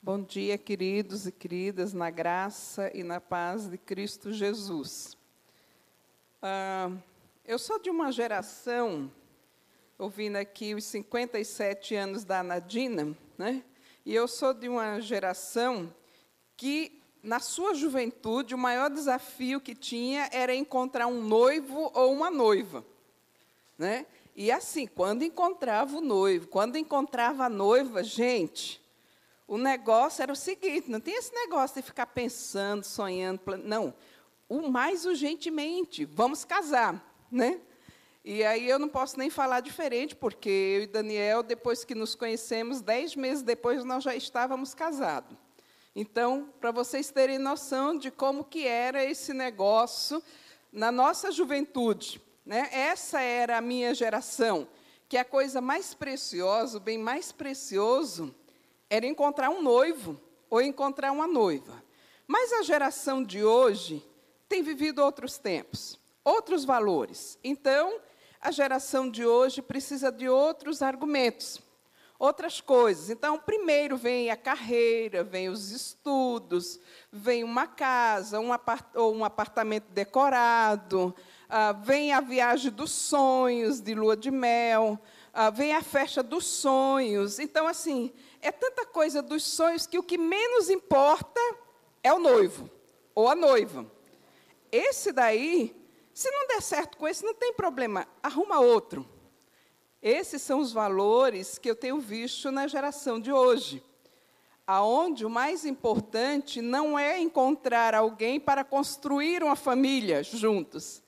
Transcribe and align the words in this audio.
Bom 0.00 0.22
dia, 0.22 0.56
queridos 0.56 1.26
e 1.26 1.32
queridas, 1.32 1.92
na 1.92 2.08
graça 2.08 2.88
e 2.94 3.02
na 3.02 3.20
paz 3.20 3.68
de 3.68 3.76
Cristo 3.76 4.32
Jesus. 4.32 5.16
Ah, 6.40 6.92
eu 7.44 7.58
sou 7.58 7.80
de 7.80 7.90
uma 7.90 8.12
geração, 8.12 9.10
ouvindo 9.98 10.36
aqui 10.36 10.72
os 10.72 10.84
57 10.84 11.96
anos 11.96 12.22
da 12.22 12.44
Nadina, 12.44 13.12
né? 13.36 13.64
e 14.06 14.14
eu 14.14 14.28
sou 14.28 14.54
de 14.54 14.68
uma 14.68 15.00
geração 15.00 15.92
que, 16.56 17.02
na 17.20 17.40
sua 17.40 17.74
juventude, 17.74 18.54
o 18.54 18.58
maior 18.58 18.88
desafio 18.90 19.60
que 19.60 19.74
tinha 19.74 20.28
era 20.32 20.54
encontrar 20.54 21.08
um 21.08 21.20
noivo 21.20 21.90
ou 21.92 22.12
uma 22.12 22.30
noiva. 22.30 22.84
Né? 23.76 24.06
E 24.36 24.52
assim, 24.52 24.86
quando 24.86 25.24
encontrava 25.24 25.98
o 25.98 26.00
noivo, 26.00 26.46
quando 26.46 26.76
encontrava 26.78 27.46
a 27.46 27.48
noiva, 27.48 28.04
gente, 28.04 28.80
o 29.48 29.56
negócio 29.56 30.22
era 30.22 30.32
o 30.32 30.36
seguinte: 30.36 30.90
não 30.90 31.00
tem 31.00 31.14
esse 31.14 31.34
negócio 31.34 31.80
de 31.80 31.82
ficar 31.82 32.06
pensando, 32.06 32.84
sonhando, 32.84 33.40
plan... 33.40 33.56
não. 33.56 33.94
O 34.46 34.68
mais 34.68 35.04
urgentemente, 35.04 36.04
vamos 36.04 36.44
casar, 36.44 37.02
né? 37.30 37.60
E 38.24 38.44
aí 38.44 38.68
eu 38.68 38.78
não 38.78 38.88
posso 38.88 39.18
nem 39.18 39.30
falar 39.30 39.60
diferente, 39.60 40.14
porque 40.14 40.48
eu 40.48 40.82
e 40.82 40.86
Daniel, 40.86 41.42
depois 41.42 41.84
que 41.84 41.94
nos 41.94 42.14
conhecemos, 42.14 42.80
dez 42.80 43.16
meses 43.16 43.42
depois, 43.42 43.84
nós 43.84 44.04
já 44.04 44.14
estávamos 44.14 44.74
casados. 44.74 45.36
Então, 45.94 46.52
para 46.60 46.70
vocês 46.70 47.10
terem 47.10 47.38
noção 47.38 47.96
de 47.96 48.10
como 48.10 48.44
que 48.44 48.66
era 48.66 49.02
esse 49.02 49.32
negócio 49.32 50.22
na 50.70 50.92
nossa 50.92 51.30
juventude, 51.32 52.20
né? 52.44 52.68
Essa 52.70 53.20
era 53.20 53.58
a 53.58 53.62
minha 53.62 53.94
geração, 53.94 54.68
que 55.08 55.16
a 55.16 55.24
coisa 55.24 55.60
mais 55.60 55.94
preciosa, 55.94 56.76
o 56.76 56.80
bem 56.80 56.98
mais 56.98 57.32
precioso, 57.32 58.34
era 58.90 59.06
encontrar 59.06 59.50
um 59.50 59.62
noivo 59.62 60.20
ou 60.50 60.60
encontrar 60.60 61.12
uma 61.12 61.26
noiva. 61.26 61.82
Mas 62.26 62.52
a 62.52 62.62
geração 62.62 63.22
de 63.22 63.42
hoje 63.42 64.04
tem 64.48 64.62
vivido 64.62 65.02
outros 65.02 65.38
tempos, 65.38 65.98
outros 66.24 66.64
valores. 66.64 67.38
Então, 67.44 68.00
a 68.40 68.50
geração 68.50 69.10
de 69.10 69.24
hoje 69.26 69.60
precisa 69.60 70.12
de 70.12 70.28
outros 70.28 70.80
argumentos, 70.80 71.60
outras 72.18 72.60
coisas. 72.60 73.10
Então, 73.10 73.38
primeiro 73.38 73.96
vem 73.96 74.30
a 74.30 74.36
carreira, 74.36 75.24
vem 75.24 75.48
os 75.48 75.70
estudos, 75.70 76.78
vem 77.10 77.44
uma 77.44 77.66
casa, 77.66 78.40
um 78.40 78.50
ou 78.94 79.14
um 79.14 79.24
apartamento 79.24 79.90
decorado, 79.90 81.14
uh, 81.48 81.84
vem 81.84 82.12
a 82.12 82.20
viagem 82.20 82.70
dos 82.70 82.90
sonhos, 82.90 83.80
de 83.80 83.94
lua 83.94 84.16
de 84.16 84.30
mel, 84.30 85.00
uh, 85.32 85.52
vem 85.52 85.74
a 85.74 85.82
festa 85.82 86.22
dos 86.22 86.44
sonhos. 86.44 87.38
Então, 87.38 87.66
assim, 87.66 88.12
é 88.40 88.52
tanta 88.52 88.86
coisa 88.86 89.20
dos 89.20 89.42
sonhos 89.44 89.86
que 89.86 89.98
o 89.98 90.02
que 90.02 90.18
menos 90.18 90.70
importa 90.70 91.40
é 92.02 92.12
o 92.12 92.18
noivo 92.18 92.70
ou 93.14 93.28
a 93.28 93.34
noiva. 93.34 93.90
Esse 94.70 95.12
daí, 95.12 95.74
se 96.12 96.30
não 96.30 96.46
der 96.46 96.62
certo 96.62 96.96
com 96.96 97.08
esse, 97.08 97.24
não 97.24 97.34
tem 97.34 97.52
problema, 97.52 98.06
arruma 98.22 98.60
outro. 98.60 99.08
Esses 100.00 100.42
são 100.42 100.60
os 100.60 100.72
valores 100.72 101.58
que 101.58 101.68
eu 101.68 101.74
tenho 101.74 101.98
visto 101.98 102.50
na 102.52 102.68
geração 102.68 103.18
de 103.18 103.32
hoje. 103.32 103.82
Aonde 104.66 105.24
o 105.24 105.30
mais 105.30 105.64
importante 105.64 106.60
não 106.60 106.98
é 106.98 107.18
encontrar 107.18 107.94
alguém 107.94 108.38
para 108.38 108.62
construir 108.62 109.42
uma 109.42 109.56
família 109.56 110.22
juntos 110.22 111.02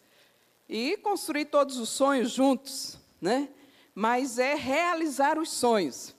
e 0.68 0.96
construir 0.96 1.44
todos 1.44 1.76
os 1.76 1.90
sonhos 1.90 2.30
juntos, 2.30 2.98
né? 3.20 3.50
Mas 3.94 4.38
é 4.38 4.54
realizar 4.54 5.38
os 5.38 5.50
sonhos. 5.50 6.14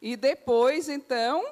E 0.00 0.16
depois, 0.16 0.88
então, 0.88 1.44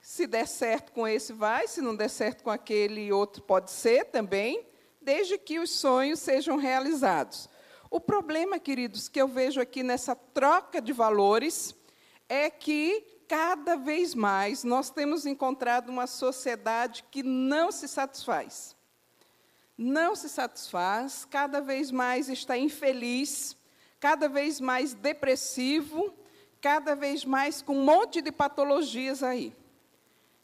se 0.00 0.26
der 0.26 0.46
certo 0.46 0.92
com 0.92 1.06
esse, 1.06 1.32
vai, 1.32 1.68
se 1.68 1.80
não 1.80 1.94
der 1.94 2.08
certo 2.08 2.42
com 2.42 2.50
aquele 2.50 3.12
outro, 3.12 3.42
pode 3.42 3.70
ser 3.70 4.06
também, 4.06 4.66
desde 5.00 5.38
que 5.38 5.58
os 5.58 5.70
sonhos 5.70 6.20
sejam 6.20 6.56
realizados. 6.56 7.48
O 7.90 8.00
problema, 8.00 8.58
queridos, 8.58 9.08
que 9.08 9.20
eu 9.20 9.28
vejo 9.28 9.60
aqui 9.60 9.82
nessa 9.82 10.14
troca 10.14 10.80
de 10.80 10.92
valores 10.92 11.74
é 12.28 12.48
que 12.48 13.04
cada 13.26 13.76
vez 13.76 14.14
mais 14.14 14.64
nós 14.64 14.90
temos 14.90 15.26
encontrado 15.26 15.88
uma 15.88 16.06
sociedade 16.06 17.04
que 17.10 17.22
não 17.22 17.70
se 17.70 17.88
satisfaz. 17.88 18.76
Não 19.76 20.14
se 20.14 20.28
satisfaz, 20.28 21.24
cada 21.24 21.60
vez 21.60 21.90
mais 21.90 22.28
está 22.28 22.56
infeliz, 22.56 23.56
cada 23.98 24.28
vez 24.28 24.60
mais 24.60 24.94
depressivo, 24.94 26.14
cada 26.60 26.94
vez 26.94 27.24
mais 27.24 27.62
com 27.62 27.76
um 27.76 27.84
monte 27.84 28.20
de 28.20 28.30
patologias 28.30 29.22
aí. 29.22 29.54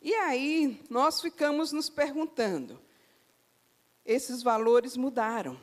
E 0.01 0.15
aí 0.15 0.81
nós 0.89 1.21
ficamos 1.21 1.73
nos 1.73 1.91
perguntando: 1.91 2.81
esses 4.05 4.43
valores 4.43 4.97
mudaram. 4.97 5.59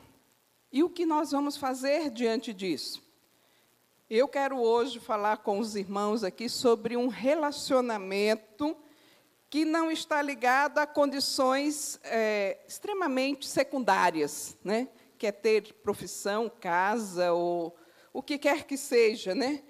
E 0.70 0.82
o 0.82 0.90
que 0.90 1.06
nós 1.06 1.30
vamos 1.30 1.56
fazer 1.56 2.10
diante 2.10 2.52
disso? 2.52 3.02
Eu 4.10 4.28
quero 4.28 4.58
hoje 4.58 5.00
falar 5.00 5.38
com 5.38 5.58
os 5.58 5.76
irmãos 5.76 6.24
aqui 6.24 6.48
sobre 6.48 6.96
um 6.96 7.08
relacionamento 7.08 8.76
que 9.48 9.64
não 9.64 9.90
está 9.90 10.20
ligado 10.20 10.78
a 10.78 10.86
condições 10.86 11.98
é, 12.02 12.58
extremamente 12.66 13.46
secundárias, 13.46 14.56
né? 14.64 14.88
que 15.16 15.28
é 15.28 15.32
ter 15.32 15.72
profissão, 15.74 16.50
casa 16.60 17.32
ou 17.32 17.74
o 18.12 18.22
que 18.22 18.36
quer 18.36 18.64
que 18.64 18.76
seja, 18.76 19.34
né? 19.34 19.62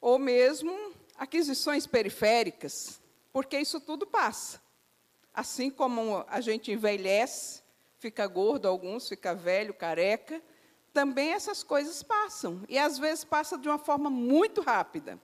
Ou 0.00 0.18
mesmo 0.18 0.92
aquisições 1.16 1.86
periféricas, 1.86 3.00
porque 3.32 3.58
isso 3.58 3.80
tudo 3.80 4.06
passa. 4.06 4.60
Assim 5.34 5.70
como 5.70 6.24
a 6.28 6.40
gente 6.40 6.72
envelhece, 6.72 7.62
fica 7.98 8.26
gordo, 8.26 8.66
alguns 8.66 9.08
fica 9.08 9.34
velho, 9.34 9.74
careca, 9.74 10.42
também 10.92 11.32
essas 11.32 11.62
coisas 11.62 12.02
passam. 12.02 12.62
E 12.68 12.78
às 12.78 12.98
vezes 12.98 13.24
passa 13.24 13.56
de 13.56 13.68
uma 13.68 13.78
forma 13.78 14.10
muito 14.10 14.60
rápida. 14.60 15.20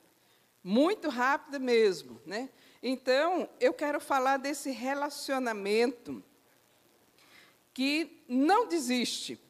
Muito 0.62 1.08
rápida 1.08 1.58
mesmo. 1.58 2.20
Né? 2.24 2.50
Então, 2.82 3.48
eu 3.58 3.72
quero 3.72 4.00
falar 4.00 4.36
desse 4.36 4.70
relacionamento 4.70 6.22
que 7.72 8.22
não 8.28 8.66
desiste 8.66 9.40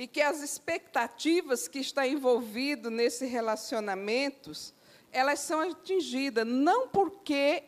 e 0.00 0.06
que 0.06 0.22
as 0.22 0.40
expectativas 0.40 1.68
que 1.68 1.78
está 1.78 2.06
envolvido 2.06 2.90
nesse 2.90 3.26
relacionamentos, 3.26 4.72
elas 5.12 5.40
são 5.40 5.60
atingidas 5.60 6.46
não 6.46 6.88
porque 6.88 7.64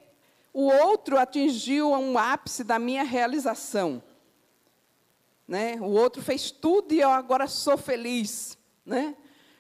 o 0.51 0.63
outro 0.63 1.19
atingiu 1.19 1.91
um 1.91 2.17
ápice 2.17 2.65
da 2.65 2.79
minha 2.79 3.03
realização, 3.03 4.03
né? 5.47 5.77
O 5.79 5.91
outro 5.91 6.23
fez 6.23 6.51
tudo 6.51 6.95
e 6.95 7.01
eu 7.01 7.11
agora 7.11 7.47
sou 7.47 7.77
feliz, 7.77 8.57
né? 8.83 9.15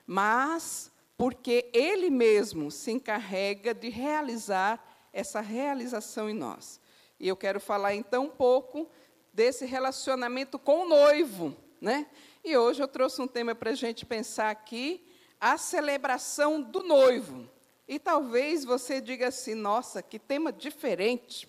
Mas 0.06 0.91
porque 1.15 1.69
ele 1.75 2.09
mesmo 2.09 2.71
se 2.71 2.91
encarrega 2.91 3.75
de 3.75 3.91
realizar 3.91 4.83
essa 5.12 5.43
realização 5.43 6.31
em 6.31 6.34
nós. 6.34 6.81
E 7.21 7.28
eu 7.28 7.37
quero 7.37 7.60
falar 7.60 7.94
então 7.94 8.25
um 8.25 8.31
pouco 8.31 8.89
desse 9.31 9.66
relacionamento 9.66 10.59
com 10.59 10.84
o 10.84 10.89
noivo, 10.89 11.54
né? 11.78 12.06
E 12.44 12.56
hoje 12.56 12.82
eu 12.82 12.88
trouxe 12.88 13.22
um 13.22 13.28
tema 13.28 13.54
para 13.54 13.70
a 13.70 13.75
gente 13.75 14.04
pensar 14.04 14.50
aqui, 14.50 15.06
a 15.41 15.56
celebração 15.56 16.60
do 16.60 16.82
noivo. 16.82 17.48
E 17.86 18.00
talvez 18.00 18.64
você 18.64 19.00
diga 19.00 19.28
assim, 19.28 19.54
nossa, 19.54 20.03
que 20.03 20.19
tema 20.19 20.53
diferente. 20.53 21.48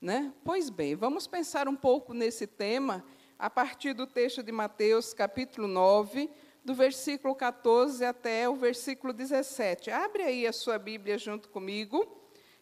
Né? 0.00 0.32
Pois 0.44 0.70
bem, 0.70 0.94
vamos 0.94 1.26
pensar 1.26 1.66
um 1.66 1.74
pouco 1.74 2.14
nesse 2.14 2.46
tema 2.46 3.04
a 3.36 3.50
partir 3.50 3.92
do 3.92 4.06
texto 4.06 4.40
de 4.40 4.52
Mateus, 4.52 5.12
capítulo 5.12 5.66
9, 5.66 6.30
do 6.64 6.74
versículo 6.74 7.34
14 7.34 8.04
até 8.04 8.48
o 8.48 8.54
versículo 8.54 9.12
17. 9.12 9.90
Abre 9.90 10.22
aí 10.22 10.46
a 10.46 10.52
sua 10.52 10.78
Bíblia 10.78 11.18
junto 11.18 11.48
comigo 11.48 12.06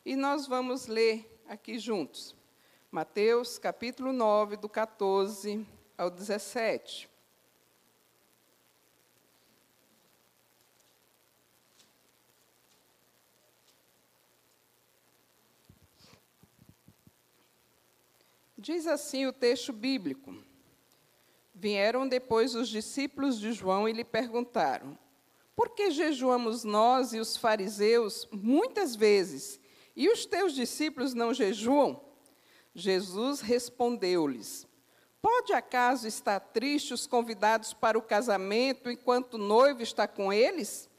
e 0.06 0.16
nós 0.16 0.46
vamos 0.46 0.86
ler 0.86 1.42
aqui 1.46 1.78
juntos. 1.78 2.34
Mateus, 2.90 3.58
capítulo 3.58 4.10
9, 4.10 4.56
do 4.56 4.70
14 4.70 5.66
ao 5.98 6.08
17. 6.08 7.15
Diz 18.66 18.88
assim 18.88 19.26
o 19.26 19.32
texto 19.32 19.72
bíblico: 19.72 20.34
Vieram 21.54 22.08
depois 22.08 22.56
os 22.56 22.68
discípulos 22.68 23.38
de 23.38 23.52
João 23.52 23.88
e 23.88 23.92
lhe 23.92 24.02
perguntaram: 24.02 24.98
Por 25.54 25.68
que 25.68 25.92
jejuamos 25.92 26.64
nós 26.64 27.12
e 27.12 27.20
os 27.20 27.36
fariseus 27.36 28.26
muitas 28.32 28.96
vezes, 28.96 29.60
e 29.94 30.08
os 30.08 30.26
teus 30.26 30.52
discípulos 30.52 31.14
não 31.14 31.32
jejuam? 31.32 32.04
Jesus 32.74 33.40
respondeu-lhes: 33.40 34.66
Pode 35.22 35.52
acaso 35.52 36.08
estar 36.08 36.40
triste 36.40 36.92
os 36.92 37.06
convidados 37.06 37.72
para 37.72 37.96
o 37.96 38.02
casamento 38.02 38.90
enquanto 38.90 39.34
o 39.34 39.38
noivo 39.38 39.80
está 39.80 40.08
com 40.08 40.32
eles? 40.32 40.90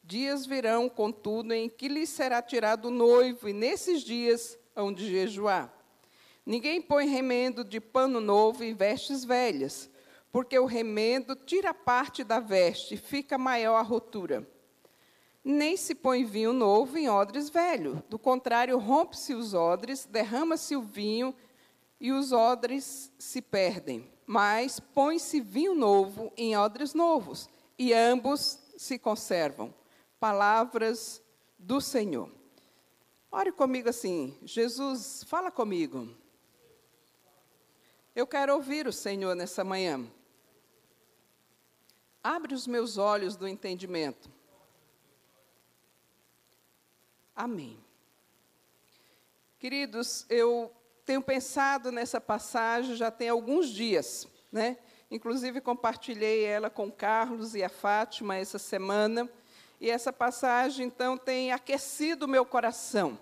Dias 0.00 0.46
virão, 0.46 0.88
contudo, 0.88 1.52
em 1.52 1.68
que 1.68 1.88
lhe 1.88 2.06
será 2.06 2.40
tirado 2.40 2.84
o 2.84 2.92
noivo, 2.92 3.48
e 3.48 3.52
nesses 3.52 4.04
dias 4.04 4.56
hão 4.76 4.92
de 4.92 5.10
jejuar. 5.10 5.83
Ninguém 6.46 6.82
põe 6.82 7.06
remendo 7.06 7.64
de 7.64 7.80
pano 7.80 8.20
novo 8.20 8.62
em 8.62 8.74
vestes 8.74 9.24
velhas, 9.24 9.88
porque 10.30 10.58
o 10.58 10.66
remendo 10.66 11.34
tira 11.34 11.72
parte 11.72 12.22
da 12.22 12.40
veste 12.40 12.94
e 12.94 12.98
fica 12.98 13.38
maior 13.38 13.76
a 13.76 13.82
rotura. 13.82 14.46
Nem 15.42 15.76
se 15.76 15.94
põe 15.94 16.24
vinho 16.24 16.52
novo 16.52 16.98
em 16.98 17.08
odres 17.08 17.48
velho, 17.48 18.02
do 18.08 18.18
contrário, 18.18 18.78
rompe-se 18.78 19.34
os 19.34 19.54
odres, 19.54 20.06
derrama-se 20.06 20.74
o 20.74 20.82
vinho 20.82 21.34
e 22.00 22.12
os 22.12 22.32
odres 22.32 23.12
se 23.18 23.40
perdem. 23.40 24.10
Mas 24.26 24.80
põe-se 24.80 25.40
vinho 25.40 25.74
novo 25.74 26.32
em 26.36 26.56
odres 26.56 26.94
novos, 26.94 27.48
e 27.78 27.92
ambos 27.92 28.58
se 28.76 28.98
conservam. 28.98 29.72
Palavras 30.18 31.22
do 31.58 31.80
Senhor. 31.80 32.30
Ore 33.30 33.52
comigo 33.52 33.88
assim, 33.88 34.36
Jesus, 34.42 35.24
fala 35.26 35.50
comigo. 35.50 36.08
Eu 38.14 38.28
quero 38.28 38.54
ouvir 38.54 38.86
o 38.86 38.92
Senhor 38.92 39.34
nessa 39.34 39.64
manhã. 39.64 40.06
Abre 42.22 42.54
os 42.54 42.64
meus 42.64 42.96
olhos 42.96 43.34
do 43.34 43.48
entendimento. 43.48 44.30
Amém. 47.34 47.76
Queridos, 49.58 50.24
eu 50.30 50.72
tenho 51.04 51.20
pensado 51.20 51.90
nessa 51.90 52.20
passagem 52.20 52.94
já 52.94 53.10
tem 53.10 53.28
alguns 53.28 53.68
dias, 53.68 54.28
né? 54.52 54.78
Inclusive 55.10 55.60
compartilhei 55.60 56.44
ela 56.44 56.70
com 56.70 56.92
Carlos 56.92 57.56
e 57.56 57.64
a 57.64 57.68
Fátima 57.68 58.36
essa 58.36 58.60
semana, 58.60 59.28
e 59.80 59.90
essa 59.90 60.12
passagem 60.12 60.86
então 60.86 61.18
tem 61.18 61.50
aquecido 61.50 62.26
o 62.26 62.28
meu 62.28 62.46
coração. 62.46 63.18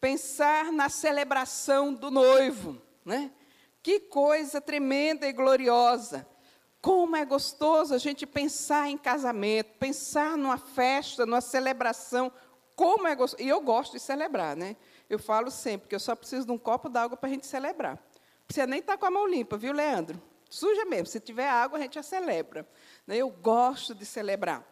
Pensar 0.00 0.72
na 0.72 0.88
celebração 0.88 1.94
do 1.94 2.10
noivo, 2.10 2.82
né? 3.04 3.30
Que 3.84 4.00
coisa 4.00 4.62
tremenda 4.62 5.28
e 5.28 5.32
gloriosa. 5.34 6.26
Como 6.80 7.14
é 7.16 7.24
gostoso 7.26 7.94
a 7.94 7.98
gente 7.98 8.26
pensar 8.26 8.88
em 8.88 8.96
casamento, 8.96 9.76
pensar 9.78 10.38
numa 10.38 10.56
festa, 10.56 11.26
numa 11.26 11.42
celebração. 11.42 12.32
Como 12.74 13.06
é 13.06 13.14
gostoso. 13.14 13.42
E 13.42 13.46
eu 13.46 13.60
gosto 13.60 13.92
de 13.92 14.00
celebrar, 14.00 14.56
né? 14.56 14.74
Eu 15.08 15.18
falo 15.18 15.50
sempre 15.50 15.86
que 15.86 15.94
eu 15.94 16.00
só 16.00 16.16
preciso 16.16 16.46
de 16.46 16.52
um 16.52 16.56
copo 16.56 16.88
d'água 16.88 17.14
para 17.14 17.28
a 17.28 17.32
gente 17.34 17.46
celebrar. 17.46 17.96
Não 17.96 18.46
precisa 18.46 18.66
nem 18.66 18.80
estar 18.80 18.94
tá 18.94 18.98
com 18.98 19.04
a 19.04 19.10
mão 19.10 19.28
limpa, 19.28 19.58
viu, 19.58 19.74
Leandro? 19.74 20.18
Suja 20.48 20.86
mesmo. 20.86 21.06
Se 21.06 21.20
tiver 21.20 21.46
água, 21.46 21.78
a 21.78 21.82
gente 21.82 21.96
já 21.96 22.02
celebra. 22.02 22.66
Né? 23.06 23.18
Eu 23.18 23.28
gosto 23.28 23.94
de 23.94 24.06
celebrar. 24.06 24.66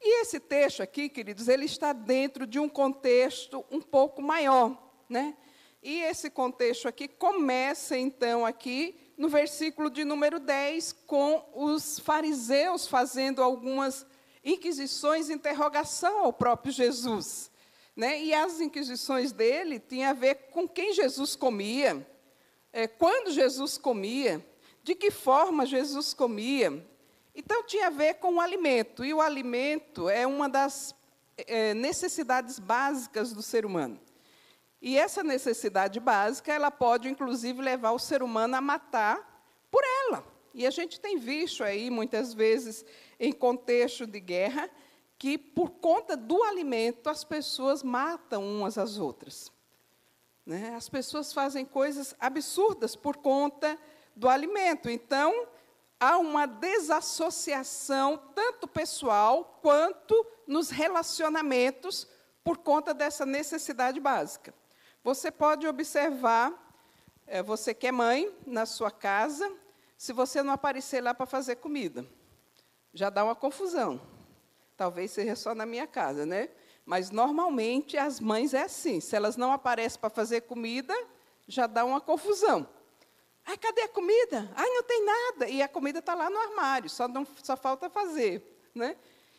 E 0.00 0.22
esse 0.22 0.40
texto 0.40 0.82
aqui, 0.82 1.10
queridos, 1.10 1.46
ele 1.46 1.66
está 1.66 1.92
dentro 1.92 2.46
de 2.46 2.58
um 2.58 2.70
contexto 2.70 3.66
um 3.70 3.82
pouco 3.82 4.22
maior, 4.22 4.94
né? 5.10 5.36
E 5.82 6.02
esse 6.02 6.28
contexto 6.28 6.86
aqui 6.86 7.08
começa, 7.08 7.96
então, 7.96 8.44
aqui 8.44 8.94
no 9.16 9.28
versículo 9.28 9.88
de 9.88 10.04
número 10.04 10.38
10, 10.38 10.92
com 11.06 11.42
os 11.54 11.98
fariseus 11.98 12.86
fazendo 12.86 13.42
algumas 13.42 14.04
inquisições, 14.44 15.30
interrogação 15.30 16.18
ao 16.18 16.32
próprio 16.32 16.72
Jesus. 16.72 17.50
Né? 17.96 18.22
E 18.22 18.34
as 18.34 18.60
inquisições 18.60 19.32
dele 19.32 19.78
tinham 19.78 20.10
a 20.10 20.14
ver 20.14 20.34
com 20.50 20.68
quem 20.68 20.92
Jesus 20.92 21.34
comia, 21.34 22.06
é, 22.72 22.86
quando 22.86 23.30
Jesus 23.30 23.78
comia, 23.78 24.44
de 24.82 24.94
que 24.94 25.10
forma 25.10 25.64
Jesus 25.64 26.12
comia. 26.12 26.86
Então, 27.34 27.64
tinha 27.64 27.86
a 27.86 27.90
ver 27.90 28.14
com 28.14 28.34
o 28.34 28.40
alimento. 28.40 29.02
E 29.04 29.14
o 29.14 29.20
alimento 29.20 30.10
é 30.10 30.26
uma 30.26 30.48
das 30.48 30.94
é, 31.38 31.72
necessidades 31.72 32.58
básicas 32.58 33.32
do 33.32 33.42
ser 33.42 33.64
humano. 33.64 33.98
E 34.80 34.98
essa 34.98 35.22
necessidade 35.22 36.00
básica, 36.00 36.52
ela 36.52 36.70
pode, 36.70 37.08
inclusive, 37.08 37.60
levar 37.60 37.92
o 37.92 37.98
ser 37.98 38.22
humano 38.22 38.56
a 38.56 38.60
matar 38.60 39.44
por 39.70 39.82
ela. 40.06 40.24
E 40.54 40.66
a 40.66 40.70
gente 40.70 40.98
tem 40.98 41.18
visto 41.18 41.62
aí, 41.62 41.90
muitas 41.90 42.32
vezes, 42.32 42.84
em 43.18 43.32
contexto 43.32 44.06
de 44.06 44.18
guerra, 44.18 44.70
que, 45.18 45.36
por 45.36 45.70
conta 45.70 46.16
do 46.16 46.42
alimento, 46.42 47.10
as 47.10 47.22
pessoas 47.22 47.82
matam 47.82 48.42
umas 48.42 48.78
às 48.78 48.96
outras. 48.96 49.52
Né? 50.46 50.74
As 50.74 50.88
pessoas 50.88 51.32
fazem 51.32 51.64
coisas 51.64 52.14
absurdas 52.18 52.96
por 52.96 53.18
conta 53.18 53.78
do 54.16 54.28
alimento. 54.28 54.88
Então, 54.88 55.46
há 56.00 56.16
uma 56.16 56.46
desassociação, 56.46 58.16
tanto 58.34 58.66
pessoal 58.66 59.58
quanto 59.60 60.26
nos 60.46 60.70
relacionamentos, 60.70 62.08
por 62.42 62.56
conta 62.56 62.94
dessa 62.94 63.26
necessidade 63.26 64.00
básica. 64.00 64.54
Você 65.02 65.30
pode 65.30 65.66
observar, 65.66 66.52
é, 67.26 67.42
você 67.42 67.72
que 67.72 67.86
é 67.86 67.92
mãe, 67.92 68.30
na 68.46 68.66
sua 68.66 68.90
casa, 68.90 69.50
se 69.96 70.12
você 70.12 70.42
não 70.42 70.52
aparecer 70.52 71.02
lá 71.02 71.14
para 71.14 71.26
fazer 71.26 71.56
comida. 71.56 72.06
Já 72.92 73.08
dá 73.08 73.24
uma 73.24 73.34
confusão. 73.34 74.00
Talvez 74.76 75.10
seja 75.10 75.36
só 75.36 75.54
na 75.54 75.64
minha 75.64 75.86
casa, 75.86 76.26
né? 76.26 76.48
Mas 76.84 77.10
normalmente 77.10 77.96
as 77.96 78.18
mães 78.18 78.54
é 78.54 78.62
assim. 78.62 79.00
Se 79.00 79.14
elas 79.14 79.36
não 79.36 79.52
aparecem 79.52 80.00
para 80.00 80.10
fazer 80.10 80.42
comida, 80.42 80.94
já 81.46 81.66
dá 81.66 81.84
uma 81.84 82.00
confusão. 82.00 82.66
Ai, 83.46 83.56
cadê 83.56 83.82
a 83.82 83.88
comida? 83.88 84.50
Ai, 84.54 84.68
não 84.68 84.82
tem 84.82 85.04
nada. 85.04 85.48
E 85.48 85.62
a 85.62 85.68
comida 85.68 85.98
está 85.98 86.14
lá 86.14 86.28
no 86.28 86.38
armário, 86.38 86.88
só, 86.90 87.08
não, 87.08 87.26
só 87.42 87.56
falta 87.56 87.88
fazer. 87.88 88.70
Né? 88.74 88.96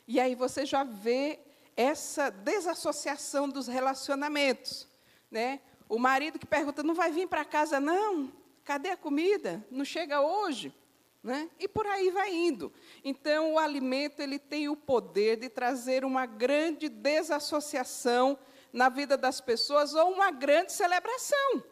E 0.08 0.19
aí 0.19 0.36
você 0.36 0.66
já 0.66 0.84
vê 0.84 1.40
essa 1.75 2.30
desassociação 2.30 3.48
dos 3.48 3.68
relacionamentos. 3.68 4.90
Né? 5.31 5.62
O 5.88 5.98
marido 5.98 6.38
que 6.38 6.45
pergunta, 6.45 6.83
não 6.83 6.94
vai 6.94 7.12
vir 7.12 7.28
para 7.28 7.44
casa, 7.45 7.80
não? 7.80 8.31
Cadê 8.63 8.89
a 8.89 8.98
comida? 8.98 9.66
Não 9.72 9.83
chega 9.83 10.22
hoje? 10.22 10.75
Né? 11.24 11.50
E 11.60 11.68
por 11.68 11.88
aí 11.88 12.12
vai 12.12 12.33
indo. 12.33 12.72
Então, 13.04 13.54
o 13.54 13.60
alimento 13.60 14.19
ele 14.19 14.38
tem 14.38 14.68
o 14.68 14.75
poder 14.75 15.38
de 15.38 15.50
trazer 15.50 16.04
uma 16.04 16.25
grande 16.25 16.89
desassociação 16.89 18.38
na 18.74 18.89
vida 18.89 19.16
das 19.16 19.39
pessoas 19.39 19.94
ou 19.94 20.12
uma 20.12 20.31
grande 20.31 20.74
celebração. 20.74 21.63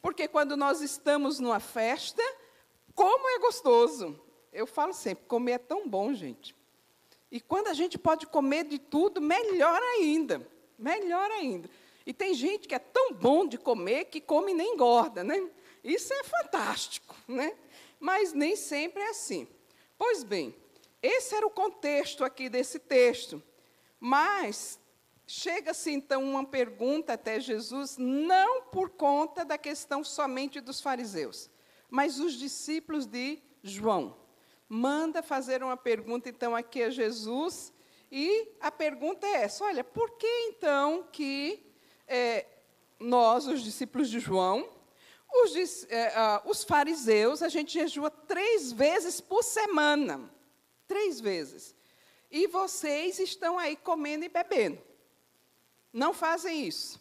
Porque 0.00 0.26
quando 0.26 0.56
nós 0.56 0.80
estamos 0.80 1.38
numa 1.38 1.60
festa, 1.60 2.22
como 2.94 3.28
é 3.28 3.38
gostoso. 3.38 4.20
Eu 4.52 4.66
falo 4.66 4.92
sempre, 4.92 5.24
comer 5.26 5.52
é 5.52 5.58
tão 5.58 5.88
bom, 5.88 6.12
gente. 6.12 6.54
E 7.30 7.40
quando 7.40 7.68
a 7.68 7.74
gente 7.74 7.98
pode 7.98 8.26
comer 8.26 8.64
de 8.64 8.78
tudo, 8.78 9.20
melhor 9.20 9.80
ainda. 9.80 10.46
Melhor 10.78 11.30
ainda. 11.30 11.70
E 12.04 12.12
tem 12.12 12.34
gente 12.34 12.66
que 12.66 12.74
é 12.74 12.78
tão 12.78 13.12
bom 13.12 13.46
de 13.46 13.58
comer 13.58 14.06
que 14.06 14.20
come 14.20 14.52
e 14.52 14.54
nem 14.54 14.74
engorda, 14.74 15.22
né? 15.22 15.50
Isso 15.82 16.12
é 16.12 16.24
fantástico, 16.24 17.14
né? 17.28 17.56
Mas 17.98 18.32
nem 18.32 18.56
sempre 18.56 19.02
é 19.02 19.10
assim. 19.10 19.46
Pois 19.96 20.24
bem, 20.24 20.54
esse 21.02 21.34
era 21.34 21.46
o 21.46 21.50
contexto 21.50 22.24
aqui 22.24 22.48
desse 22.48 22.78
texto. 22.78 23.42
Mas 23.98 24.80
chega-se 25.26 25.90
então 25.90 26.22
uma 26.22 26.44
pergunta 26.44 27.12
até 27.12 27.40
Jesus, 27.40 27.96
não 27.96 28.62
por 28.62 28.90
conta 28.90 29.44
da 29.44 29.56
questão 29.56 30.02
somente 30.02 30.60
dos 30.60 30.80
fariseus, 30.80 31.48
mas 31.88 32.18
os 32.18 32.34
discípulos 32.34 33.06
de 33.06 33.40
João. 33.62 34.20
Manda 34.68 35.22
fazer 35.22 35.62
uma 35.62 35.76
pergunta 35.76 36.28
então 36.28 36.56
aqui 36.56 36.82
a 36.82 36.90
Jesus, 36.90 37.72
e 38.10 38.48
a 38.60 38.70
pergunta 38.70 39.26
é 39.26 39.42
essa: 39.42 39.64
olha, 39.64 39.82
por 39.82 40.10
que 40.18 40.26
então 40.48 41.08
que 41.12 41.71
é, 42.12 42.46
nós, 43.00 43.46
os 43.46 43.62
discípulos 43.62 44.10
de 44.10 44.20
João, 44.20 44.68
os, 45.32 45.86
é, 45.88 46.12
os 46.44 46.62
fariseus, 46.62 47.42
a 47.42 47.48
gente 47.48 47.72
jejua 47.72 48.10
três 48.10 48.70
vezes 48.70 49.18
por 49.20 49.42
semana. 49.42 50.30
Três 50.86 51.18
vezes. 51.20 51.74
E 52.30 52.46
vocês 52.46 53.18
estão 53.18 53.58
aí 53.58 53.76
comendo 53.76 54.26
e 54.26 54.28
bebendo. 54.28 54.78
Não 55.90 56.12
fazem 56.12 56.66
isso. 56.66 57.00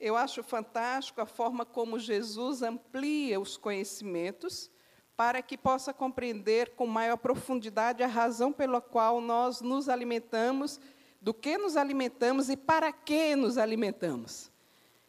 Eu 0.00 0.16
acho 0.16 0.42
fantástico 0.42 1.20
a 1.20 1.26
forma 1.26 1.64
como 1.64 1.98
Jesus 1.98 2.62
amplia 2.62 3.40
os 3.40 3.56
conhecimentos 3.56 4.70
para 5.16 5.42
que 5.42 5.58
possa 5.58 5.92
compreender 5.92 6.70
com 6.76 6.86
maior 6.86 7.16
profundidade 7.16 8.02
a 8.02 8.06
razão 8.06 8.52
pela 8.52 8.80
qual 8.80 9.20
nós 9.20 9.60
nos 9.60 9.88
alimentamos 9.88 10.80
do 11.20 11.34
que 11.34 11.58
nos 11.58 11.76
alimentamos 11.76 12.48
e 12.48 12.56
para 12.56 12.92
que 12.92 13.34
nos 13.34 13.58
alimentamos. 13.58 14.50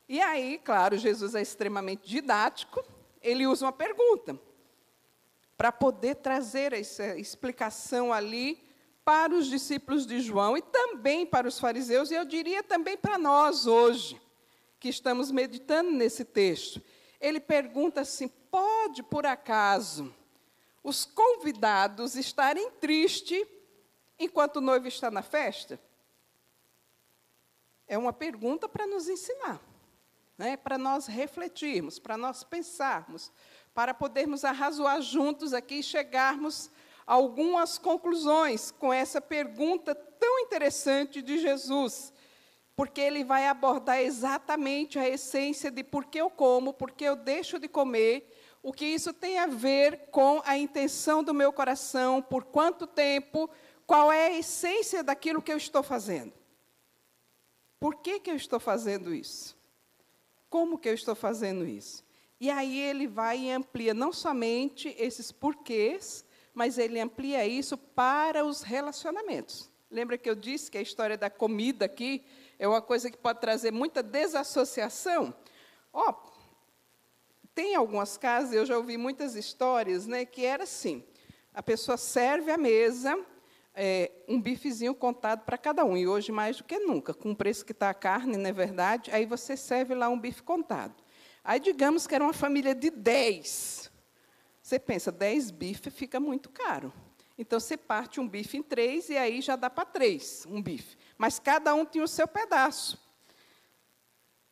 E 0.08 0.20
aí, 0.20 0.60
claro, 0.64 0.98
Jesus 0.98 1.36
é 1.36 1.42
extremamente 1.42 2.10
didático, 2.10 2.84
ele 3.22 3.46
usa 3.46 3.66
uma 3.66 3.72
pergunta 3.72 4.40
para 5.56 5.72
poder 5.72 6.16
trazer 6.16 6.74
essa 6.74 7.18
explicação 7.18 8.12
ali 8.14 8.64
para 9.04 9.36
os 9.36 9.48
discípulos 9.48 10.06
de 10.06 10.20
João 10.20 10.58
e 10.58 10.62
também 10.62 11.26
para 11.26 11.48
os 11.48 11.60
fariseus, 11.60 12.12
e 12.12 12.16
eu 12.16 12.26
diria 12.26 12.64
também 12.64 12.96
para 12.98 13.18
nós 13.18 13.68
hoje, 13.68 14.20
que 14.80 14.88
estamos 14.88 15.32
meditando 15.32 15.92
nesse 15.92 16.24
texto. 16.24 16.82
Ele 17.20 17.40
pergunta 17.40 18.02
assim: 18.02 18.28
pode, 18.28 19.04
por 19.04 19.26
acaso, 19.26 20.14
os 20.84 21.06
convidados 21.06 22.16
estarem 22.16 22.72
tristes 22.72 23.46
enquanto 24.18 24.58
o 24.58 24.62
noivo 24.62 24.88
está 24.88 25.12
na 25.12 25.22
festa? 25.22 25.80
É 27.90 27.98
uma 27.98 28.14
pergunta 28.14 28.70
para 28.70 28.86
nos 28.86 29.10
ensinar, 29.10 29.60
né? 30.38 30.56
para 30.56 30.78
nós 30.78 31.08
refletirmos, 31.08 31.98
para 31.98 32.16
nós 32.16 32.44
pensarmos, 32.44 33.32
para 33.74 33.96
podermos 33.96 34.46
arrazoar 34.46 35.02
juntos 35.02 35.54
aqui 35.54 35.80
e 35.80 35.84
chegarmos 35.84 36.70
a 37.06 37.16
algumas 37.16 37.80
conclusões 37.80 38.70
com 38.70 38.94
essa 38.94 39.20
pergunta 39.20 39.96
tão 39.96 40.40
interessante 40.40 41.20
de 41.20 41.40
Jesus, 41.40 42.14
porque 42.76 43.02
ele 43.02 43.24
vai 43.24 43.48
abordar 43.48 44.00
exatamente 44.00 45.00
a 45.00 45.10
essência 45.10 45.72
de 45.72 45.84
por 45.84 46.06
que 46.06 46.22
eu 46.22 46.30
como, 46.30 46.72
por 46.72 46.92
que 46.92 47.04
eu 47.04 47.16
deixo 47.16 47.58
de 47.58 47.68
comer, 47.68 48.32
o 48.62 48.72
que 48.72 48.86
isso 48.86 49.12
tem 49.12 49.40
a 49.40 49.48
ver 49.48 50.10
com 50.12 50.42
a 50.46 50.56
intenção 50.56 51.24
do 51.24 51.34
meu 51.34 51.52
coração, 51.52 52.22
por 52.22 52.44
quanto 52.44 52.86
tempo, 52.86 53.50
qual 53.88 54.12
é 54.12 54.28
a 54.28 54.38
essência 54.38 55.04
daquilo 55.04 55.42
que 55.42 55.52
eu 55.52 55.58
estou 55.58 55.82
fazendo. 55.82 56.39
Por 57.80 57.96
que, 57.96 58.20
que 58.20 58.30
eu 58.30 58.36
estou 58.36 58.60
fazendo 58.60 59.14
isso? 59.14 59.58
Como 60.50 60.78
que 60.78 60.90
eu 60.90 60.94
estou 60.94 61.16
fazendo 61.16 61.66
isso? 61.66 62.04
E 62.40 62.50
aí 62.50 62.80
ele 62.80 63.08
vai 63.08 63.38
e 63.40 63.52
amplia 63.52 63.94
não 63.94 64.12
somente 64.12 64.96
esses 64.98 65.32
porquês, 65.32 66.26
mas 66.54 66.78
ele 66.78 67.00
amplia 67.00 67.46
isso 67.46 67.78
para 67.78 68.46
os 68.46 68.62
relacionamentos. 68.62 69.70
Lembra 69.90 70.18
que 70.18 70.30
eu 70.30 70.36
disse 70.36 70.70
que 70.70 70.78
a 70.78 70.82
história 70.82 71.18
da 71.18 71.30
comida 71.30 71.86
aqui 71.86 72.24
é 72.58 72.68
uma 72.68 72.82
coisa 72.82 73.10
que 73.10 73.18
pode 73.18 73.40
trazer 73.40 73.72
muita 73.72 74.04
desassociação? 74.04 75.34
Ó, 75.92 76.10
oh, 76.10 76.30
tem 77.56 77.76
algumas 77.76 78.18
casas, 78.18 78.54
eu 78.54 78.66
já 78.66 78.78
ouvi 78.78 78.98
muitas 78.98 79.36
histórias, 79.36 80.06
né, 80.06 80.26
que 80.26 80.46
era 80.46 80.64
assim: 80.64 81.04
a 81.54 81.64
pessoa 81.64 81.98
serve 81.98 82.52
a 82.52 82.58
mesa, 82.58 83.18
é, 83.74 84.12
um 84.28 84.42
bifezinho 84.42 84.94
contado 84.94 85.46
para 85.46 85.58
cada 85.58 85.86
um, 85.86 85.96
e 85.96 86.08
hoje 86.08 86.32
mais 86.32 86.58
do 86.58 86.64
que 86.64 86.80
nunca, 86.80 87.14
com 87.14 87.32
o 87.32 87.36
preço 87.36 87.66
que 87.66 87.72
está 87.72 87.90
a 87.90 87.94
carne, 87.94 88.38
não 88.38 88.50
é 88.50 88.54
verdade? 88.54 89.12
Aí 89.12 89.26
você 89.26 89.56
serve 89.56 89.96
lá 89.96 90.10
um 90.10 90.20
bife 90.20 90.44
contado. 90.44 90.96
Aí, 91.44 91.60
digamos 91.60 92.06
que 92.06 92.14
era 92.14 92.24
uma 92.24 92.34
família 92.34 92.76
de 92.76 92.90
10. 92.90 93.92
Você 94.62 94.78
pensa, 94.78 95.12
10 95.12 95.52
bifes 95.52 95.94
fica 95.94 96.20
muito 96.20 96.50
caro. 96.50 96.94
Então, 97.38 97.60
você 97.60 97.78
parte 97.78 98.20
um 98.20 98.28
bife 98.28 98.58
em 98.58 98.62
três, 98.62 99.10
e 99.10 99.18
aí 99.18 99.42
já 99.42 99.56
dá 99.56 99.70
para 99.70 99.86
três, 99.86 100.46
um 100.46 100.62
bife. 100.62 100.98
Mas 101.18 101.40
cada 101.40 101.74
um 101.74 101.86
tinha 101.86 102.04
o 102.04 102.08
seu 102.08 102.28
pedaço. 102.28 103.00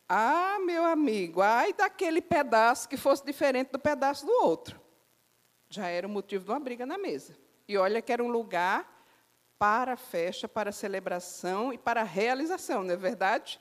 Ah, 0.08 0.58
meu 0.64 0.84
amigo, 0.86 1.42
ai 1.42 1.74
daquele 1.74 2.22
pedaço 2.22 2.88
que 2.88 2.96
fosse 2.96 3.22
diferente 3.22 3.72
do 3.72 3.78
pedaço 3.78 4.24
do 4.24 4.32
outro. 4.32 4.80
Já 5.68 5.86
era 5.86 6.06
o 6.06 6.10
motivo 6.10 6.46
de 6.46 6.50
uma 6.50 6.58
briga 6.58 6.86
na 6.86 6.96
mesa. 6.96 7.36
E 7.68 7.76
olha 7.76 8.00
que 8.00 8.10
era 8.10 8.24
um 8.24 8.28
lugar 8.28 8.97
para 9.58 9.94
a 9.94 9.96
festa, 9.96 10.48
para 10.48 10.70
a 10.70 10.72
celebração 10.72 11.72
e 11.72 11.78
para 11.78 12.02
a 12.02 12.04
realização, 12.04 12.84
não 12.84 12.94
é 12.94 12.96
verdade? 12.96 13.60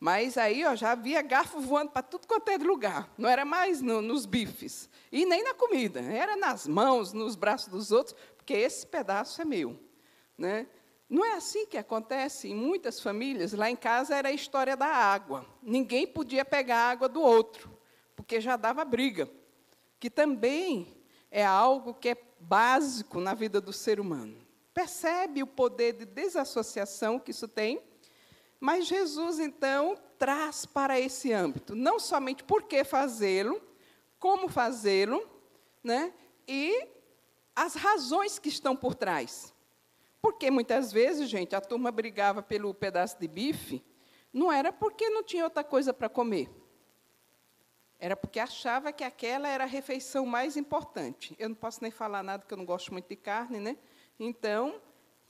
Mas 0.00 0.38
aí 0.38 0.64
ó, 0.64 0.76
já 0.76 0.92
havia 0.92 1.20
garfo 1.22 1.60
voando 1.60 1.90
para 1.90 2.02
tudo 2.02 2.26
quanto 2.26 2.48
é 2.50 2.56
lugar. 2.56 3.12
Não 3.18 3.28
era 3.28 3.44
mais 3.44 3.82
no, 3.82 4.00
nos 4.00 4.26
bifes. 4.26 4.88
E 5.10 5.26
nem 5.26 5.42
na 5.42 5.54
comida. 5.54 6.00
Era 6.00 6.36
nas 6.36 6.68
mãos, 6.68 7.12
nos 7.12 7.34
braços 7.34 7.68
dos 7.68 7.90
outros, 7.90 8.16
porque 8.36 8.54
esse 8.54 8.86
pedaço 8.86 9.42
é 9.42 9.44
meu. 9.44 9.78
Né? 10.36 10.68
Não 11.10 11.24
é 11.24 11.34
assim 11.34 11.66
que 11.66 11.76
acontece 11.76 12.48
em 12.48 12.54
muitas 12.54 13.00
famílias. 13.00 13.52
Lá 13.52 13.68
em 13.68 13.74
casa 13.74 14.14
era 14.14 14.28
a 14.28 14.32
história 14.32 14.76
da 14.76 14.86
água. 14.86 15.44
Ninguém 15.60 16.06
podia 16.06 16.44
pegar 16.44 16.76
a 16.76 16.90
água 16.90 17.08
do 17.08 17.20
outro, 17.20 17.68
porque 18.14 18.40
já 18.40 18.56
dava 18.56 18.84
briga. 18.84 19.28
Que 19.98 20.08
também 20.08 20.96
é 21.28 21.44
algo 21.44 21.92
que 21.92 22.10
é 22.10 22.16
básico 22.38 23.20
na 23.20 23.34
vida 23.34 23.60
do 23.60 23.72
ser 23.72 23.98
humano. 23.98 24.47
Percebe 24.78 25.42
o 25.42 25.46
poder 25.48 25.92
de 25.92 26.04
desassociação 26.04 27.18
que 27.18 27.32
isso 27.32 27.48
tem? 27.48 27.82
Mas 28.60 28.86
Jesus, 28.86 29.40
então, 29.40 29.98
traz 30.16 30.64
para 30.64 31.00
esse 31.00 31.32
âmbito, 31.32 31.74
não 31.74 31.98
somente 31.98 32.44
por 32.44 32.62
que 32.62 32.84
fazê-lo, 32.84 33.60
como 34.20 34.48
fazê-lo, 34.48 35.28
né? 35.82 36.14
e 36.46 36.86
as 37.56 37.74
razões 37.74 38.38
que 38.38 38.48
estão 38.48 38.76
por 38.76 38.94
trás. 38.94 39.52
Porque 40.22 40.48
muitas 40.48 40.92
vezes, 40.92 41.28
gente, 41.28 41.56
a 41.56 41.60
turma 41.60 41.90
brigava 41.90 42.40
pelo 42.40 42.72
pedaço 42.72 43.18
de 43.18 43.26
bife, 43.26 43.84
não 44.32 44.52
era 44.52 44.72
porque 44.72 45.10
não 45.10 45.24
tinha 45.24 45.42
outra 45.42 45.64
coisa 45.64 45.92
para 45.92 46.08
comer. 46.08 46.48
Era 47.98 48.14
porque 48.14 48.38
achava 48.38 48.92
que 48.92 49.02
aquela 49.02 49.48
era 49.48 49.64
a 49.64 49.66
refeição 49.66 50.24
mais 50.24 50.56
importante. 50.56 51.34
Eu 51.36 51.48
não 51.48 51.56
posso 51.56 51.82
nem 51.82 51.90
falar 51.90 52.22
nada, 52.22 52.38
porque 52.38 52.54
eu 52.54 52.58
não 52.58 52.64
gosto 52.64 52.92
muito 52.92 53.08
de 53.08 53.16
carne, 53.16 53.58
né? 53.58 53.76
Então, 54.18 54.80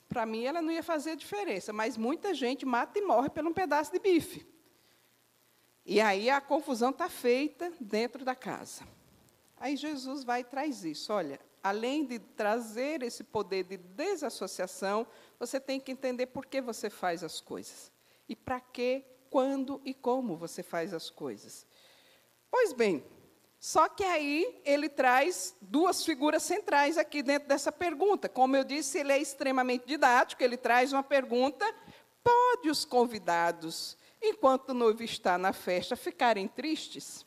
para 0.09 0.25
mim, 0.25 0.45
ela 0.45 0.63
não 0.63 0.73
ia 0.73 0.83
fazer 0.83 1.17
diferença. 1.17 1.73
Mas 1.73 1.97
muita 1.97 2.33
gente 2.33 2.65
mata 2.65 2.99
e 2.99 3.03
morre 3.03 3.29
por 3.29 3.47
um 3.47 3.53
pedaço 3.53 3.93
de 3.93 3.99
bife. 3.99 4.47
E 5.85 6.01
aí 6.01 6.29
a 6.29 6.41
confusão 6.41 6.91
está 6.91 7.09
feita 7.09 7.73
dentro 7.81 8.25
da 8.25 8.35
casa. 8.35 8.87
Aí 9.57 9.77
Jesus 9.77 10.25
vai 10.25 10.41
e 10.41 10.45
traz 10.45 10.85
isso. 10.85 11.13
Olha, 11.13 11.41
além 11.63 12.05
de 12.05 12.19
trazer 12.19 13.03
esse 13.03 13.25
poder 13.25 13.65
de 13.65 13.77
desassociação, 13.77 15.07
você 15.39 15.59
tem 15.59 15.81
que 15.81 15.93
entender 15.93 16.27
por 16.27 16.47
que 16.47 16.61
você 16.61 16.89
faz 16.89 17.25
as 17.25 17.41
coisas. 17.41 17.91
E 18.29 18.37
para 18.37 18.61
que, 18.61 19.05
quando 19.31 19.81
e 19.85 19.93
como 19.93 20.37
você 20.37 20.63
faz 20.63 20.95
as 20.95 21.11
coisas. 21.11 21.67
Pois 22.51 22.73
bem, 22.73 23.05
só 23.61 23.89
que 23.89 24.05
aí 24.05 24.61
ele 24.65 24.89
traz 24.89 25.57
duas 25.61 26.05
figuras 26.05 26.45
centrais 26.45 26.97
aqui 26.97 27.23
dentro 27.23 27.49
dessa 27.49 27.73
pergunta. 27.73 28.29
Como 28.29 28.57
eu 28.57 28.63
disse, 28.63 28.99
ele 28.99 29.13
é 29.13 29.19
extremamente 29.19 29.87
didático, 29.87 30.43
ele 30.43 30.57
traz 30.57 30.93
uma 30.93 31.03
pergunta: 31.03 31.65
pode 32.23 32.71
os 32.71 32.85
convidados, 32.85 33.97
enquanto 34.23 34.71
o 34.71 34.75
noivo 34.75 35.03
está 35.03 35.37
na 35.37 35.53
festa, 35.53 35.97
ficarem 35.97 36.47
tristes? 36.47 37.27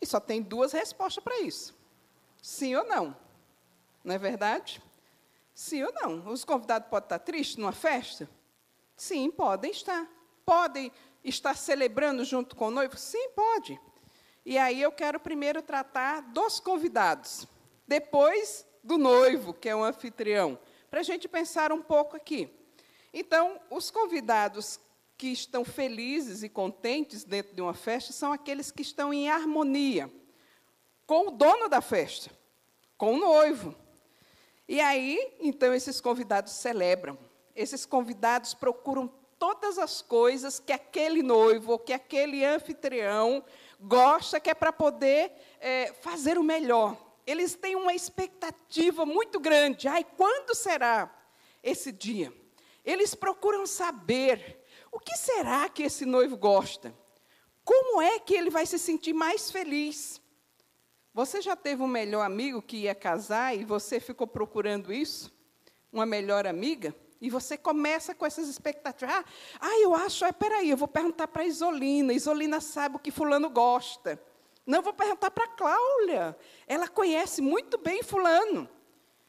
E 0.00 0.06
só 0.06 0.18
tem 0.18 0.42
duas 0.42 0.72
respostas 0.72 1.22
para 1.22 1.38
isso. 1.40 1.72
Sim 2.42 2.74
ou 2.74 2.84
não? 2.84 3.16
Não 4.02 4.16
é 4.16 4.18
verdade? 4.18 4.82
Sim 5.54 5.84
ou 5.84 5.92
não? 5.92 6.32
Os 6.32 6.44
convidados 6.44 6.88
podem 6.88 7.06
estar 7.06 7.18
tristes 7.20 7.56
numa 7.56 7.70
festa? 7.70 8.28
Sim, 8.96 9.30
podem 9.30 9.70
estar. 9.70 10.08
Podem 10.44 10.90
estar 11.22 11.56
celebrando 11.56 12.24
junto 12.24 12.56
com 12.56 12.66
o 12.66 12.70
noivo? 12.72 12.96
Sim, 12.96 13.30
pode. 13.30 13.80
E 14.44 14.58
aí 14.58 14.82
eu 14.82 14.90
quero 14.90 15.20
primeiro 15.20 15.62
tratar 15.62 16.20
dos 16.20 16.58
convidados, 16.58 17.46
depois 17.86 18.66
do 18.82 18.98
noivo, 18.98 19.54
que 19.54 19.68
é 19.68 19.76
o 19.76 19.84
anfitrião, 19.84 20.58
para 20.90 21.00
a 21.00 21.04
gente 21.04 21.28
pensar 21.28 21.72
um 21.72 21.80
pouco 21.80 22.16
aqui. 22.16 22.50
Então, 23.12 23.60
os 23.70 23.90
convidados 23.90 24.80
que 25.16 25.28
estão 25.28 25.64
felizes 25.64 26.42
e 26.42 26.48
contentes 26.48 27.22
dentro 27.22 27.54
de 27.54 27.62
uma 27.62 27.74
festa 27.74 28.12
são 28.12 28.32
aqueles 28.32 28.70
que 28.70 28.82
estão 28.82 29.14
em 29.14 29.30
harmonia 29.30 30.10
com 31.06 31.28
o 31.28 31.30
dono 31.30 31.68
da 31.68 31.80
festa, 31.80 32.30
com 32.96 33.14
o 33.14 33.18
noivo. 33.18 33.74
E 34.66 34.80
aí, 34.80 35.36
então, 35.40 35.74
esses 35.74 36.00
convidados 36.00 36.52
celebram. 36.54 37.18
Esses 37.54 37.84
convidados 37.84 38.54
procuram 38.54 39.12
todas 39.42 39.76
as 39.76 40.00
coisas 40.00 40.60
que 40.60 40.72
aquele 40.72 41.20
noivo 41.20 41.76
que 41.76 41.92
aquele 41.92 42.44
anfitrião 42.44 43.44
gosta, 43.80 44.38
que 44.38 44.48
é 44.48 44.54
para 44.54 44.72
poder 44.72 45.32
é, 45.58 45.92
fazer 45.94 46.38
o 46.38 46.44
melhor. 46.44 46.96
Eles 47.26 47.56
têm 47.56 47.74
uma 47.74 47.92
expectativa 47.92 49.04
muito 49.04 49.40
grande. 49.40 49.88
Ai, 49.88 50.06
quando 50.16 50.54
será 50.54 51.12
esse 51.60 51.90
dia? 51.90 52.32
Eles 52.84 53.16
procuram 53.16 53.66
saber 53.66 54.64
o 54.92 55.00
que 55.00 55.16
será 55.16 55.68
que 55.68 55.82
esse 55.82 56.06
noivo 56.06 56.36
gosta. 56.36 56.96
Como 57.64 58.00
é 58.00 58.20
que 58.20 58.34
ele 58.34 58.48
vai 58.48 58.64
se 58.64 58.78
sentir 58.78 59.12
mais 59.12 59.50
feliz? 59.50 60.20
Você 61.12 61.42
já 61.42 61.56
teve 61.56 61.82
um 61.82 61.88
melhor 61.88 62.24
amigo 62.24 62.62
que 62.62 62.82
ia 62.82 62.94
casar 62.94 63.56
e 63.56 63.64
você 63.64 63.98
ficou 63.98 64.28
procurando 64.28 64.92
isso? 64.92 65.32
Uma 65.92 66.06
melhor 66.06 66.46
amiga? 66.46 66.94
E 67.22 67.30
você 67.30 67.56
começa 67.56 68.14
com 68.14 68.26
essas 68.26 68.48
expectativas. 68.48 69.14
Ah, 69.14 69.24
ah 69.60 69.78
eu 69.80 69.94
acho, 69.94 70.24
é, 70.24 70.32
peraí, 70.32 70.68
eu 70.68 70.76
vou 70.76 70.88
perguntar 70.88 71.28
para 71.28 71.42
a 71.42 71.46
Isolina. 71.46 72.12
Isolina 72.12 72.60
sabe 72.60 72.96
o 72.96 72.98
que 72.98 73.12
fulano 73.12 73.48
gosta. 73.48 74.20
Não, 74.66 74.82
vou 74.82 74.92
perguntar 74.92 75.30
para 75.30 75.44
a 75.44 75.48
Cláudia. 75.48 76.36
Ela 76.66 76.88
conhece 76.88 77.40
muito 77.40 77.78
bem 77.78 78.02
fulano. 78.02 78.68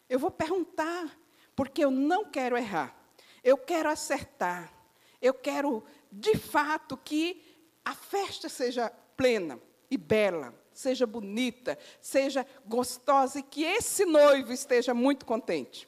Eu 0.10 0.18
vou 0.18 0.32
perguntar, 0.32 1.16
porque 1.56 1.86
eu 1.86 1.92
não 1.92 2.26
quero 2.26 2.58
errar. 2.58 2.98
Eu 3.44 3.58
quero 3.60 3.90
acertar. 3.90 4.74
Eu 5.22 5.36
quero, 5.36 5.84
de 6.12 6.36
fato, 6.36 6.98
que 6.98 7.40
a 7.86 7.94
festa 7.94 8.50
seja 8.50 8.92
plena 9.16 9.60
e 9.90 9.98
bela 9.98 10.54
seja 10.74 11.06
bonita, 11.06 11.78
seja 12.02 12.44
gostosa 12.66 13.38
e 13.38 13.44
que 13.44 13.64
esse 13.64 14.06
noivo 14.06 14.52
esteja 14.52 14.92
muito 14.92 15.24
contente. 15.24 15.88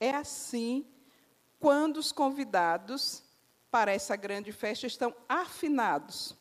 É 0.00 0.10
assim 0.10 0.86
quando 1.64 1.96
os 1.96 2.12
convidados 2.12 3.24
para 3.70 3.90
essa 3.90 4.14
grande 4.16 4.52
festa 4.52 4.86
estão 4.86 5.16
afinados 5.26 6.36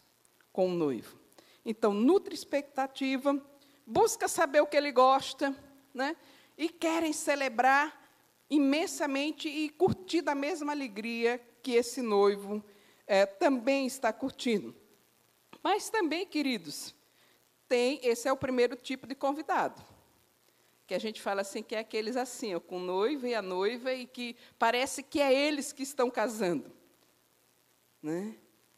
com 0.51 0.67
o 0.67 0.73
noivo. 0.73 1.17
Então, 1.63 1.93
nutre 1.93 2.35
expectativa, 2.35 3.41
busca 3.87 4.27
saber 4.27 4.59
o 4.59 4.67
que 4.67 4.75
ele 4.75 4.91
gosta, 4.91 5.55
né? 5.93 6.17
e 6.57 6.67
querem 6.67 7.13
celebrar 7.13 7.97
imensamente 8.49 9.47
e 9.47 9.69
curtir 9.69 10.21
da 10.21 10.35
mesma 10.35 10.73
alegria 10.73 11.41
que 11.61 11.71
esse 11.71 12.01
noivo 12.01 12.61
é, 13.07 13.25
também 13.25 13.87
está 13.87 14.11
curtindo. 14.11 14.75
Mas 15.63 15.89
também, 15.89 16.25
queridos, 16.25 16.93
tem, 17.69 17.97
esse 18.03 18.27
é 18.27 18.31
o 18.33 18.35
primeiro 18.35 18.75
tipo 18.75 19.07
de 19.07 19.15
convidado. 19.15 19.92
Que 20.93 20.97
a 20.97 20.99
gente 20.99 21.23
fala 21.23 21.41
assim, 21.41 21.63
que 21.63 21.73
é 21.73 21.79
aqueles 21.79 22.15
assim, 22.15 22.53
ó, 22.53 22.59
com 22.59 22.77
o 22.77 22.79
noivo 22.79 23.25
e 23.25 23.33
a 23.33 23.41
noiva, 23.41 23.91
e 23.91 24.05
que 24.05 24.35
parece 24.59 25.01
que 25.01 25.19
é 25.19 25.33
eles 25.33 25.73
que 25.73 25.81
estão 25.81 26.07
casando. 26.07 26.71
Né? 27.99 28.37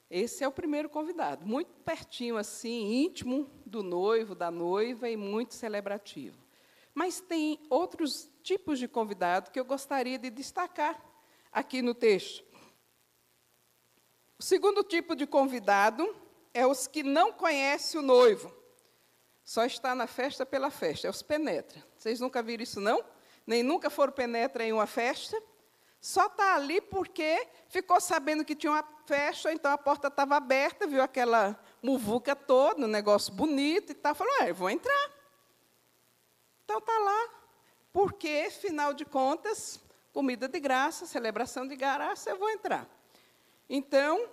Esse 0.09 0.41
é 0.41 0.47
o 0.47 0.51
primeiro 0.53 0.87
convidado, 0.87 1.45
muito 1.45 1.73
pertinho 1.83 2.37
assim, 2.37 3.03
íntimo 3.03 3.51
do 3.65 3.83
noivo, 3.83 4.33
da 4.33 4.49
noiva 4.49 5.09
e 5.09 5.17
muito 5.17 5.55
celebrativo. 5.55 6.37
Mas 6.93 7.19
tem 7.19 7.59
outros 7.69 8.31
tipos 8.41 8.79
de 8.79 8.87
convidado 8.87 9.51
que 9.51 9.59
eu 9.59 9.65
gostaria 9.65 10.17
de 10.17 10.29
destacar 10.29 10.97
aqui 11.51 11.81
no 11.81 11.93
texto. 11.93 12.45
O 14.39 14.41
segundo 14.41 14.85
tipo 14.85 15.17
de 15.17 15.27
convidado 15.27 16.15
é 16.53 16.65
os 16.65 16.87
que 16.87 17.03
não 17.03 17.33
conhecem 17.33 17.99
o 17.99 18.03
noivo. 18.03 18.54
Só 19.45 19.63
está 19.63 19.93
na 19.93 20.07
festa 20.07 20.43
pela 20.43 20.71
festa, 20.71 21.05
é 21.05 21.09
os 21.09 21.21
penetra. 21.21 21.85
Vocês 21.95 22.19
nunca 22.19 22.41
viram 22.41 22.63
isso, 22.63 22.81
não? 22.81 23.05
Nem 23.45 23.61
nunca 23.61 23.91
foram 23.91 24.11
penetra 24.11 24.65
em 24.65 24.73
uma 24.73 24.87
festa? 24.87 25.39
Só 26.01 26.25
está 26.25 26.55
ali 26.55 26.81
porque 26.81 27.47
ficou 27.69 28.01
sabendo 28.01 28.43
que 28.43 28.55
tinha 28.55 28.71
uma 28.71 28.83
festa, 29.05 29.53
então 29.53 29.71
a 29.71 29.77
porta 29.77 30.07
estava 30.07 30.35
aberta, 30.35 30.87
viu 30.87 31.01
aquela 31.01 31.59
muvuca 31.81 32.35
toda, 32.35 32.85
um 32.85 32.87
negócio 32.87 33.31
bonito 33.31 33.91
e 33.91 33.95
tal, 33.95 34.15
falou, 34.15 34.33
ah, 34.41 34.47
eu 34.47 34.55
vou 34.55 34.69
entrar. 34.69 35.11
Então 36.63 36.79
está 36.79 36.97
lá, 36.97 37.29
porque, 37.93 38.49
final 38.49 38.95
de 38.95 39.05
contas, 39.05 39.79
comida 40.11 40.47
de 40.47 40.59
graça, 40.59 41.05
celebração 41.05 41.67
de 41.67 41.75
graça, 41.75 42.31
eu 42.31 42.37
vou 42.37 42.49
entrar. 42.49 42.89
Então, 43.69 44.27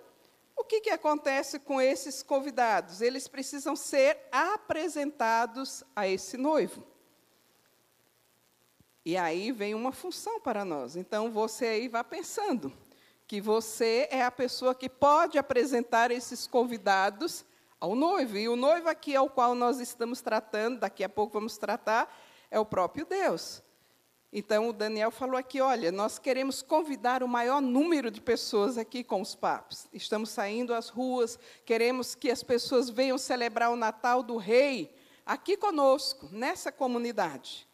o 0.55 0.63
que, 0.63 0.81
que 0.81 0.89
acontece 0.89 1.59
com 1.59 1.81
esses 1.81 2.23
convidados? 2.23 3.01
Eles 3.01 3.27
precisam 3.27 3.75
ser 3.75 4.17
apresentados 4.31 5.83
a 5.95 6.07
esse 6.07 6.37
noivo. 6.37 6.83
E 9.05 9.17
aí 9.17 9.51
vem 9.51 9.75
uma 9.75 9.91
função 9.91 10.39
para 10.39 10.63
nós. 10.63 10.95
Então 10.95 11.31
você 11.31 11.65
aí 11.65 11.87
vá 11.87 12.03
pensando 12.03 12.71
que 13.27 13.41
você 13.41 14.07
é 14.11 14.23
a 14.23 14.31
pessoa 14.31 14.75
que 14.75 14.87
pode 14.87 15.37
apresentar 15.37 16.11
esses 16.11 16.47
convidados 16.47 17.43
ao 17.79 17.95
noivo. 17.95 18.37
E 18.37 18.47
o 18.47 18.55
noivo 18.55 18.87
aqui 18.87 19.15
ao 19.15 19.29
qual 19.29 19.53
nós 19.55 19.79
estamos 19.79 20.21
tratando, 20.21 20.79
daqui 20.79 21.03
a 21.03 21.09
pouco 21.09 21.33
vamos 21.33 21.57
tratar, 21.57 22.15
é 22.49 22.59
o 22.59 22.65
próprio 22.65 23.05
Deus. 23.05 23.61
Então 24.35 24.69
o 24.69 24.73
Daniel 24.73 25.11
falou 25.11 25.37
aqui, 25.37 25.61
olha, 25.61 25.91
nós 25.91 26.17
queremos 26.17 26.63
convidar 26.63 27.21
o 27.21 27.27
maior 27.27 27.61
número 27.61 28.09
de 28.09 28.19
pessoas 28.19 28.79
aqui 28.79 29.03
com 29.03 29.21
os 29.21 29.35
papos. 29.35 29.87
Estamos 29.93 30.31
saindo 30.31 30.73
às 30.73 30.89
ruas, 30.89 31.37
queremos 31.63 32.15
que 32.15 32.31
as 32.31 32.41
pessoas 32.41 32.89
venham 32.89 33.15
celebrar 33.19 33.69
o 33.69 33.75
Natal 33.75 34.23
do 34.23 34.35
Rei 34.37 34.91
aqui 35.23 35.55
conosco, 35.55 36.29
nessa 36.31 36.71
comunidade. 36.71 37.67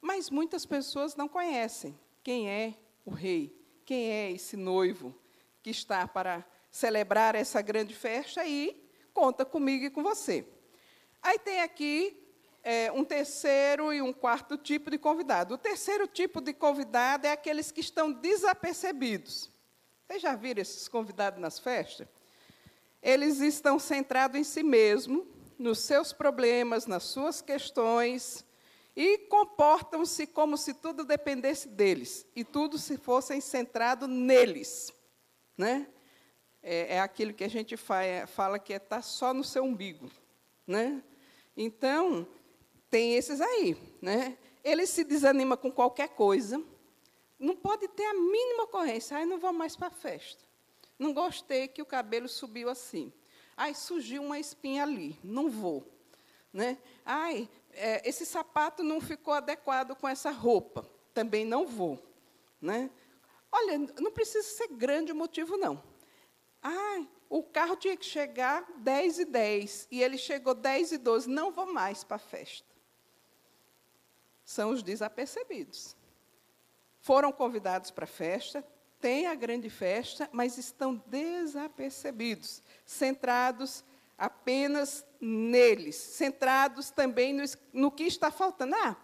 Mas 0.00 0.30
muitas 0.30 0.66
pessoas 0.66 1.14
não 1.14 1.28
conhecem 1.28 1.96
quem 2.24 2.50
é 2.50 2.74
o 3.06 3.12
rei, 3.12 3.56
quem 3.84 4.10
é 4.10 4.32
esse 4.32 4.56
noivo 4.56 5.14
que 5.62 5.70
está 5.70 6.08
para 6.08 6.44
celebrar 6.72 7.36
essa 7.36 7.62
grande 7.62 7.94
festa 7.94 8.44
e 8.44 8.84
conta 9.14 9.44
comigo 9.44 9.84
e 9.84 9.90
com 9.90 10.02
você. 10.02 10.44
Aí 11.22 11.38
tem 11.38 11.60
aqui 11.60 12.19
é, 12.62 12.90
um 12.92 13.04
terceiro 13.04 13.92
e 13.92 14.02
um 14.02 14.12
quarto 14.12 14.56
tipo 14.56 14.90
de 14.90 14.98
convidado. 14.98 15.54
O 15.54 15.58
terceiro 15.58 16.06
tipo 16.06 16.40
de 16.40 16.52
convidado 16.52 17.26
é 17.26 17.32
aqueles 17.32 17.70
que 17.70 17.80
estão 17.80 18.12
desapercebidos. 18.12 19.50
Vocês 20.06 20.22
já 20.22 20.34
viram 20.34 20.60
esses 20.60 20.88
convidados 20.88 21.40
nas 21.40 21.58
festas? 21.58 22.06
Eles 23.02 23.40
estão 23.40 23.78
centrados 23.78 24.38
em 24.38 24.44
si 24.44 24.62
mesmo, 24.62 25.26
nos 25.58 25.78
seus 25.78 26.12
problemas, 26.12 26.86
nas 26.86 27.04
suas 27.04 27.40
questões, 27.40 28.44
e 28.94 29.18
comportam-se 29.18 30.26
como 30.26 30.56
se 30.56 30.74
tudo 30.74 31.04
dependesse 31.04 31.68
deles 31.68 32.26
e 32.34 32.44
tudo 32.44 32.76
se 32.76 32.98
fosse 32.98 33.40
centrado 33.40 34.06
neles, 34.06 34.92
né? 35.56 35.86
É, 36.62 36.96
é 36.96 37.00
aquilo 37.00 37.32
que 37.32 37.44
a 37.44 37.48
gente 37.48 37.76
fala, 37.76 38.26
fala 38.26 38.58
que 38.58 38.72
é 38.72 38.76
estar 38.76 38.96
tá 38.96 39.02
só 39.02 39.32
no 39.32 39.42
seu 39.42 39.64
umbigo, 39.64 40.10
né? 40.66 41.02
Então 41.56 42.26
tem 42.90 43.14
esses 43.14 43.40
aí, 43.40 43.76
né? 44.02 44.36
Ele 44.62 44.86
se 44.86 45.04
desanima 45.04 45.56
com 45.56 45.70
qualquer 45.70 46.08
coisa, 46.10 46.62
não 47.38 47.56
pode 47.56 47.88
ter 47.88 48.04
a 48.04 48.14
mínima 48.14 48.64
ocorrência. 48.64 49.16
Ai, 49.16 49.24
não 49.24 49.38
vou 49.38 49.52
mais 49.52 49.76
para 49.76 49.86
a 49.86 49.90
festa. 49.90 50.44
Não 50.98 51.14
gostei 51.14 51.68
que 51.68 51.80
o 51.80 51.86
cabelo 51.86 52.28
subiu 52.28 52.68
assim. 52.68 53.10
Ai, 53.56 53.74
surgiu 53.74 54.22
uma 54.22 54.38
espinha 54.38 54.82
ali. 54.82 55.18
Não 55.24 55.48
vou. 55.48 55.86
Né? 56.52 56.76
Ai, 57.04 57.48
é, 57.72 58.06
esse 58.08 58.26
sapato 58.26 58.82
não 58.82 59.00
ficou 59.00 59.32
adequado 59.32 59.94
com 59.94 60.08
essa 60.08 60.30
roupa, 60.30 60.88
também 61.14 61.44
não 61.44 61.66
vou. 61.66 61.98
Né? 62.60 62.90
Olha, 63.50 63.78
não 63.98 64.10
precisa 64.10 64.46
ser 64.46 64.68
grande 64.68 65.12
o 65.12 65.16
motivo, 65.16 65.56
não. 65.56 65.82
Ah, 66.62 67.06
o 67.28 67.42
carro 67.42 67.76
tinha 67.76 67.96
que 67.96 68.04
chegar 68.04 68.66
10 68.78 69.20
e 69.20 69.24
10, 69.24 69.88
e 69.90 70.02
ele 70.02 70.18
chegou 70.18 70.54
10 70.54 70.92
e 70.92 70.98
12, 70.98 71.28
não 71.28 71.50
vou 71.50 71.72
mais 71.72 72.04
para 72.04 72.16
a 72.16 72.18
festa. 72.18 72.68
São 74.50 74.70
os 74.70 74.82
desapercebidos. 74.82 75.94
Foram 76.98 77.30
convidados 77.30 77.92
para 77.92 78.02
a 78.02 78.08
festa, 78.08 78.66
têm 78.98 79.28
a 79.28 79.34
grande 79.36 79.70
festa, 79.70 80.28
mas 80.32 80.58
estão 80.58 80.96
desapercebidos, 81.06 82.60
centrados 82.84 83.84
apenas 84.18 85.06
neles, 85.20 85.94
centrados 85.94 86.90
também 86.90 87.32
no, 87.32 87.44
no 87.72 87.92
que 87.92 88.02
está 88.02 88.32
faltando. 88.32 88.74
Ah, 88.74 88.96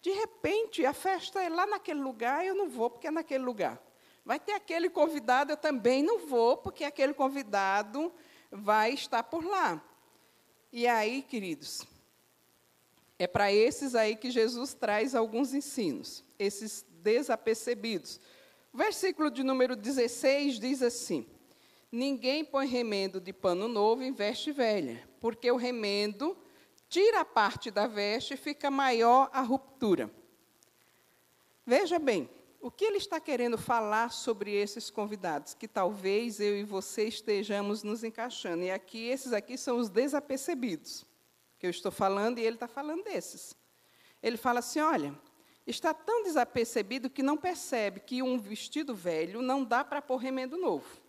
de 0.00 0.12
repente, 0.12 0.86
a 0.86 0.92
festa 0.92 1.42
é 1.42 1.48
lá 1.48 1.66
naquele 1.66 2.00
lugar, 2.00 2.46
eu 2.46 2.54
não 2.54 2.68
vou 2.68 2.88
porque 2.88 3.08
é 3.08 3.10
naquele 3.10 3.42
lugar. 3.42 3.82
Vai 4.24 4.38
ter 4.38 4.52
aquele 4.52 4.88
convidado, 4.88 5.50
eu 5.50 5.56
também 5.56 6.00
não 6.00 6.28
vou, 6.28 6.58
porque 6.58 6.84
aquele 6.84 7.12
convidado 7.12 8.14
vai 8.52 8.92
estar 8.92 9.24
por 9.24 9.44
lá. 9.44 9.82
E 10.72 10.86
aí, 10.86 11.22
queridos, 11.22 11.84
é 13.22 13.26
para 13.28 13.52
esses 13.52 13.94
aí 13.94 14.16
que 14.16 14.32
Jesus 14.32 14.74
traz 14.74 15.14
alguns 15.14 15.54
ensinos, 15.54 16.24
esses 16.36 16.84
desapercebidos. 17.04 18.18
O 18.72 18.76
versículo 18.76 19.30
de 19.30 19.44
número 19.44 19.76
16 19.76 20.58
diz 20.58 20.82
assim: 20.82 21.24
Ninguém 21.92 22.44
põe 22.44 22.66
remendo 22.66 23.20
de 23.20 23.32
pano 23.32 23.68
novo 23.68 24.02
em 24.02 24.12
veste 24.12 24.50
velha, 24.50 25.08
porque 25.20 25.48
o 25.52 25.56
remendo 25.56 26.36
tira 26.88 27.20
a 27.20 27.24
parte 27.24 27.70
da 27.70 27.86
veste 27.86 28.34
e 28.34 28.36
fica 28.36 28.72
maior 28.72 29.30
a 29.32 29.40
ruptura. 29.40 30.10
Veja 31.64 32.00
bem, 32.00 32.28
o 32.60 32.72
que 32.72 32.84
ele 32.84 32.98
está 32.98 33.20
querendo 33.20 33.56
falar 33.56 34.10
sobre 34.10 34.52
esses 34.52 34.90
convidados, 34.90 35.54
que 35.54 35.68
talvez 35.68 36.40
eu 36.40 36.56
e 36.56 36.64
você 36.64 37.04
estejamos 37.04 37.84
nos 37.84 38.02
encaixando. 38.02 38.64
E 38.64 38.70
aqui, 38.72 39.06
esses 39.06 39.32
aqui 39.32 39.56
são 39.56 39.78
os 39.78 39.88
desapercebidos, 39.88 41.06
que 41.62 41.66
eu 41.68 41.70
estou 41.70 41.92
falando, 41.92 42.40
e 42.40 42.42
ele 42.42 42.56
está 42.56 42.66
falando 42.66 43.04
desses. 43.04 43.54
Ele 44.20 44.36
fala 44.36 44.58
assim: 44.58 44.80
olha, 44.80 45.14
está 45.64 45.94
tão 45.94 46.24
desapercebido 46.24 47.08
que 47.08 47.22
não 47.22 47.36
percebe 47.36 48.00
que 48.00 48.20
um 48.20 48.36
vestido 48.36 48.96
velho 48.96 49.40
não 49.40 49.62
dá 49.62 49.84
para 49.84 50.02
pôr 50.02 50.16
remendo 50.16 50.56
novo 50.56 51.00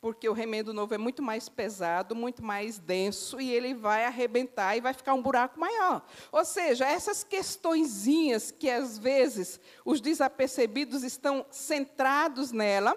porque 0.00 0.28
o 0.28 0.34
remendo 0.34 0.74
novo 0.74 0.92
é 0.92 0.98
muito 0.98 1.22
mais 1.22 1.48
pesado, 1.48 2.14
muito 2.14 2.44
mais 2.44 2.78
denso, 2.78 3.40
e 3.40 3.50
ele 3.50 3.72
vai 3.72 4.04
arrebentar 4.04 4.76
e 4.76 4.80
vai 4.82 4.92
ficar 4.92 5.14
um 5.14 5.22
buraco 5.22 5.58
maior. 5.58 6.04
Ou 6.30 6.44
seja, 6.44 6.86
essas 6.86 7.24
questõezinhas 7.24 8.50
que 8.50 8.68
às 8.68 8.98
vezes 8.98 9.58
os 9.82 10.02
desapercebidos 10.02 11.02
estão 11.04 11.46
centrados 11.50 12.52
nela, 12.52 12.94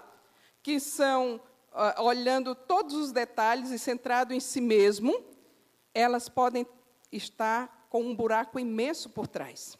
que 0.62 0.78
são 0.78 1.40
uh, 1.72 2.02
olhando 2.02 2.54
todos 2.54 2.92
os 2.92 3.10
detalhes 3.10 3.70
e 3.70 3.78
centrado 3.78 4.34
em 4.34 4.40
si 4.40 4.60
mesmo, 4.60 5.37
elas 5.98 6.28
podem 6.28 6.66
estar 7.10 7.86
com 7.90 8.02
um 8.02 8.14
buraco 8.14 8.58
imenso 8.58 9.10
por 9.10 9.26
trás. 9.26 9.76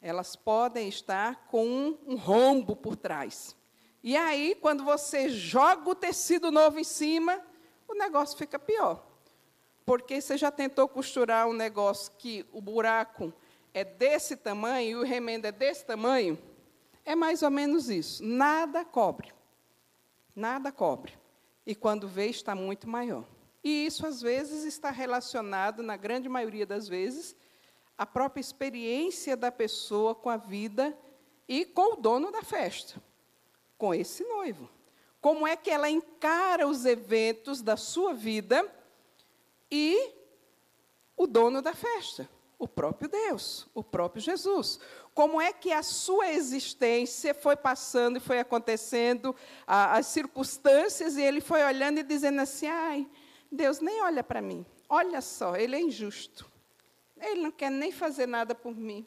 Elas 0.00 0.34
podem 0.34 0.88
estar 0.88 1.46
com 1.46 1.64
um, 1.64 1.98
um 2.06 2.16
rombo 2.16 2.74
por 2.74 2.96
trás. 2.96 3.54
E 4.02 4.16
aí, 4.16 4.56
quando 4.60 4.82
você 4.82 5.28
joga 5.28 5.88
o 5.88 5.94
tecido 5.94 6.50
novo 6.50 6.80
em 6.80 6.84
cima, 6.84 7.40
o 7.86 7.94
negócio 7.94 8.36
fica 8.36 8.58
pior. 8.58 9.06
Porque 9.84 10.20
você 10.20 10.36
já 10.36 10.50
tentou 10.50 10.88
costurar 10.88 11.46
um 11.46 11.52
negócio 11.52 12.12
que 12.18 12.44
o 12.52 12.60
buraco 12.60 13.32
é 13.72 13.84
desse 13.84 14.36
tamanho 14.36 14.88
e 14.88 14.94
o 14.96 15.04
remendo 15.04 15.46
é 15.46 15.52
desse 15.52 15.84
tamanho? 15.84 16.36
É 17.04 17.14
mais 17.14 17.42
ou 17.42 17.50
menos 17.50 17.88
isso. 17.88 18.24
Nada 18.24 18.84
cobre. 18.84 19.32
Nada 20.34 20.72
cobre. 20.72 21.16
E 21.66 21.74
quando 21.74 22.08
vê, 22.08 22.26
está 22.26 22.54
muito 22.54 22.88
maior. 22.88 23.24
E 23.62 23.86
isso, 23.86 24.06
às 24.06 24.20
vezes, 24.20 24.64
está 24.64 24.90
relacionado, 24.90 25.82
na 25.82 25.96
grande 25.96 26.28
maioria 26.28 26.66
das 26.66 26.88
vezes, 26.88 27.36
à 27.96 28.06
própria 28.06 28.40
experiência 28.40 29.36
da 29.36 29.52
pessoa 29.52 30.14
com 30.14 30.30
a 30.30 30.36
vida 30.36 30.96
e 31.48 31.64
com 31.64 31.94
o 31.94 31.96
dono 31.96 32.30
da 32.30 32.42
festa 32.42 33.02
com 33.80 33.94
esse 33.94 34.22
noivo. 34.24 34.68
como 35.22 35.46
é 35.46 35.56
que 35.56 35.70
ela 35.70 35.88
encara 35.88 36.66
os 36.66 36.86
eventos 36.86 37.60
da 37.60 37.76
sua 37.76 38.14
vida 38.14 38.66
e 39.70 40.14
o 41.14 41.26
dono 41.26 41.60
da 41.60 41.74
festa, 41.74 42.28
o 42.58 42.66
próprio 42.66 43.08
Deus, 43.08 43.66
o 43.74 43.84
próprio 43.84 44.22
Jesus. 44.22 44.80
Como 45.14 45.38
é 45.40 45.52
que 45.52 45.72
a 45.72 45.82
sua 45.82 46.32
existência 46.32 47.34
foi 47.34 47.54
passando 47.54 48.16
e 48.16 48.20
foi 48.20 48.38
acontecendo, 48.38 49.36
a, 49.66 49.98
as 49.98 50.06
circunstâncias, 50.06 51.18
e 51.18 51.22
ele 51.22 51.42
foi 51.42 51.62
olhando 51.62 51.98
e 51.98 52.02
dizendo 52.02 52.40
assim: 52.40 52.66
ai, 52.66 53.06
Deus 53.50 53.80
nem 53.80 54.00
olha 54.02 54.22
para 54.22 54.40
mim, 54.40 54.64
olha 54.88 55.20
só, 55.20 55.56
ele 55.56 55.74
é 55.74 55.80
injusto. 55.80 56.50
Ele 57.20 57.42
não 57.42 57.50
quer 57.50 57.70
nem 57.70 57.92
fazer 57.92 58.26
nada 58.26 58.54
por 58.54 58.74
mim. 58.74 59.06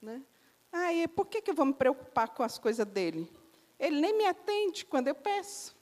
Né? 0.00 0.22
Ai, 0.70 1.08
por 1.08 1.26
que, 1.26 1.40
que 1.40 1.50
eu 1.50 1.54
vou 1.54 1.66
me 1.66 1.74
preocupar 1.74 2.28
com 2.28 2.42
as 2.42 2.58
coisas 2.58 2.86
dele? 2.86 3.30
Ele 3.78 4.00
nem 4.00 4.16
me 4.16 4.26
atende 4.26 4.84
quando 4.84 5.08
eu 5.08 5.14
peço. 5.14 5.74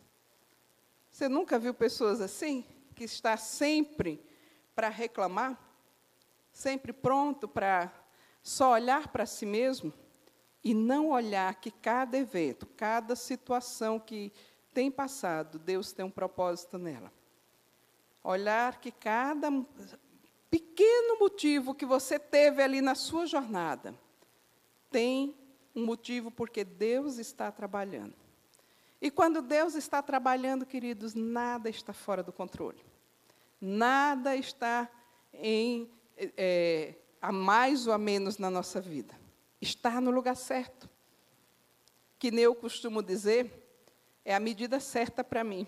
Você 1.10 1.28
nunca 1.28 1.58
viu 1.58 1.74
pessoas 1.74 2.20
assim? 2.20 2.64
Que 2.94 3.04
está 3.04 3.37
sempre 3.37 4.24
para 4.74 4.88
reclamar? 4.88 5.58
Sempre 6.52 6.92
pronto 6.92 7.46
para 7.46 7.92
só 8.42 8.72
olhar 8.72 9.08
para 9.08 9.26
si 9.26 9.44
mesmo? 9.44 9.92
E 10.62 10.72
não 10.72 11.10
olhar 11.10 11.54
que 11.56 11.70
cada 11.70 12.16
evento, 12.16 12.66
cada 12.66 13.14
situação 13.14 14.00
que 14.00 14.32
tem 14.72 14.90
passado, 14.90 15.58
Deus 15.58 15.92
tem 15.92 16.04
um 16.04 16.10
propósito 16.10 16.78
nela. 16.78 17.12
Olhar 18.24 18.80
que 18.80 18.90
cada 18.90 19.48
pequeno 20.50 21.18
motivo 21.20 21.74
que 21.74 21.84
você 21.84 22.18
teve 22.18 22.62
ali 22.62 22.80
na 22.80 22.94
sua 22.94 23.26
jornada 23.26 23.94
tem 24.90 25.37
um 25.76 25.84
motivo 25.84 26.30
porque 26.30 26.64
Deus 26.64 27.18
está 27.18 27.52
trabalhando. 27.52 28.14
E 29.00 29.10
quando 29.10 29.42
Deus 29.42 29.74
está 29.74 30.00
trabalhando, 30.00 30.64
queridos, 30.64 31.14
nada 31.14 31.68
está 31.68 31.92
fora 31.92 32.22
do 32.22 32.32
controle. 32.32 32.82
Nada 33.60 34.34
está 34.34 34.88
em 35.32 35.90
é, 36.16 36.94
a 37.20 37.32
mais 37.32 37.87
ou 37.87 37.92
a 37.92 37.98
menos 37.98 38.38
na 38.38 38.50
nossa 38.50 38.80
vida. 38.80 39.14
Está 39.60 40.00
no 40.00 40.10
lugar 40.10 40.37
certo. 40.37 40.88
Que 42.18 42.30
nem 42.30 42.44
eu 42.44 42.54
costumo 42.54 43.02
dizer, 43.02 43.50
é 44.24 44.34
a 44.34 44.40
medida 44.40 44.80
certa 44.80 45.24
para 45.24 45.42
mim. 45.44 45.66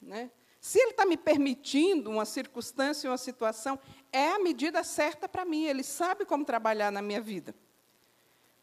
Né? 0.00 0.30
Se 0.60 0.78
Ele 0.78 0.90
está 0.90 1.06
me 1.06 1.16
permitindo 1.16 2.10
uma 2.10 2.26
circunstância, 2.26 3.10
uma 3.10 3.16
situação, 3.16 3.78
é 4.12 4.28
a 4.28 4.38
medida 4.38 4.84
certa 4.84 5.28
para 5.28 5.44
mim. 5.44 5.64
Ele 5.64 5.82
sabe 5.82 6.24
como 6.26 6.44
trabalhar 6.44 6.92
na 6.92 7.00
minha 7.00 7.20
vida. 7.20 7.54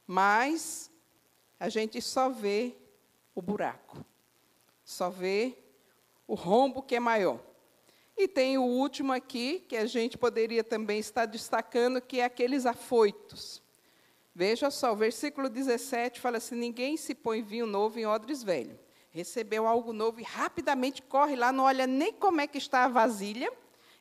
Mas 0.06 0.92
a 1.60 1.70
gente 1.70 2.00
só 2.02 2.30
vê 2.30 2.76
o 3.34 3.42
buraco, 3.42 4.06
só 4.86 5.10
vê 5.10 5.58
o 6.28 6.36
rombo 6.36 6.84
que 6.84 6.96
é 6.96 7.00
maior. 7.00 7.40
E 8.16 8.28
tem 8.28 8.58
o 8.58 8.64
último 8.64 9.14
aqui, 9.14 9.60
que 9.68 9.78
a 9.78 9.86
gente 9.86 10.18
poderia 10.18 10.64
também 10.64 11.00
estar 11.00 11.26
destacando, 11.26 12.02
que 12.02 12.20
é 12.20 12.26
aqueles 12.26 12.66
afoitos. 12.66 13.62
Veja 14.34 14.70
só, 14.70 14.94
o 14.94 14.96
versículo 14.96 15.50
17 15.50 16.20
fala 16.20 16.38
assim: 16.38 16.56
Ninguém 16.56 16.96
se 16.96 17.16
põe 17.16 17.42
vinho 17.42 17.66
novo 17.66 18.00
em 18.00 18.06
odres 18.06 18.44
velho. 18.44 18.80
Recebeu 19.18 19.66
algo 19.66 19.92
novo 19.94 20.20
e 20.20 20.24
rapidamente 20.24 21.02
corre 21.02 21.36
lá, 21.36 21.52
não 21.52 21.64
olha 21.64 21.88
nem 21.88 22.14
como 22.14 22.40
é 22.40 22.46
que 22.46 22.60
está 22.60 22.84
a 22.84 22.88
vasilha 22.88 23.52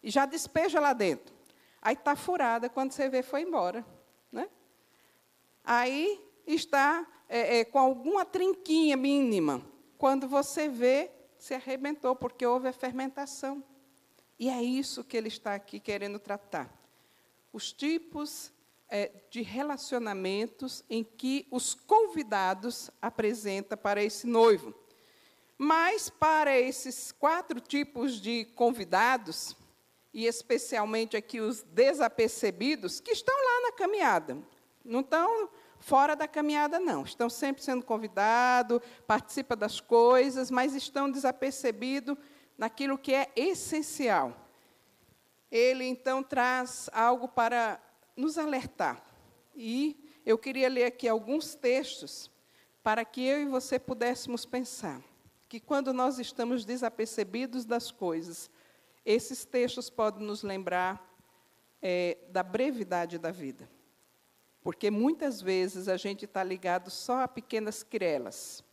e 0.02 0.10
já 0.10 0.26
despeja 0.26 0.78
lá 0.78 0.92
dentro. 0.92 1.34
Aí 1.80 1.94
está 1.94 2.14
furada, 2.14 2.68
quando 2.68 2.92
você 2.92 3.08
vê, 3.08 3.22
foi 3.22 3.40
embora. 3.40 3.82
Né? 4.30 4.46
aí 5.64 6.22
está 6.46 7.06
é, 7.30 7.60
é, 7.60 7.64
com 7.64 7.78
alguma 7.78 8.26
trinquinha 8.26 8.94
mínima. 8.94 9.62
Quando 9.96 10.28
você 10.28 10.68
vê, 10.68 11.10
se 11.38 11.54
arrebentou, 11.54 12.14
porque 12.14 12.44
houve 12.44 12.68
a 12.68 12.72
fermentação. 12.74 13.64
E 14.38 14.50
é 14.50 14.62
isso 14.62 15.02
que 15.02 15.16
ele 15.16 15.28
está 15.28 15.54
aqui 15.54 15.80
querendo 15.80 16.18
tratar. 16.18 16.70
Os 17.54 17.72
tipos 17.72 18.52
é, 18.86 19.10
de 19.30 19.40
relacionamentos 19.40 20.84
em 20.90 21.02
que 21.02 21.48
os 21.50 21.72
convidados 21.72 22.90
apresentam 23.00 23.78
para 23.78 24.04
esse 24.04 24.26
noivo. 24.26 24.74
Mas 25.58 26.10
para 26.10 26.58
esses 26.58 27.12
quatro 27.12 27.60
tipos 27.60 28.20
de 28.20 28.44
convidados, 28.44 29.56
e 30.12 30.26
especialmente 30.26 31.16
aqui 31.16 31.40
os 31.40 31.62
desapercebidos, 31.62 33.00
que 33.00 33.12
estão 33.12 33.34
lá 33.34 33.62
na 33.62 33.72
caminhada, 33.72 34.36
não 34.84 35.00
estão 35.00 35.48
fora 35.78 36.14
da 36.14 36.28
caminhada, 36.28 36.78
não. 36.78 37.02
Estão 37.02 37.30
sempre 37.30 37.62
sendo 37.62 37.84
convidados, 37.84 38.80
participam 39.06 39.56
das 39.56 39.80
coisas, 39.80 40.50
mas 40.50 40.74
estão 40.74 41.10
desapercebidos 41.10 42.16
naquilo 42.58 42.98
que 42.98 43.14
é 43.14 43.32
essencial. 43.34 44.36
Ele, 45.50 45.84
então, 45.84 46.22
traz 46.22 46.90
algo 46.92 47.28
para 47.28 47.80
nos 48.14 48.36
alertar. 48.36 49.02
E 49.54 49.96
eu 50.24 50.36
queria 50.36 50.68
ler 50.68 50.84
aqui 50.84 51.08
alguns 51.08 51.54
textos 51.54 52.30
para 52.82 53.04
que 53.04 53.24
eu 53.24 53.40
e 53.40 53.46
você 53.46 53.78
pudéssemos 53.78 54.44
pensar 54.44 55.02
que 55.48 55.60
quando 55.60 55.92
nós 55.92 56.18
estamos 56.18 56.64
desapercebidos 56.64 57.64
das 57.64 57.90
coisas, 57.90 58.50
esses 59.04 59.44
textos 59.44 59.88
podem 59.88 60.26
nos 60.26 60.42
lembrar 60.42 61.14
é, 61.80 62.18
da 62.28 62.42
brevidade 62.42 63.18
da 63.18 63.30
vida. 63.30 63.68
Porque 64.60 64.90
muitas 64.90 65.40
vezes 65.40 65.86
a 65.86 65.96
gente 65.96 66.24
está 66.24 66.42
ligado 66.42 66.90
só 66.90 67.22
a 67.22 67.28
pequenas 67.28 67.84
querelas 67.84 68.64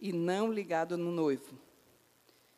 e 0.00 0.12
não 0.12 0.52
ligado 0.52 0.96
no 0.98 1.12
noivo. 1.12 1.58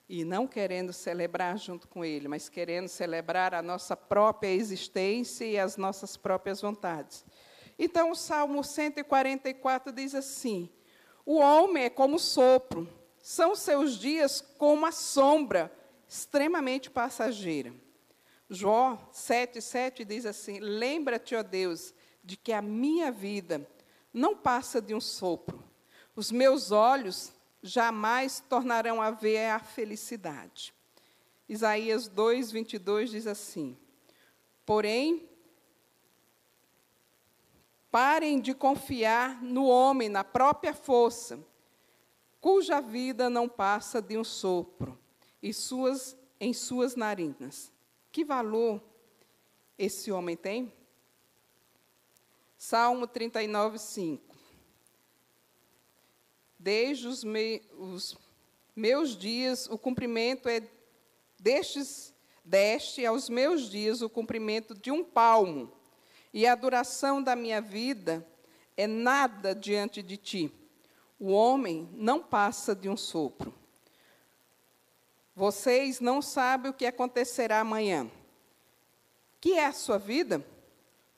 E 0.09 0.25
não 0.25 0.47
querendo 0.47 0.93
celebrar 0.93 1.57
junto 1.57 1.87
com 1.87 2.05
ele, 2.05 2.27
mas 2.27 2.49
querendo 2.49 2.89
celebrar 2.89 3.55
a 3.55 3.63
nossa 3.63 3.97
própria 3.97 4.49
existência 4.49 5.45
e 5.45 5.59
as 5.59 5.77
nossas 5.77 6.17
próprias 6.17 6.61
vontades. 6.61 7.25
Então, 7.79 8.11
o 8.11 8.17
Salmo 8.17 8.65
144 8.65 9.93
diz 9.93 10.15
assim: 10.15 10.69
O 11.33 11.37
homem 11.37 11.85
é 11.85 11.89
como 11.89 12.19
sopro, 12.19 12.89
são 13.23 13.55
seus 13.55 13.97
dias 13.97 14.41
como 14.59 14.85
a 14.85 14.91
sombra, 14.91 15.73
extremamente 16.09 16.91
passageira. 16.91 17.73
Jó 18.49 18.99
7,7 19.13 20.05
diz 20.05 20.27
assim: 20.27 20.59
Lembra-te, 20.59 21.37
ó 21.37 21.45
Deus, 21.45 21.95
de 22.25 22.37
que 22.37 22.53
a 22.53 22.61
minha 22.61 23.13
vida 23.13 23.65
não 24.13 24.37
passa 24.37 24.83
de 24.83 24.93
um 24.93 25.01
sopro. 25.01 25.63
Os 26.17 26.33
meus 26.33 26.73
olhos 26.73 27.33
jamais 27.63 28.41
tornarão 28.49 29.01
a 29.01 29.13
ver 29.13 29.51
a 29.51 29.61
felicidade. 29.61 30.75
Isaías 31.49 32.09
2, 32.09 32.51
22 32.51 33.09
diz 33.09 33.29
assim: 33.29 33.79
Porém, 34.67 35.30
parem 37.91 38.41
de 38.41 38.55
confiar 38.55 39.43
no 39.43 39.67
homem, 39.67 40.09
na 40.09 40.23
própria 40.23 40.73
força, 40.73 41.39
cuja 42.41 42.81
vida 42.81 43.29
não 43.29 43.49
passa 43.49 44.01
de 44.01 44.17
um 44.17 44.25
sopro, 44.25 44.99
e 45.43 45.53
suas, 45.53 46.17
em 46.39 46.53
suas 46.53 46.95
narinas. 46.95 47.73
Que 48.13 48.25
valor 48.25 48.81
esse 49.79 50.13
homem 50.13 50.37
tem? 50.37 50.73
Salmo 52.57 53.07
39, 53.07 53.79
5. 53.79 54.37
Desde 56.59 57.07
os, 57.07 57.25
me, 57.25 57.63
os 57.79 58.17
meus 58.77 59.17
dias, 59.17 59.67
o 59.67 59.79
cumprimento 59.79 60.49
é 60.49 60.63
destes, 61.39 62.15
deste 62.45 63.05
aos 63.07 63.31
meus 63.31 63.71
dias 63.71 64.03
o 64.03 64.11
cumprimento 64.11 64.75
de 64.75 64.91
um 64.91 65.03
palmo, 65.03 65.73
e 66.33 66.47
a 66.47 66.55
duração 66.55 67.23
da 67.23 67.35
minha 67.35 67.61
vida 67.61 68.27
é 68.77 68.87
nada 68.87 69.55
diante 69.55 70.03
de 70.03 70.17
ti. 70.17 70.53
O 71.19 71.33
homem 71.33 71.89
não 71.93 72.23
passa 72.23 72.75
de 72.75 72.89
um 72.89 72.97
sopro. 72.97 73.55
Vocês 75.35 76.01
não 76.01 76.21
sabem 76.23 76.71
o 76.71 76.75
que 76.75 76.87
acontecerá 76.87 77.61
amanhã. 77.61 78.11
Que 79.41 79.55
é 79.55 79.67
a 79.67 79.73
sua 79.73 79.99
vida? 79.99 80.45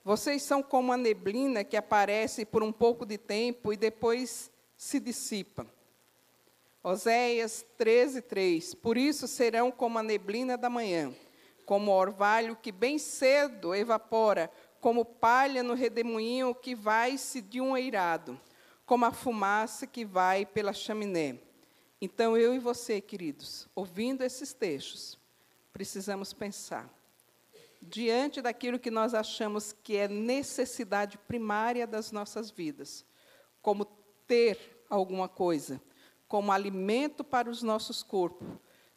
Vocês 0.04 0.42
são 0.42 0.62
como 0.62 0.92
a 0.92 0.96
neblina 0.96 1.62
que 1.62 1.76
aparece 1.76 2.44
por 2.44 2.62
um 2.62 2.72
pouco 2.72 3.06
de 3.06 3.16
tempo 3.16 3.72
e 3.72 3.76
depois 3.76 4.50
se 4.76 4.98
dissipa. 4.98 5.66
Oséias 6.82 7.64
13, 7.78 8.22
3. 8.22 8.74
Por 8.74 8.96
isso 8.96 9.28
serão 9.28 9.70
como 9.70 9.98
a 9.98 10.02
neblina 10.02 10.58
da 10.58 10.68
manhã, 10.68 11.14
como 11.64 11.92
o 11.92 11.94
orvalho 11.94 12.56
que 12.56 12.72
bem 12.72 12.98
cedo 12.98 13.72
evapora, 13.72 14.50
como 14.82 15.02
palha 15.02 15.62
no 15.62 15.72
redemoinho 15.72 16.54
que 16.54 16.74
vai-se 16.74 17.40
de 17.40 17.58
um 17.58 17.74
eirado, 17.74 18.38
como 18.84 19.06
a 19.06 19.12
fumaça 19.12 19.86
que 19.86 20.04
vai 20.04 20.44
pela 20.44 20.74
chaminé. 20.74 21.38
Então, 22.00 22.36
eu 22.36 22.54
e 22.54 22.58
você, 22.58 23.00
queridos, 23.00 23.66
ouvindo 23.74 24.22
esses 24.22 24.52
textos, 24.52 25.18
precisamos 25.72 26.34
pensar. 26.34 26.92
Diante 27.80 28.42
daquilo 28.42 28.78
que 28.78 28.90
nós 28.90 29.14
achamos 29.14 29.72
que 29.72 29.96
é 29.96 30.06
necessidade 30.06 31.16
primária 31.16 31.86
das 31.86 32.12
nossas 32.12 32.50
vidas, 32.50 33.06
como 33.62 33.86
ter 34.26 34.84
alguma 34.90 35.28
coisa 35.28 35.80
como 36.32 36.50
alimento 36.50 37.22
para 37.22 37.50
os 37.50 37.62
nossos 37.62 38.02
corpos, 38.02 38.48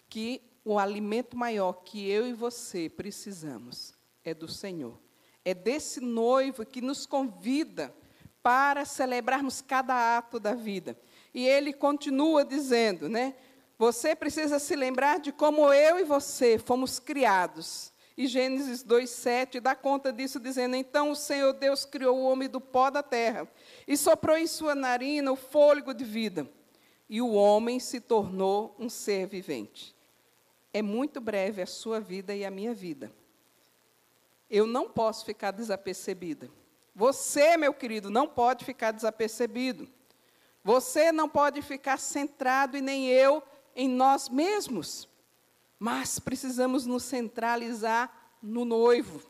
que 0.08 0.42
o 0.64 0.80
alimento 0.80 1.36
maior 1.36 1.74
que 1.84 2.10
eu 2.10 2.26
e 2.26 2.32
você 2.32 2.88
precisamos 2.88 3.94
é 4.24 4.34
do 4.34 4.48
Senhor. 4.48 5.05
É 5.46 5.54
desse 5.54 6.02
noivo 6.02 6.66
que 6.66 6.82
nos 6.82 7.06
convida 7.06 7.96
para 8.42 8.84
celebrarmos 8.84 9.62
cada 9.62 10.18
ato 10.18 10.40
da 10.40 10.54
vida. 10.54 11.00
E 11.34 11.48
ele 11.48 11.72
continua 11.72 12.44
dizendo, 12.44 13.08
né? 13.08 13.36
Você 13.78 14.16
precisa 14.16 14.58
se 14.58 14.76
lembrar 14.76 15.20
de 15.20 15.32
como 15.32 15.72
eu 15.72 16.00
e 16.00 16.04
você 16.04 16.58
fomos 16.58 16.98
criados. 16.98 17.94
E 18.18 18.28
Gênesis 18.28 18.82
2:7 18.84 19.60
dá 19.60 19.76
conta 19.76 20.12
disso 20.12 20.40
dizendo: 20.40 20.76
"Então 20.76 21.12
o 21.12 21.16
Senhor 21.16 21.54
Deus 21.54 21.86
criou 21.86 22.18
o 22.18 22.24
homem 22.24 22.48
do 22.48 22.62
pó 22.62 22.90
da 22.90 23.04
terra 23.04 23.48
e 23.88 23.98
soprou 23.98 24.38
em 24.38 24.48
sua 24.48 24.74
narina 24.74 25.32
o 25.32 25.36
fôlego 25.36 25.94
de 25.94 26.06
vida, 26.06 26.50
e 27.10 27.22
o 27.22 27.34
homem 27.34 27.80
se 27.80 28.00
tornou 28.00 28.74
um 28.80 28.90
ser 28.90 29.28
vivente." 29.28 29.94
É 30.74 30.82
muito 30.82 31.20
breve 31.20 31.62
a 31.62 31.66
sua 31.66 32.00
vida 32.00 32.34
e 32.34 32.46
a 32.46 32.52
minha 32.52 32.74
vida. 32.74 33.12
Eu 34.56 34.66
não 34.66 34.90
posso 34.90 35.26
ficar 35.26 35.52
desapercebida. 35.52 36.50
Você, 36.96 37.58
meu 37.58 37.74
querido, 37.74 38.10
não 38.10 38.26
pode 38.26 38.64
ficar 38.64 38.92
desapercebido. 38.92 39.86
Você 40.64 41.12
não 41.12 41.28
pode 41.28 41.62
ficar 41.62 42.00
centrado, 42.00 42.78
e 42.78 42.82
nem 42.82 43.10
eu, 43.10 43.44
em 43.76 43.90
nós 43.90 44.30
mesmos. 44.30 45.10
Mas 45.78 46.20
precisamos 46.20 46.86
nos 46.86 47.04
centralizar 47.04 48.32
no 48.42 48.64
noivo. 48.64 49.22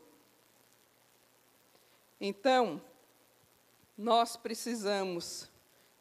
Então, 2.20 2.80
nós 3.98 4.36
precisamos 4.36 5.50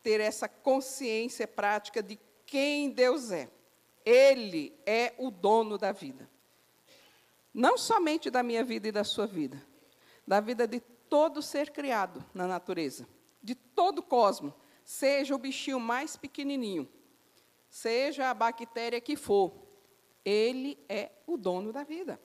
ter 0.03 0.21
essa 0.21 0.47
consciência 0.47 1.47
prática 1.47 2.03
de 2.03 2.19
quem 2.45 2.91
Deus 2.91 3.31
é. 3.31 3.49
Ele 4.05 4.71
é 4.85 5.15
o 5.17 5.31
dono 5.31 5.79
da 5.79 5.91
vida. 5.91 6.29
Não 7.55 7.77
somente 7.77 8.29
da 8.29 8.43
minha 8.43 8.65
vida 8.65 8.89
e 8.89 8.91
da 8.91 9.05
sua 9.05 9.25
vida, 9.25 9.65
da 10.27 10.41
vida 10.41 10.67
de 10.67 10.81
todo 10.81 11.41
ser 11.41 11.69
criado 11.69 12.21
na 12.33 12.45
natureza, 12.45 13.07
de 13.41 13.55
todo 13.55 13.99
o 13.99 14.03
cosmos 14.03 14.53
seja 14.83 15.33
o 15.33 15.37
bichinho 15.37 15.79
mais 15.79 16.17
pequenininho, 16.17 16.85
seja 17.69 18.29
a 18.29 18.33
bactéria 18.33 18.99
que 18.99 19.15
for, 19.15 19.53
ele 20.25 20.77
é 20.89 21.11
o 21.25 21.37
dono 21.37 21.71
da 21.71 21.85
vida. 21.85 22.19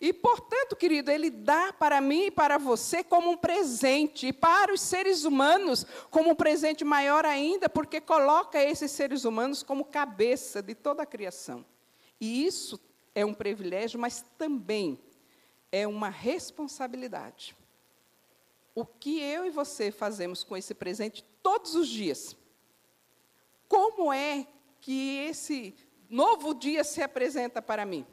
E, 0.00 0.12
portanto, 0.12 0.76
querido, 0.76 1.10
ele 1.10 1.30
dá 1.30 1.72
para 1.72 2.00
mim 2.00 2.26
e 2.26 2.30
para 2.30 2.58
você 2.58 3.02
como 3.02 3.30
um 3.30 3.36
presente, 3.36 4.28
e 4.28 4.32
para 4.32 4.72
os 4.72 4.80
seres 4.80 5.24
humanos 5.24 5.84
como 6.12 6.30
um 6.30 6.36
presente 6.36 6.84
maior 6.84 7.24
ainda, 7.24 7.68
porque 7.68 8.00
coloca 8.00 8.62
esses 8.62 8.92
seres 8.92 9.24
humanos 9.24 9.64
como 9.64 9.84
cabeça 9.84 10.62
de 10.62 10.76
toda 10.76 11.02
a 11.02 11.06
criação. 11.06 11.66
E 12.20 12.46
isso 12.46 12.78
é 13.18 13.24
um 13.24 13.34
privilégio, 13.34 13.98
mas 13.98 14.24
também 14.38 14.96
é 15.72 15.88
uma 15.88 16.08
responsabilidade. 16.08 17.56
O 18.76 18.86
que 18.86 19.20
eu 19.20 19.44
e 19.44 19.50
você 19.50 19.90
fazemos 19.90 20.44
com 20.44 20.56
esse 20.56 20.72
presente 20.72 21.24
todos 21.42 21.74
os 21.74 21.88
dias. 21.88 22.36
Como 23.66 24.12
é 24.12 24.46
que 24.80 25.18
esse 25.28 25.74
novo 26.08 26.54
dia 26.54 26.84
se 26.84 27.02
apresenta 27.02 27.60
para 27.60 27.84
mim? 27.84 28.06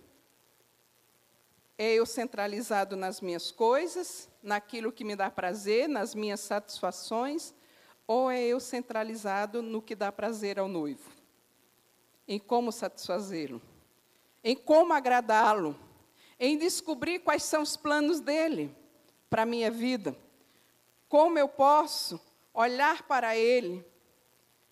É 1.77 1.93
eu 1.93 2.05
centralizado 2.07 2.95
nas 2.95 3.21
minhas 3.21 3.51
coisas, 3.51 4.27
naquilo 4.41 4.91
que 4.91 5.03
me 5.03 5.15
dá 5.15 5.29
prazer, 5.29 5.87
nas 5.87 6.15
minhas 6.15 6.39
satisfações, 6.39 7.53
ou 8.07 8.31
é 8.31 8.41
eu 8.43 8.59
centralizado 8.59 9.61
no 9.61 9.83
que 9.83 9.93
dá 9.93 10.11
prazer 10.11 10.57
ao 10.57 10.67
noivo? 10.67 11.11
Em 12.27 12.39
como 12.39 12.71
satisfazê-lo? 12.71 13.61
Em 14.47 14.55
como 14.55 14.93
agradá-lo? 14.93 15.75
Em 16.39 16.55
descobrir 16.55 17.17
quais 17.17 17.41
são 17.41 17.63
os 17.63 17.75
planos 17.75 18.19
dele 18.19 18.71
para 19.27 19.41
a 19.41 19.45
minha 19.45 19.71
vida? 19.71 20.15
Como 21.10 21.39
eu 21.39 21.49
posso 21.49 22.21
olhar 22.53 23.01
para 23.08 23.36
ele. 23.36 23.84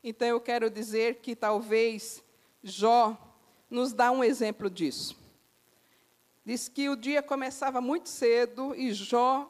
Então 0.04 0.28
eu 0.28 0.40
quero 0.40 0.70
dizer 0.70 1.16
que 1.16 1.36
talvez 1.36 2.24
Jó 2.64 3.18
nos 3.68 3.94
dá 3.94 4.12
um 4.12 4.24
exemplo 4.24 4.70
disso. 4.70 5.18
Diz 6.46 6.70
que 6.70 6.88
o 6.88 6.96
dia 6.96 7.24
começava 7.24 7.82
muito 7.82 8.10
cedo 8.10 8.76
e 8.76 8.94
Jó 8.94 9.50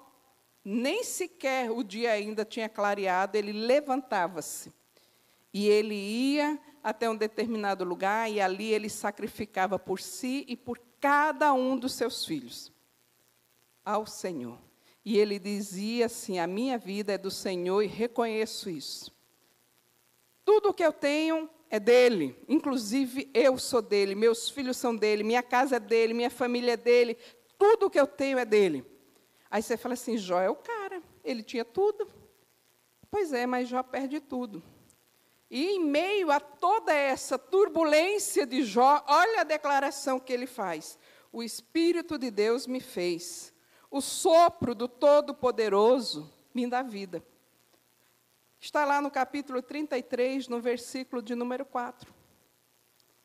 nem 0.63 1.03
sequer 1.03 1.69
o 1.69 1.83
dia 1.83 2.11
ainda 2.11 2.45
tinha 2.45 2.69
clareado, 2.69 3.37
ele 3.37 3.51
levantava-se. 3.51 4.71
E 5.53 5.67
ele 5.67 5.95
ia 5.95 6.57
até 6.83 7.09
um 7.09 7.15
determinado 7.15 7.85
lugar 7.85 8.29
e 8.29 8.41
ali 8.41 8.73
ele 8.73 8.89
sacrificava 8.89 9.79
por 9.79 10.01
si 10.01 10.43
e 10.47 10.57
por 10.57 10.77
cada 10.99 11.53
um 11.53 11.77
dos 11.77 11.93
seus 11.93 12.25
filhos 12.25 12.71
ao 13.85 14.05
Senhor. 14.05 14.59
E 15.05 15.17
ele 15.17 15.39
dizia 15.39 16.07
assim: 16.07 16.39
A 16.39 16.47
minha 16.47 16.77
vida 16.77 17.13
é 17.13 17.17
do 17.17 17.31
Senhor 17.31 17.81
e 17.81 17.87
reconheço 17.87 18.69
isso. 18.69 19.11
Tudo 20.43 20.69
o 20.69 20.73
que 20.73 20.83
eu 20.83 20.91
tenho 20.91 21.49
é 21.69 21.79
dele, 21.79 22.37
inclusive 22.47 23.31
eu 23.33 23.57
sou 23.57 23.81
dele, 23.81 24.13
meus 24.13 24.49
filhos 24.49 24.77
são 24.77 24.95
dele, 24.95 25.23
minha 25.23 25.41
casa 25.41 25.77
é 25.77 25.79
dele, 25.79 26.13
minha 26.13 26.29
família 26.29 26.73
é 26.73 26.77
dele, 26.77 27.17
tudo 27.57 27.85
o 27.85 27.89
que 27.89 27.99
eu 27.99 28.05
tenho 28.05 28.37
é 28.37 28.45
dele. 28.45 28.85
Aí 29.49 29.61
você 29.61 29.77
fala 29.77 29.93
assim: 29.93 30.17
Jó 30.17 30.41
é 30.41 30.49
o 30.49 30.55
cara, 30.55 31.01
ele 31.23 31.43
tinha 31.43 31.63
tudo. 31.63 32.07
Pois 33.09 33.31
é, 33.31 33.45
mas 33.45 33.69
Jó 33.69 33.81
perde 33.83 34.19
tudo. 34.19 34.61
E 35.53 35.75
em 35.75 35.79
meio 35.79 36.31
a 36.31 36.39
toda 36.39 36.91
essa 36.91 37.37
turbulência 37.37 38.45
de 38.45 38.63
Jó, 38.63 39.05
olha 39.07 39.41
a 39.41 39.43
declaração 39.45 40.19
que 40.19 40.33
ele 40.33 40.47
faz: 40.47 40.97
O 41.31 41.43
Espírito 41.43 42.17
de 42.17 42.31
Deus 42.31 42.65
me 42.65 42.79
fez 42.79 43.53
o 43.93 44.01
sopro 44.01 44.73
do 44.73 44.87
Todo-Poderoso 44.87 46.27
me 46.51 46.65
dá 46.65 46.81
vida. 46.81 47.23
Está 48.59 48.85
lá 48.85 48.99
no 48.99 49.11
capítulo 49.11 49.61
33, 49.61 50.47
no 50.47 50.59
versículo 50.59 51.21
de 51.21 51.35
número 51.35 51.63
4. 51.63 52.11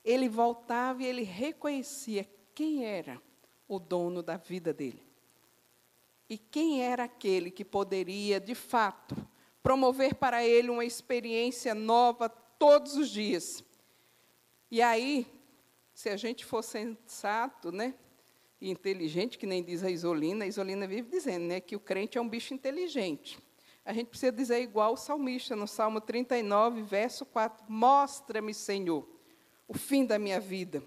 Ele 0.05 0.29
voltava 0.29 1.03
e 1.03 1.07
ele 1.07 1.23
reconhecia 1.23 2.29
quem 2.55 2.85
era 2.85 3.19
o 3.67 3.79
dono 3.79 4.23
da 4.23 4.37
vida 4.37 4.75
dele. 4.75 5.03
E 6.29 6.37
quem 6.37 6.83
era 6.83 7.05
aquele 7.05 7.51
que 7.51 7.65
poderia, 7.65 8.39
de 8.39 8.55
fato, 8.55 9.17
promover 9.69 10.15
para 10.15 10.43
ele 10.43 10.71
uma 10.71 10.83
experiência 10.87 11.75
nova 11.75 12.27
todos 12.27 12.97
os 12.97 13.11
dias. 13.11 13.63
E 14.71 14.81
aí, 14.81 15.27
se 15.93 16.09
a 16.09 16.17
gente 16.17 16.43
for 16.43 16.63
sensato, 16.63 17.71
né, 17.71 17.93
e 18.59 18.71
inteligente, 18.71 19.37
que 19.37 19.47
nem 19.47 19.63
diz 19.63 19.85
a 19.85 19.91
Isolina. 19.91 20.47
A 20.47 20.49
Isolina 20.49 20.87
vive 20.87 21.11
dizendo 21.11 21.45
né, 21.45 21.61
que 21.61 21.77
o 21.77 21.81
crente 21.81 22.17
é 22.17 22.21
um 22.21 22.27
bicho 22.27 22.55
inteligente. 22.55 23.39
A 23.85 23.93
gente 23.93 24.07
precisa 24.07 24.33
dizer 24.33 24.63
igual 24.63 24.95
o 24.95 24.97
salmista, 24.97 25.55
no 25.55 25.69
Salmo 25.69 26.01
39, 26.01 26.81
verso 26.81 27.27
4. 27.27 27.67
Mostra-me, 27.69 28.55
Senhor, 28.55 29.07
o 29.69 29.75
fim 29.75 30.07
da 30.07 30.19
minha 30.19 30.41
vida 30.41 30.83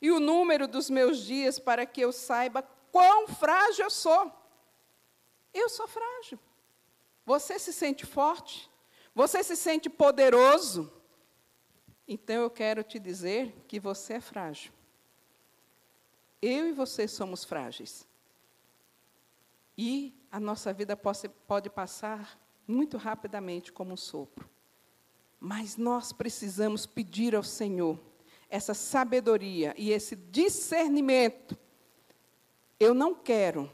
e 0.00 0.08
o 0.12 0.20
número 0.20 0.68
dos 0.68 0.88
meus 0.88 1.18
dias, 1.18 1.58
para 1.58 1.84
que 1.84 2.00
eu 2.00 2.12
saiba 2.12 2.62
quão 2.92 3.26
frágil 3.26 3.86
eu 3.86 3.90
sou. 3.90 4.32
Eu 5.52 5.68
sou 5.68 5.88
frágil. 5.88 6.38
Você 7.30 7.60
se 7.60 7.72
sente 7.72 8.04
forte? 8.04 8.68
Você 9.14 9.44
se 9.44 9.54
sente 9.54 9.88
poderoso? 9.88 10.92
Então 12.08 12.42
eu 12.42 12.50
quero 12.50 12.82
te 12.82 12.98
dizer 12.98 13.54
que 13.68 13.78
você 13.78 14.14
é 14.14 14.20
frágil. 14.20 14.72
Eu 16.42 16.66
e 16.66 16.72
você 16.72 17.06
somos 17.06 17.44
frágeis. 17.44 18.04
E 19.78 20.12
a 20.28 20.40
nossa 20.40 20.72
vida 20.72 20.96
pode, 20.96 21.28
pode 21.46 21.70
passar 21.70 22.36
muito 22.66 22.96
rapidamente 22.96 23.70
como 23.70 23.92
um 23.92 23.96
sopro. 23.96 24.50
Mas 25.38 25.76
nós 25.76 26.12
precisamos 26.12 26.84
pedir 26.84 27.36
ao 27.36 27.44
Senhor 27.44 27.96
essa 28.48 28.74
sabedoria 28.74 29.72
e 29.78 29.92
esse 29.92 30.16
discernimento. 30.16 31.56
Eu 32.80 32.92
não 32.92 33.14
quero 33.14 33.70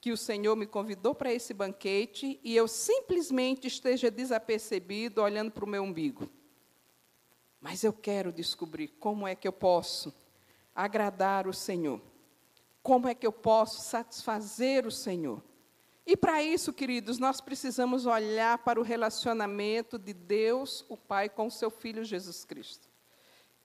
que 0.00 0.12
o 0.12 0.16
Senhor 0.16 0.54
me 0.54 0.66
convidou 0.66 1.14
para 1.14 1.32
esse 1.32 1.52
banquete 1.52 2.38
e 2.44 2.54
eu 2.54 2.68
simplesmente 2.68 3.66
esteja 3.66 4.10
desapercebido 4.10 5.20
olhando 5.20 5.50
para 5.50 5.64
o 5.64 5.68
meu 5.68 5.82
umbigo. 5.82 6.30
Mas 7.60 7.82
eu 7.82 7.92
quero 7.92 8.32
descobrir 8.32 8.88
como 9.00 9.26
é 9.26 9.34
que 9.34 9.48
eu 9.48 9.52
posso 9.52 10.14
agradar 10.74 11.48
o 11.48 11.52
Senhor? 11.52 12.00
Como 12.82 13.08
é 13.08 13.14
que 13.14 13.26
eu 13.26 13.32
posso 13.32 13.80
satisfazer 13.80 14.86
o 14.86 14.92
Senhor? 14.92 15.42
E 16.06 16.16
para 16.16 16.42
isso, 16.42 16.72
queridos, 16.72 17.18
nós 17.18 17.40
precisamos 17.40 18.06
olhar 18.06 18.58
para 18.58 18.80
o 18.80 18.82
relacionamento 18.82 19.98
de 19.98 20.14
Deus, 20.14 20.84
o 20.88 20.96
Pai, 20.96 21.28
com 21.28 21.48
o 21.48 21.50
seu 21.50 21.70
Filho 21.70 22.02
Jesus 22.04 22.44
Cristo. 22.44 22.88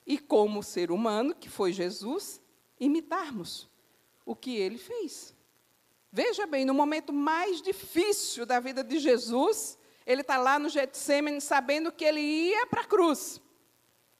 E 0.06 0.18
como 0.18 0.62
ser 0.62 0.90
humano, 0.90 1.34
que 1.34 1.48
foi 1.48 1.72
Jesus, 1.72 2.42
imitarmos 2.78 3.66
o 4.26 4.36
que 4.36 4.56
ele 4.56 4.76
fez. 4.76 5.33
Veja 6.16 6.46
bem, 6.46 6.64
no 6.64 6.72
momento 6.72 7.12
mais 7.12 7.60
difícil 7.60 8.46
da 8.46 8.60
vida 8.60 8.84
de 8.84 9.00
Jesus, 9.00 9.76
Ele 10.06 10.20
está 10.20 10.36
lá 10.36 10.60
no 10.60 10.68
Getsemane 10.68 11.40
sabendo 11.40 11.90
que 11.90 12.04
ele 12.04 12.20
ia 12.20 12.68
para 12.68 12.82
a 12.82 12.84
cruz. 12.84 13.42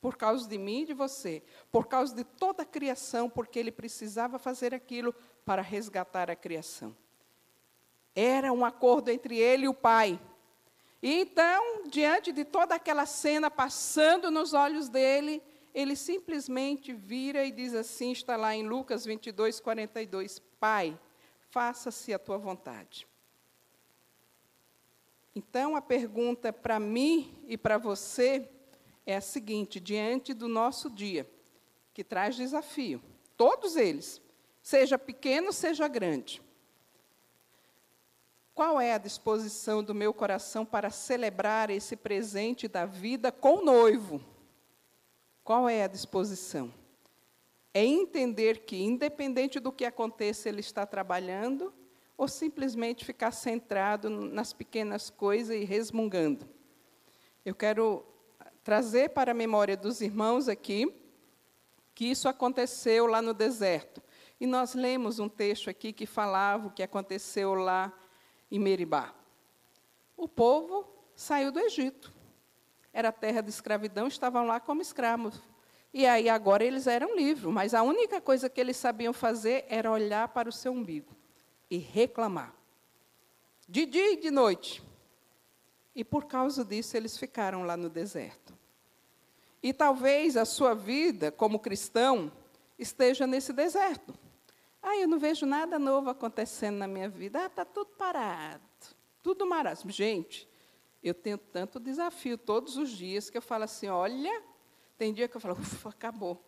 Por 0.01 0.17
causa 0.17 0.49
de 0.49 0.59
mim 0.59 0.83
e 0.83 0.87
de 0.87 0.93
você. 0.93 1.41
Por 1.71 1.87
causa 1.87 2.13
de 2.13 2.25
toda 2.25 2.65
a 2.65 2.67
criação, 2.67 3.31
porque 3.31 3.61
ele 3.61 3.71
precisava 3.71 4.41
fazer 4.41 4.75
aquilo 4.75 5.15
para 5.45 5.63
resgatar 5.63 6.29
a 6.33 6.35
criação. 6.35 6.97
Era 8.13 8.53
um 8.53 8.65
acordo 8.65 9.09
entre 9.09 9.39
ele 9.39 9.67
e 9.67 9.69
o 9.69 9.73
Pai. 9.73 10.21
E 11.01 11.21
então, 11.21 11.85
diante 11.87 12.33
de 12.33 12.45
toda 12.45 12.75
aquela 12.75 13.07
cena 13.07 13.49
passando 13.53 14.33
nos 14.33 14.53
olhos 14.53 14.89
dele, 14.89 15.41
ele 15.73 15.95
simplesmente 15.95 16.93
vira 16.93 17.45
e 17.45 17.53
diz 17.53 17.73
assim: 17.73 18.11
está 18.11 18.37
lá 18.37 18.53
em 18.53 18.67
Lucas 18.67 19.05
22, 19.05 19.61
42, 19.61 20.41
Pai, 20.59 20.99
faça-se 21.55 22.13
a 22.13 22.19
tua 22.19 22.37
vontade. 22.37 23.07
Então, 25.37 25.77
a 25.77 25.81
pergunta 25.81 26.53
para 26.53 26.81
mim 26.81 27.33
e 27.47 27.57
para 27.57 27.79
você 27.79 28.51
é 29.07 29.15
a 29.15 29.21
seguinte: 29.21 29.79
diante 29.79 30.35
do 30.35 30.49
nosso 30.49 30.91
dia, 30.91 31.31
que 31.93 32.03
traz 32.03 32.35
desafio, 32.35 33.01
todos 33.37 33.77
eles, 33.77 34.21
seja 34.61 34.99
pequeno, 34.99 35.53
seja 35.53 35.87
grande, 35.87 36.43
qual 38.53 38.81
é 38.81 38.93
a 38.93 38.99
disposição 38.99 39.81
do 39.81 39.95
meu 39.95 40.13
coração 40.13 40.67
para 40.67 40.91
celebrar 40.91 41.71
esse 41.71 41.95
presente 41.95 42.67
da 42.67 42.85
vida 42.85 43.31
com 43.31 43.59
o 43.59 43.65
noivo? 43.65 44.21
Qual 45.45 45.69
é 45.69 45.85
a 45.85 45.89
disposição? 45.89 46.75
É 47.75 47.85
entender 47.85 48.61
que, 48.61 48.81
independente 48.81 49.59
do 49.59 49.73
que 49.73 49.85
aconteça, 49.85 50.49
ele 50.49 50.61
está 50.61 50.87
trabalhando 50.87 51.75
ou 52.17 52.29
simplesmente 52.29 53.05
ficar 53.05 53.33
centrado 53.33 54.09
nas 54.09 54.53
pequenas 54.53 55.11
coisas 55.11 55.57
e 55.57 55.65
resmungando. 55.65 56.49
Eu 57.45 57.55
quero 57.55 58.07
trazer 58.63 59.11
para 59.11 59.33
a 59.33 59.35
memória 59.35 59.77
dos 59.77 60.01
irmãos 60.01 60.49
aqui 60.49 60.95
que 61.95 62.07
isso 62.07 62.29
aconteceu 62.29 63.07
lá 63.07 63.21
no 63.21 63.35
deserto. 63.35 64.03
E 64.41 64.47
nós 64.47 64.75
lemos 64.75 65.19
um 65.19 65.29
texto 65.29 65.69
aqui 65.69 65.93
que 65.93 66.07
falava 66.07 66.69
o 66.69 66.71
que 66.71 66.83
aconteceu 66.83 67.55
lá 67.55 67.93
em 68.51 68.59
Meribá. 68.59 69.15
O 70.17 70.29
povo 70.29 70.87
saiu 71.15 71.53
do 71.53 71.61
Egito. 71.61 72.13
Era 72.93 73.11
terra 73.11 73.41
de 73.41 73.51
escravidão, 73.51 74.07
estavam 74.07 74.47
lá 74.47 74.61
como 74.61 74.81
escravos. 74.81 75.41
E 75.95 76.07
aí 76.07 76.29
agora 76.29 76.65
eles 76.65 76.89
eram 76.89 77.15
livres, 77.15 77.53
mas 77.53 77.73
a 77.73 77.85
única 77.85 78.21
coisa 78.21 78.51
que 78.51 78.61
eles 78.61 78.77
sabiam 78.77 79.13
fazer 79.13 79.65
era 79.69 79.89
olhar 79.89 80.27
para 80.27 80.49
o 80.49 80.53
seu 80.53 80.73
umbigo 80.73 81.15
e 81.71 81.79
reclamar. 81.79 82.53
De 83.69 83.87
dia 83.87 84.13
e 84.13 84.17
de 84.17 84.29
noite. 84.29 84.83
E 85.95 86.03
por 86.03 86.25
causa 86.25 86.65
disso 86.65 86.97
eles 86.97 87.17
ficaram 87.17 87.63
lá 87.63 87.77
no 87.77 87.89
deserto. 87.89 88.53
E 89.63 89.73
talvez 89.73 90.37
a 90.37 90.45
sua 90.45 90.75
vida 90.75 91.31
como 91.31 91.61
cristão 91.61 92.33
esteja 92.77 93.25
nesse 93.25 93.53
deserto. 93.53 94.13
Ah, 94.83 94.97
eu 94.97 95.07
não 95.07 95.21
vejo 95.21 95.47
nada 95.47 95.79
novo 95.79 96.11
acontecendo 96.11 96.77
na 96.77 96.89
minha 96.89 97.09
vida. 97.09 97.45
Ah, 97.45 97.47
está 97.47 97.65
tudo 97.65 97.91
parado. 97.97 98.61
Tudo 99.23 99.47
marasmo. 99.47 99.93
Gente, 99.93 100.49
eu 101.01 101.15
tenho 101.15 101.39
tanto 101.39 101.79
desafio 101.79 102.37
todos 102.37 102.77
os 102.77 102.91
dias 102.91 103.31
que 103.31 103.39
eu 103.39 103.43
falo 103.43 103.63
assim: 103.63 103.87
olha, 103.87 104.43
tem 104.97 105.13
dia 105.13 105.29
que 105.29 105.37
eu 105.37 105.41
falo, 105.41 105.55
ufa, 105.55 105.89
acabou. 105.89 106.43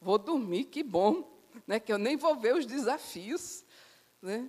Vou 0.00 0.18
dormir, 0.18 0.64
que 0.64 0.82
bom. 0.82 1.36
Né, 1.66 1.80
que 1.80 1.92
eu 1.92 1.98
nem 1.98 2.16
vou 2.16 2.36
ver 2.36 2.54
os 2.54 2.66
desafios. 2.66 3.64
Né? 4.22 4.48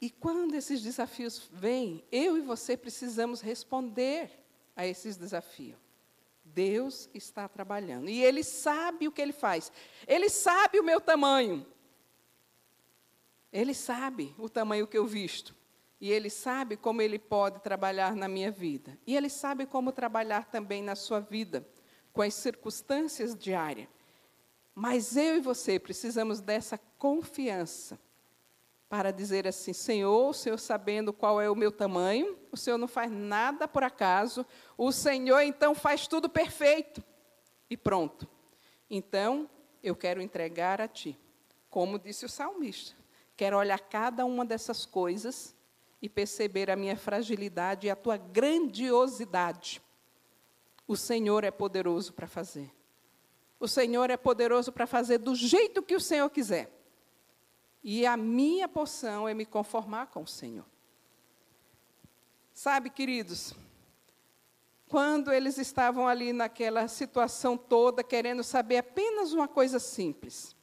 E 0.00 0.10
quando 0.10 0.54
esses 0.54 0.82
desafios 0.82 1.48
vêm, 1.52 2.04
eu 2.10 2.36
e 2.36 2.40
você 2.40 2.76
precisamos 2.76 3.40
responder 3.40 4.30
a 4.74 4.86
esses 4.86 5.16
desafios. 5.16 5.78
Deus 6.44 7.08
está 7.12 7.48
trabalhando. 7.48 8.08
E 8.08 8.22
Ele 8.22 8.42
sabe 8.42 9.08
o 9.08 9.12
que 9.12 9.20
Ele 9.20 9.32
faz. 9.32 9.72
Ele 10.06 10.28
sabe 10.28 10.78
o 10.78 10.84
meu 10.84 11.00
tamanho. 11.00 11.66
Ele 13.52 13.74
sabe 13.74 14.34
o 14.38 14.48
tamanho 14.48 14.86
que 14.86 14.98
eu 14.98 15.06
visto. 15.06 15.54
E 16.00 16.10
Ele 16.10 16.28
sabe 16.28 16.76
como 16.76 17.00
Ele 17.00 17.18
pode 17.18 17.60
trabalhar 17.60 18.14
na 18.14 18.28
minha 18.28 18.50
vida. 18.50 18.98
E 19.06 19.16
Ele 19.16 19.28
sabe 19.28 19.66
como 19.66 19.92
trabalhar 19.92 20.46
também 20.46 20.82
na 20.82 20.94
sua 20.94 21.20
vida, 21.20 21.66
com 22.16 22.22
as 22.22 22.32
circunstâncias 22.32 23.36
diárias. 23.36 23.88
Mas 24.74 25.18
eu 25.18 25.36
e 25.36 25.40
você 25.40 25.78
precisamos 25.78 26.40
dessa 26.40 26.78
confiança 26.98 28.00
para 28.88 29.10
dizer 29.10 29.46
assim: 29.46 29.74
Senhor, 29.74 30.30
o 30.30 30.32
Senhor 30.32 30.58
sabendo 30.58 31.12
qual 31.12 31.42
é 31.42 31.50
o 31.50 31.54
meu 31.54 31.70
tamanho, 31.70 32.38
o 32.50 32.56
Senhor 32.56 32.78
não 32.78 32.88
faz 32.88 33.12
nada 33.12 33.68
por 33.68 33.84
acaso, 33.84 34.46
o 34.78 34.90
Senhor 34.92 35.40
então 35.40 35.74
faz 35.74 36.06
tudo 36.08 36.26
perfeito. 36.26 37.04
E 37.68 37.76
pronto. 37.76 38.26
Então, 38.88 39.50
eu 39.82 39.94
quero 39.94 40.22
entregar 40.22 40.80
a 40.80 40.88
Ti. 40.88 41.18
Como 41.68 41.98
disse 41.98 42.24
o 42.24 42.30
salmista, 42.30 42.96
quero 43.36 43.58
olhar 43.58 43.78
cada 43.78 44.24
uma 44.24 44.44
dessas 44.46 44.86
coisas 44.86 45.54
e 46.00 46.08
perceber 46.08 46.70
a 46.70 46.76
minha 46.76 46.96
fragilidade 46.96 47.88
e 47.88 47.90
a 47.90 47.96
Tua 47.96 48.16
grandiosidade. 48.16 49.82
O 50.86 50.96
Senhor 50.96 51.44
é 51.44 51.50
poderoso 51.50 52.12
para 52.12 52.26
fazer. 52.26 52.72
O 53.58 53.66
Senhor 53.66 54.10
é 54.10 54.16
poderoso 54.16 54.70
para 54.70 54.86
fazer 54.86 55.18
do 55.18 55.34
jeito 55.34 55.82
que 55.82 55.94
o 55.94 56.00
Senhor 56.00 56.28
quiser. 56.30 56.70
E 57.82 58.04
a 58.04 58.16
minha 58.16 58.68
porção 58.68 59.28
é 59.28 59.34
me 59.34 59.46
conformar 59.46 60.06
com 60.06 60.22
o 60.22 60.26
Senhor. 60.26 60.66
Sabe, 62.52 62.90
queridos, 62.90 63.54
quando 64.88 65.32
eles 65.32 65.58
estavam 65.58 66.06
ali 66.06 66.32
naquela 66.32 66.86
situação 66.88 67.56
toda, 67.56 68.04
querendo 68.04 68.42
saber 68.42 68.78
apenas 68.78 69.32
uma 69.32 69.48
coisa 69.48 69.78
simples. 69.78 70.54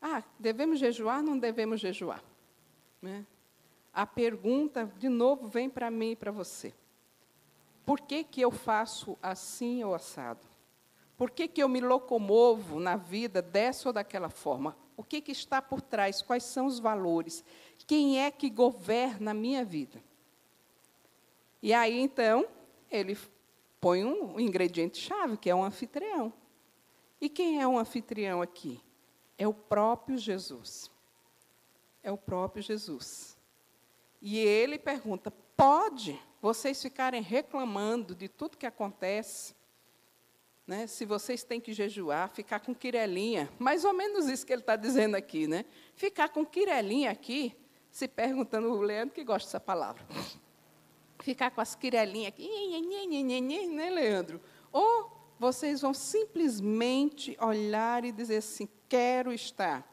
Ah, 0.00 0.22
devemos 0.38 0.78
jejuar? 0.78 1.22
Não 1.22 1.38
devemos 1.38 1.80
jejuar. 1.80 2.22
Né? 3.02 3.26
A 3.92 4.06
pergunta, 4.06 4.92
de 4.98 5.08
novo, 5.08 5.48
vem 5.48 5.68
para 5.68 5.90
mim 5.90 6.12
e 6.12 6.16
para 6.16 6.30
você. 6.30 6.72
Por 7.88 8.00
que, 8.00 8.22
que 8.22 8.42
eu 8.42 8.50
faço 8.50 9.16
assim 9.22 9.82
ou 9.82 9.94
assado? 9.94 10.46
Por 11.16 11.30
que, 11.30 11.48
que 11.48 11.62
eu 11.62 11.70
me 11.70 11.80
locomovo 11.80 12.78
na 12.78 12.96
vida 12.96 13.40
dessa 13.40 13.88
ou 13.88 13.94
daquela 13.94 14.28
forma? 14.28 14.76
O 14.94 15.02
que, 15.02 15.22
que 15.22 15.32
está 15.32 15.62
por 15.62 15.80
trás? 15.80 16.20
Quais 16.20 16.44
são 16.44 16.66
os 16.66 16.78
valores? 16.78 17.42
Quem 17.86 18.22
é 18.22 18.30
que 18.30 18.50
governa 18.50 19.30
a 19.30 19.34
minha 19.34 19.64
vida? 19.64 20.04
E 21.62 21.72
aí, 21.72 21.98
então, 21.98 22.46
ele 22.90 23.16
põe 23.80 24.04
um 24.04 24.38
ingrediente-chave, 24.38 25.38
que 25.38 25.48
é 25.48 25.54
um 25.54 25.64
anfitrião. 25.64 26.30
E 27.18 27.30
quem 27.30 27.58
é 27.58 27.66
um 27.66 27.78
anfitrião 27.78 28.42
aqui? 28.42 28.82
É 29.38 29.48
o 29.48 29.54
próprio 29.54 30.18
Jesus. 30.18 30.90
É 32.02 32.12
o 32.12 32.18
próprio 32.18 32.62
Jesus. 32.62 33.34
E 34.20 34.36
ele 34.36 34.78
pergunta: 34.78 35.32
pode 35.58 36.16
vocês 36.40 36.80
ficarem 36.80 37.20
reclamando 37.20 38.14
de 38.14 38.28
tudo 38.28 38.56
que 38.56 38.64
acontece? 38.64 39.56
Né? 40.64 40.86
Se 40.86 41.04
vocês 41.04 41.42
têm 41.42 41.60
que 41.60 41.72
jejuar, 41.72 42.30
ficar 42.30 42.60
com 42.60 42.72
quirelinha, 42.72 43.50
mais 43.58 43.84
ou 43.84 43.92
menos 43.92 44.28
isso 44.28 44.46
que 44.46 44.52
ele 44.52 44.62
está 44.62 44.76
dizendo 44.76 45.16
aqui, 45.16 45.48
né? 45.48 45.64
Ficar 45.96 46.28
com 46.28 46.46
quirelinha 46.46 47.10
aqui, 47.10 47.56
se 47.90 48.06
perguntando, 48.06 48.70
o 48.70 48.80
Leandro 48.80 49.14
que 49.14 49.24
gosta 49.24 49.48
dessa 49.48 49.58
palavra. 49.58 50.06
Ficar 51.18 51.50
com 51.50 51.60
as 51.60 51.74
quirelinhas 51.74 52.28
aqui, 52.28 53.68
né, 53.72 53.90
Leandro? 53.90 54.40
Ou 54.70 55.10
vocês 55.40 55.80
vão 55.80 55.92
simplesmente 55.92 57.36
olhar 57.40 58.04
e 58.04 58.12
dizer 58.12 58.36
assim: 58.36 58.68
quero 58.88 59.32
estar 59.32 59.84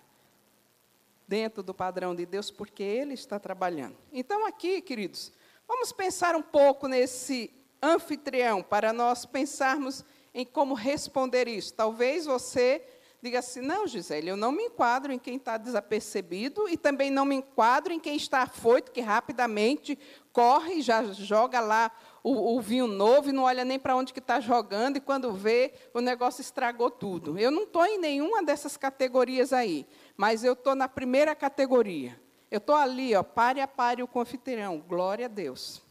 dentro 1.27 1.63
do 1.63 1.73
padrão 1.73 2.13
de 2.13 2.25
Deus, 2.25 2.51
porque 2.51 2.83
Ele 2.83 3.13
está 3.13 3.39
trabalhando. 3.39 3.97
Então, 4.11 4.45
aqui, 4.45 4.81
queridos, 4.81 5.31
vamos 5.67 5.91
pensar 5.91 6.35
um 6.35 6.41
pouco 6.41 6.87
nesse 6.87 7.51
anfitrião, 7.81 8.63
para 8.63 8.91
nós 8.91 9.25
pensarmos 9.25 10.03
em 10.33 10.45
como 10.45 10.73
responder 10.73 11.47
isso. 11.47 11.73
Talvez 11.73 12.25
você 12.25 12.83
diga 13.21 13.39
assim: 13.39 13.61
não, 13.61 13.87
Gisele, 13.87 14.29
eu 14.29 14.37
não 14.37 14.51
me 14.51 14.65
enquadro 14.65 15.11
em 15.11 15.19
quem 15.19 15.37
está 15.37 15.57
desapercebido 15.57 16.67
e 16.69 16.77
também 16.77 17.09
não 17.09 17.25
me 17.25 17.35
enquadro 17.35 17.93
em 17.93 17.99
quem 17.99 18.15
está 18.15 18.43
afoito, 18.43 18.91
que 18.91 19.01
rapidamente 19.01 19.97
corre 20.31 20.75
e 20.75 20.81
já 20.81 21.03
joga 21.03 21.59
lá 21.59 21.91
o, 22.23 22.55
o 22.55 22.61
vinho 22.61 22.87
novo 22.87 23.29
e 23.29 23.31
não 23.31 23.43
olha 23.43 23.63
nem 23.63 23.79
para 23.79 23.95
onde 23.95 24.13
que 24.13 24.19
está 24.19 24.39
jogando, 24.39 24.97
e 24.97 25.01
quando 25.01 25.31
vê, 25.31 25.73
o 25.93 26.01
negócio 26.01 26.41
estragou 26.41 26.91
tudo. 26.91 27.37
Eu 27.39 27.51
não 27.51 27.63
estou 27.63 27.85
em 27.85 27.97
nenhuma 27.97 28.43
dessas 28.43 28.75
categorias 28.75 29.53
aí, 29.53 29.87
mas 30.17 30.43
eu 30.43 30.53
estou 30.53 30.75
na 30.75 30.87
primeira 30.87 31.33
categoria. 31.33 32.19
Eu 32.49 32.59
estou 32.59 32.75
ali, 32.75 33.15
ó, 33.15 33.23
pare 33.23 33.59
a 33.59 33.67
pare 33.67 34.03
o 34.03 34.09
anfitrião. 34.15 34.79
Glória 34.79 35.25
a 35.25 35.29
Deus. 35.29 35.81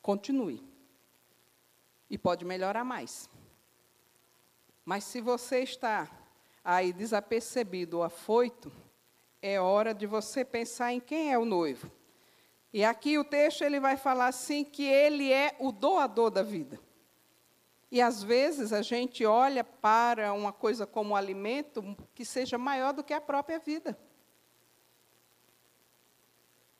Continue 0.00 0.62
e 2.08 2.18
pode 2.18 2.44
melhorar 2.44 2.84
mais. 2.84 3.28
Mas 4.84 5.04
se 5.04 5.20
você 5.20 5.60
está 5.60 6.10
aí 6.64 6.92
desapercebido 6.92 7.98
ou 7.98 8.02
afoito, 8.02 8.70
é 9.40 9.60
hora 9.60 9.94
de 9.94 10.06
você 10.06 10.44
pensar 10.44 10.92
em 10.92 11.00
quem 11.00 11.32
é 11.32 11.38
o 11.38 11.44
noivo. 11.44 11.90
E 12.72 12.84
aqui 12.84 13.18
o 13.18 13.24
texto 13.24 13.62
ele 13.62 13.78
vai 13.78 13.96
falar 13.96 14.26
assim 14.26 14.64
que 14.64 14.84
ele 14.84 15.32
é 15.32 15.54
o 15.60 15.70
doador 15.70 16.30
da 16.30 16.42
vida. 16.42 16.78
E 17.90 18.00
às 18.00 18.22
vezes 18.22 18.72
a 18.72 18.82
gente 18.82 19.24
olha 19.24 19.62
para 19.62 20.32
uma 20.32 20.52
coisa 20.52 20.84
como 20.84 21.14
alimento 21.14 21.96
que 22.14 22.24
seja 22.24 22.58
maior 22.58 22.92
do 22.92 23.04
que 23.04 23.12
a 23.12 23.20
própria 23.20 23.58
vida. 23.58 23.96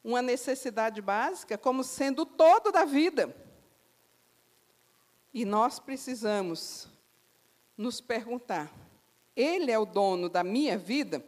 Uma 0.04 0.20
necessidade 0.20 1.00
básica 1.00 1.58
como 1.58 1.82
sendo 1.82 2.22
o 2.22 2.26
todo 2.26 2.70
da 2.70 2.84
vida. 2.84 3.34
E 5.32 5.44
nós 5.44 5.80
precisamos 5.80 6.86
nos 7.76 8.00
perguntar: 8.00 8.72
Ele 9.34 9.72
é 9.72 9.78
o 9.78 9.86
dono 9.86 10.28
da 10.28 10.44
minha 10.44 10.78
vida? 10.78 11.24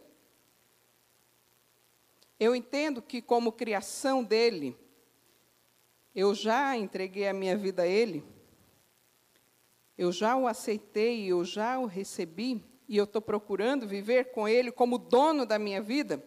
Eu 2.39 2.55
entendo 2.55 3.01
que, 3.01 3.19
como 3.21 3.51
criação 3.51 4.23
dele, 4.23 4.77
eu 6.13 6.35
já 6.35 6.77
entreguei 6.77 7.27
a 7.27 7.33
minha 7.33 7.57
vida 7.57 7.81
a 7.81 7.87
ele, 7.87 8.23
eu 9.97 10.11
já 10.11 10.35
o 10.35 10.47
aceitei, 10.47 11.25
eu 11.25 11.43
já 11.43 11.79
o 11.79 11.85
recebi, 11.85 12.63
e 12.87 12.95
eu 12.95 13.03
estou 13.03 13.21
procurando 13.21 13.87
viver 13.87 14.31
com 14.31 14.47
ele 14.47 14.71
como 14.71 14.97
dono 14.97 15.45
da 15.45 15.59
minha 15.59 15.81
vida. 15.81 16.23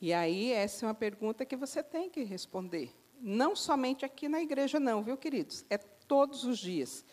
E 0.00 0.12
aí, 0.12 0.52
essa 0.52 0.84
é 0.84 0.88
uma 0.88 0.94
pergunta 0.94 1.44
que 1.44 1.56
você 1.56 1.82
tem 1.82 2.10
que 2.10 2.22
responder. 2.22 2.94
Não 3.20 3.56
somente 3.56 4.04
aqui 4.04 4.28
na 4.28 4.40
igreja, 4.42 4.78
não, 4.78 5.02
viu, 5.02 5.16
queridos? 5.16 5.64
É 5.70 5.78
todos 5.78 6.44
os 6.44 6.58
dias. 6.58 7.04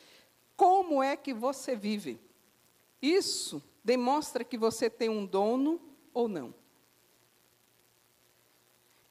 Como 0.56 1.02
é 1.02 1.16
que 1.16 1.34
você 1.34 1.76
vive? 1.76 2.20
Isso 3.02 3.64
demonstra 3.84 4.44
que 4.44 4.58
você 4.58 4.90
tem 4.90 5.10
um 5.10 5.26
dono 5.26 5.82
ou 6.14 6.28
não. 6.28 6.54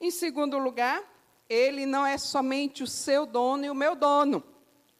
Em 0.00 0.10
segundo 0.10 0.58
lugar, 0.58 1.02
ele 1.48 1.86
não 1.86 2.06
é 2.06 2.18
somente 2.18 2.82
o 2.82 2.86
seu 2.86 3.26
dono 3.26 3.64
e 3.64 3.70
o 3.70 3.74
meu 3.74 3.94
dono. 3.94 4.42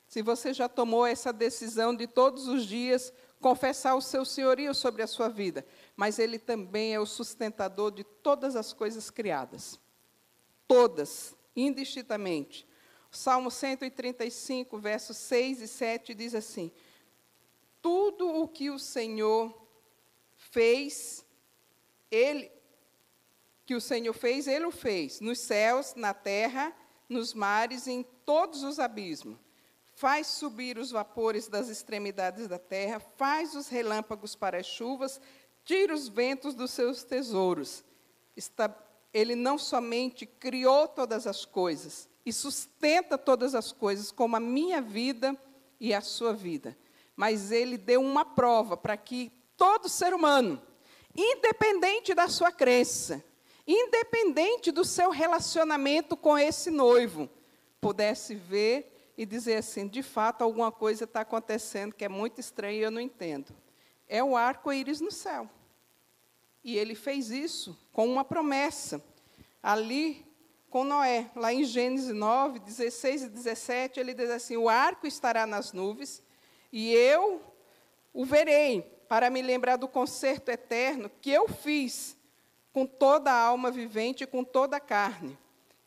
Se 0.07 0.23
você 0.23 0.53
já 0.53 0.69
tomou 0.69 1.07
essa 1.07 1.33
decisão 1.33 1.95
de 1.95 2.07
todos 2.07 2.47
os 2.47 2.67
dias 2.67 3.13
confessar 3.43 3.97
o 3.97 4.01
seu 4.01 4.25
senhorio 4.25 4.73
sobre 4.73 5.03
a 5.03 5.07
sua 5.07 5.29
vida, 5.29 5.67
mas 5.97 6.19
ele 6.21 6.39
também 6.39 6.95
é 6.95 7.01
o 7.01 7.05
sustentador 7.05 7.91
de 7.91 8.05
todas 8.05 8.55
as 8.55 8.73
coisas 8.73 9.11
criadas. 9.11 9.79
Todas, 10.67 11.35
indistintamente. 11.55 12.67
Salmo 13.11 13.51
135, 13.51 14.79
versos 14.79 15.17
6 15.19 15.61
e 15.61 15.69
7 15.69 16.15
diz 16.15 16.35
assim: 16.35 16.73
Tudo 17.83 18.27
o 18.29 18.49
que 18.49 18.71
o 18.71 18.79
Senhor 18.79 19.53
fez, 20.37 21.27
ele 22.11 22.51
que 23.67 23.75
o 23.75 23.81
Senhor 23.81 24.13
fez, 24.15 24.47
ele 24.47 24.67
o 24.67 24.71
fez, 24.71 25.21
nos 25.21 25.41
céus, 25.41 25.95
na 25.95 26.15
terra, 26.15 26.75
nos 27.09 27.35
mares 27.35 27.87
e 27.87 27.93
em 27.93 28.03
todos 28.25 28.63
os 28.63 28.79
abismos. 28.79 29.37
Faz 30.03 30.27
subir 30.27 30.79
os 30.79 30.91
vapores 30.91 31.47
das 31.47 31.69
extremidades 31.69 32.49
da 32.49 32.59
terra, 32.59 32.99
faz 32.99 33.55
os 33.55 33.69
relâmpagos 33.69 34.35
para 34.35 34.59
as 34.59 34.67
chuvas, 34.67 35.21
tira 35.65 35.95
os 35.95 36.09
ventos 36.09 36.57
dos 36.57 36.73
seus 36.73 37.05
tesouros. 37.05 37.85
Está, 38.37 38.77
ele 39.15 39.37
não 39.37 39.57
somente 39.57 40.27
criou 40.27 40.89
todas 40.89 41.25
as 41.25 41.45
coisas 41.45 42.09
e 42.27 42.33
sustenta 42.33 43.17
todas 43.17 43.55
as 43.55 43.71
coisas, 43.71 44.11
como 44.11 44.35
a 44.35 44.41
minha 44.41 44.81
vida 44.83 45.41
e 45.79 45.95
a 45.95 46.01
sua 46.01 46.33
vida, 46.33 46.77
mas 47.15 47.53
ele 47.53 47.79
deu 47.79 48.01
uma 48.01 48.25
prova 48.25 48.77
para 48.77 48.97
que 48.97 49.31
todo 49.57 49.89
ser 49.89 50.13
humano, 50.13 50.61
independente 51.15 52.13
da 52.13 52.27
sua 52.27 52.51
crença, 52.51 53.23
independente 53.65 54.73
do 54.73 54.85
seu 54.85 55.11
relacionamento 55.11 56.17
com 56.17 56.37
esse 56.37 56.73
noivo, 56.73 57.31
pudesse 57.81 58.35
ver 58.35 58.92
e 59.23 59.27
dizer 59.27 59.57
assim: 59.57 59.87
de 59.87 60.03
fato, 60.03 60.43
alguma 60.43 60.73
coisa 60.73 61.05
está 61.05 61.21
acontecendo 61.21 61.95
que 61.95 62.05
é 62.05 62.09
muito 62.09 62.41
estranha 62.41 62.79
e 62.79 62.83
eu 62.83 62.91
não 62.91 63.01
entendo. 63.01 63.55
É 64.09 64.23
o 64.23 64.37
arco-íris 64.37 65.01
no 65.01 65.11
céu. 65.11 65.49
E 66.63 66.77
ele 66.77 66.95
fez 66.95 67.31
isso 67.31 67.79
com 67.93 68.07
uma 68.07 68.25
promessa. 68.25 69.03
Ali 69.63 70.27
com 70.69 70.85
Noé, 70.85 71.31
lá 71.37 71.53
em 71.53 71.65
Gênesis 71.65 72.13
9, 72.13 72.59
16 72.59 73.25
e 73.25 73.29
17, 73.29 74.01
ele 74.01 74.13
diz 74.13 74.31
assim: 74.31 74.57
O 74.57 74.69
arco 74.69 75.07
estará 75.07 75.47
nas 75.47 75.73
nuvens, 75.73 76.23
e 76.73 76.93
eu 76.93 77.41
o 78.13 78.25
verei, 78.25 78.83
para 79.09 79.31
me 79.31 79.41
lembrar 79.41 79.77
do 79.77 79.87
concerto 79.87 80.51
eterno 80.51 81.11
que 81.21 81.31
eu 81.31 81.49
fiz 81.49 82.17
com 82.73 82.87
toda 82.87 83.31
a 83.31 83.41
alma 83.41 83.71
vivente 83.71 84.25
e 84.25 84.27
com 84.27 84.43
toda 84.43 84.79
a 84.79 84.81
carne 84.81 85.39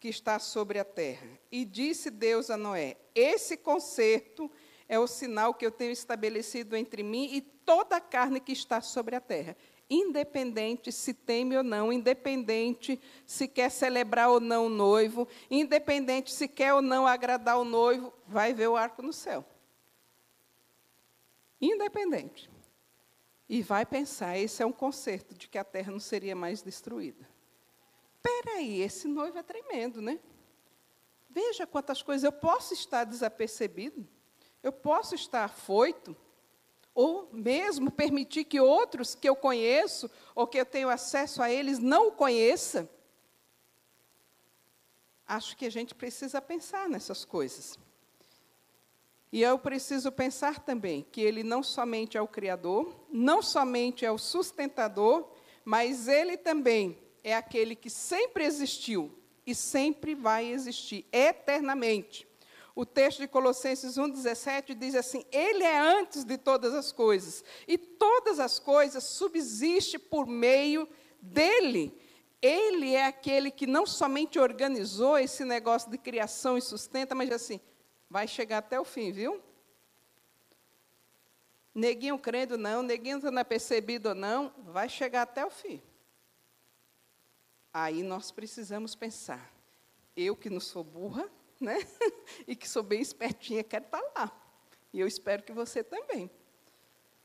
que 0.05 0.09
está 0.09 0.37
sobre 0.37 0.77
a 0.77 0.85
terra. 0.85 1.27
E 1.51 1.65
disse 1.65 2.11
Deus 2.11 2.51
a 2.51 2.57
Noé: 2.57 2.95
Esse 3.15 3.57
concerto 3.57 4.51
é 4.87 4.99
o 4.99 5.07
sinal 5.07 5.51
que 5.51 5.65
eu 5.65 5.71
tenho 5.71 5.91
estabelecido 5.91 6.75
entre 6.75 7.01
mim 7.01 7.27
e 7.33 7.41
toda 7.41 7.95
a 7.95 7.99
carne 7.99 8.39
que 8.39 8.51
está 8.51 8.81
sobre 8.81 9.15
a 9.15 9.19
terra. 9.19 9.57
Independente 9.89 10.91
se 10.91 11.11
teme 11.11 11.57
ou 11.57 11.63
não, 11.63 11.91
independente 11.91 13.01
se 13.25 13.47
quer 13.47 13.71
celebrar 13.71 14.29
ou 14.29 14.39
não 14.39 14.67
o 14.67 14.69
noivo, 14.69 15.27
independente 15.49 16.31
se 16.31 16.47
quer 16.47 16.75
ou 16.75 16.83
não 16.83 17.07
agradar 17.07 17.57
o 17.57 17.65
noivo, 17.65 18.13
vai 18.27 18.53
ver 18.53 18.67
o 18.67 18.75
arco 18.75 19.01
no 19.01 19.11
céu. 19.11 19.43
Independente. 21.59 22.47
E 23.49 23.63
vai 23.63 23.87
pensar, 23.87 24.37
esse 24.37 24.61
é 24.61 24.65
um 24.67 24.71
conserto 24.71 25.33
de 25.33 25.49
que 25.49 25.57
a 25.57 25.63
terra 25.63 25.91
não 25.91 25.99
seria 25.99 26.35
mais 26.35 26.61
destruída. 26.61 27.27
Espera 28.25 28.57
aí, 28.57 28.81
esse 28.81 29.07
noivo 29.07 29.37
é 29.37 29.43
tremendo, 29.43 30.01
né? 30.01 30.19
Veja 31.29 31.67
quantas 31.67 32.01
coisas 32.01 32.23
eu 32.23 32.31
posso 32.31 32.73
estar 32.73 33.03
desapercebido, 33.03 34.07
eu 34.63 34.71
posso 34.71 35.13
estar 35.13 35.43
afoito, 35.43 36.17
ou 36.91 37.29
mesmo 37.31 37.91
permitir 37.91 38.45
que 38.45 38.59
outros 38.59 39.13
que 39.13 39.29
eu 39.29 39.35
conheço 39.35 40.09
ou 40.33 40.47
que 40.47 40.57
eu 40.57 40.65
tenho 40.65 40.89
acesso 40.89 41.39
a 41.39 41.51
eles 41.51 41.77
não 41.77 42.07
o 42.07 42.11
conheçam. 42.13 42.89
Acho 45.27 45.55
que 45.55 45.67
a 45.67 45.71
gente 45.71 45.93
precisa 45.93 46.41
pensar 46.41 46.89
nessas 46.89 47.23
coisas. 47.25 47.77
E 49.31 49.43
eu 49.43 49.59
preciso 49.59 50.11
pensar 50.11 50.61
também 50.61 51.05
que 51.11 51.21
ele 51.21 51.43
não 51.43 51.61
somente 51.61 52.17
é 52.17 52.21
o 52.21 52.27
Criador, 52.27 53.05
não 53.11 53.43
somente 53.43 54.03
é 54.03 54.11
o 54.11 54.17
sustentador, 54.17 55.29
mas 55.63 56.07
ele 56.07 56.37
também 56.37 57.04
é 57.25 57.33
aquele 57.33 57.75
que 57.75 57.89
sempre 57.89 58.45
existiu 58.45 59.11
e 59.47 59.55
sempre 59.55 60.13
vai 60.13 60.45
existir 60.45 61.07
eternamente. 61.11 62.27
O 62.75 62.85
texto 62.85 63.17
de 63.17 63.27
Colossenses 63.27 63.95
1,17 63.95 64.75
diz 64.75 64.93
assim: 64.93 65.25
Ele 65.31 65.63
é 65.63 65.79
antes 65.79 66.23
de 66.23 66.37
todas 66.37 66.71
as 66.75 66.91
coisas, 66.91 67.43
e 67.67 67.79
todas 67.79 68.39
as 68.39 68.59
coisas 68.59 69.03
subsistem 69.03 69.99
por 69.99 70.27
meio 70.27 70.87
dele. 71.19 71.99
Ele 72.39 72.93
é 72.93 73.07
aquele 73.07 73.49
que 73.49 73.65
não 73.65 73.87
somente 73.87 74.37
organizou 74.37 75.17
esse 75.17 75.43
negócio 75.43 75.89
de 75.89 75.97
criação 75.97 76.59
e 76.59 76.61
sustenta, 76.61 77.15
mas 77.15 77.31
assim, 77.31 77.59
vai 78.07 78.27
chegar 78.27 78.59
até 78.59 78.79
o 78.79 78.85
fim, 78.85 79.11
viu? 79.11 79.41
Neguinho 81.73 82.19
crendo 82.19 82.55
não, 82.55 82.83
neguinho 82.83 83.19
não 83.19 83.39
é 83.39 83.43
percebido 83.43 84.09
ou 84.09 84.15
não, 84.15 84.53
vai 84.59 84.87
chegar 84.87 85.23
até 85.23 85.43
o 85.43 85.49
fim. 85.49 85.81
Aí 87.77 88.03
nós 88.03 88.31
precisamos 88.31 88.95
pensar. 88.95 89.53
Eu 90.15 90.33
que 90.33 90.49
não 90.49 90.61
sou 90.61 90.81
burra, 90.81 91.29
né? 91.59 91.77
e 92.47 92.55
que 92.55 92.69
sou 92.69 92.81
bem 92.81 93.01
espertinha, 93.01 93.65
quero 93.65 93.83
estar 93.83 94.01
lá. 94.15 94.31
E 94.93 94.99
eu 95.01 95.05
espero 95.05 95.43
que 95.43 95.51
você 95.51 95.83
também. 95.83 96.31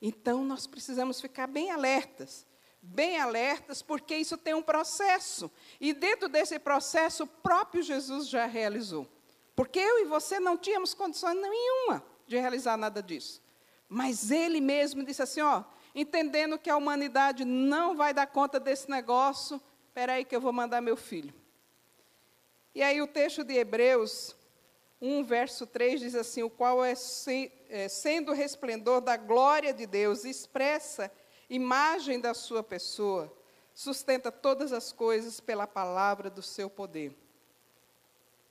Então 0.03 0.43
nós 0.45 0.67
precisamos 0.67 1.21
ficar 1.21 1.47
bem 1.47 1.71
alertas. 1.71 2.45
Bem 2.83 3.21
alertas, 3.21 3.81
porque 3.81 4.17
isso 4.17 4.37
tem 4.37 4.53
um 4.53 4.61
processo. 4.61 5.49
E 5.81 5.93
dentro 5.93 6.29
desse 6.29 6.59
processo, 6.59 7.23
o 7.23 7.29
próprio 7.29 7.81
Jesus 7.81 8.27
já 8.27 8.45
realizou. 8.47 9.07
Porque 9.55 9.79
eu 9.79 10.01
e 10.01 10.07
você 10.07 10.41
não 10.41 10.59
tínhamos 10.59 10.95
condições 10.95 11.41
nenhuma 11.41 12.05
de 12.27 12.37
realizar 12.37 12.77
nada 12.77 13.01
disso. 13.01 13.41
Mas 13.89 14.33
ele 14.33 14.61
mesmo 14.61 15.05
disse 15.05 15.23
assim: 15.23 15.43
ó, 15.43 15.63
entendendo 15.95 16.59
que 16.59 16.69
a 16.69 16.77
humanidade 16.77 17.45
não 17.45 17.95
vai 17.95 18.13
dar 18.13 18.27
conta 18.27 18.59
desse 18.59 18.91
negócio, 18.91 19.63
espera 20.01 20.15
aí 20.15 20.25
que 20.25 20.35
eu 20.35 20.41
vou 20.41 20.51
mandar 20.51 20.81
meu 20.81 20.97
filho. 20.97 21.35
E 22.75 22.83
aí 22.83 23.03
o 23.03 23.07
texto 23.07 23.45
de 23.45 23.53
Hebreus 23.53 24.35
1, 24.99 25.25
verso 25.25 25.67
3 25.67 26.01
diz 26.01 26.15
assim: 26.15 26.43
o 26.43 26.49
qual 26.49 26.83
é, 26.83 26.95
é 27.69 27.87
sendo 27.87 28.33
o 28.33 28.35
resplendor 28.35 29.03
da 29.03 29.19
glória 29.19 29.75
de 29.75 29.85
Deus, 29.85 30.25
expressa 30.25 31.13
imagem 31.51 32.19
da 32.19 32.33
sua 32.33 32.63
pessoa, 32.63 33.31
sustenta 33.75 34.33
todas 34.33 34.73
as 34.73 34.91
coisas 34.91 35.39
pela 35.39 35.67
palavra 35.67 36.31
do 36.31 36.43
seu 36.43 36.71
poder 36.71 37.15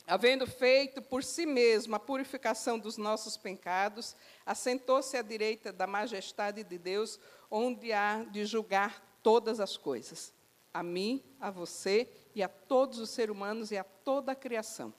havendo 0.06 0.47
feito 0.47 1.04
por 1.04 1.24
si 1.24 1.45
mesmo 1.45 1.95
a 1.95 2.00
purificação 2.00 2.80
dos 2.80 2.97
nossos 2.97 3.38
pecados, 3.38 4.16
assentou-se 4.43 5.16
à 5.16 5.22
direita 5.22 5.72
da 5.72 5.86
majestade 5.86 6.64
de 6.64 6.80
Deus, 6.80 7.20
onde 7.52 7.93
há 7.93 8.24
de 8.24 8.43
julgar 8.43 9.20
todas 9.22 9.60
as 9.60 9.78
coisas. 9.78 10.34
A 10.74 10.84
mim, 10.84 11.24
a 11.40 11.50
você 11.50 12.10
e 12.36 12.44
a 12.44 12.48
todos 12.48 13.00
os 13.00 13.10
seres 13.10 13.36
humanos 13.36 13.72
e 13.72 13.78
a 13.78 13.84
toda 13.84 14.32
a 14.32 14.36
criação, 14.36 14.94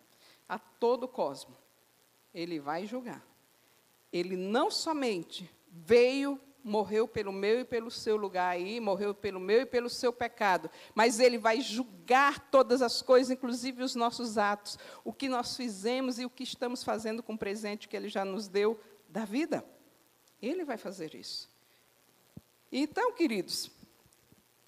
a 0.49 0.59
todo 0.59 1.05
o 1.05 1.09
cosmo. 1.09 1.57
Ele 2.35 2.59
vai 2.59 2.87
julgar. 2.87 3.25
Ele 4.13 4.37
não 4.37 4.71
somente 4.71 5.51
veio, 5.71 6.41
morreu 6.63 7.07
pelo 7.07 7.33
meu 7.33 7.61
e 7.61 7.65
pelo 7.65 7.91
seu 7.91 8.17
lugar 8.17 8.51
aí, 8.51 8.81
morreu 8.81 9.15
pelo 9.15 9.41
meu 9.41 9.63
e 9.63 9.67
pelo 9.67 9.89
seu 9.89 10.13
pecado, 10.13 10.71
mas 10.95 11.21
ele 11.21 11.39
vai 11.39 11.61
julgar 11.61 12.51
todas 12.51 12.83
as 12.83 13.01
coisas, 13.01 13.31
inclusive 13.31 13.83
os 13.83 13.95
nossos 13.95 14.37
atos, 14.37 14.79
o 15.05 15.13
que 15.13 15.29
nós 15.29 15.57
fizemos 15.57 16.19
e 16.19 16.25
o 16.25 16.31
que 16.31 16.43
estamos 16.43 16.83
fazendo 16.83 17.23
com 17.23 17.35
o 17.35 17.39
presente 17.39 17.89
que 17.89 17.97
ele 17.97 18.09
já 18.09 18.25
nos 18.25 18.49
deu 18.49 18.79
da 19.09 19.25
vida. 19.25 19.65
Ele 20.43 20.65
vai 20.65 20.77
fazer 20.77 21.15
isso. 21.15 21.49
Então, 22.73 23.13
queridos, 23.13 23.71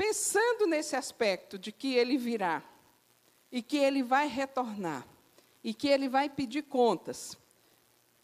pensando 0.03 0.67
nesse 0.67 0.97
aspecto 0.97 1.57
de 1.57 1.71
que 1.71 1.95
ele 1.95 2.19
virá 2.19 2.61
e 3.53 3.63
que 3.63 3.79
ele 3.79 4.03
vai 4.03 4.27
retornar 4.27 5.07
e 5.63 5.73
que 5.73 5.87
ele 5.87 6.09
vai 6.09 6.29
pedir 6.29 6.63
contas, 6.63 7.39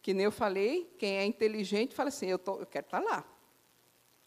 que 0.02 0.12
nem 0.12 0.24
eu 0.24 0.32
falei, 0.32 0.92
quem 0.98 1.18
é 1.18 1.24
inteligente 1.24 1.94
fala 1.94 2.08
assim: 2.08 2.26
eu, 2.26 2.38
tô, 2.38 2.58
eu 2.58 2.66
quero 2.66 2.84
estar 2.86 2.98
lá. 2.98 3.24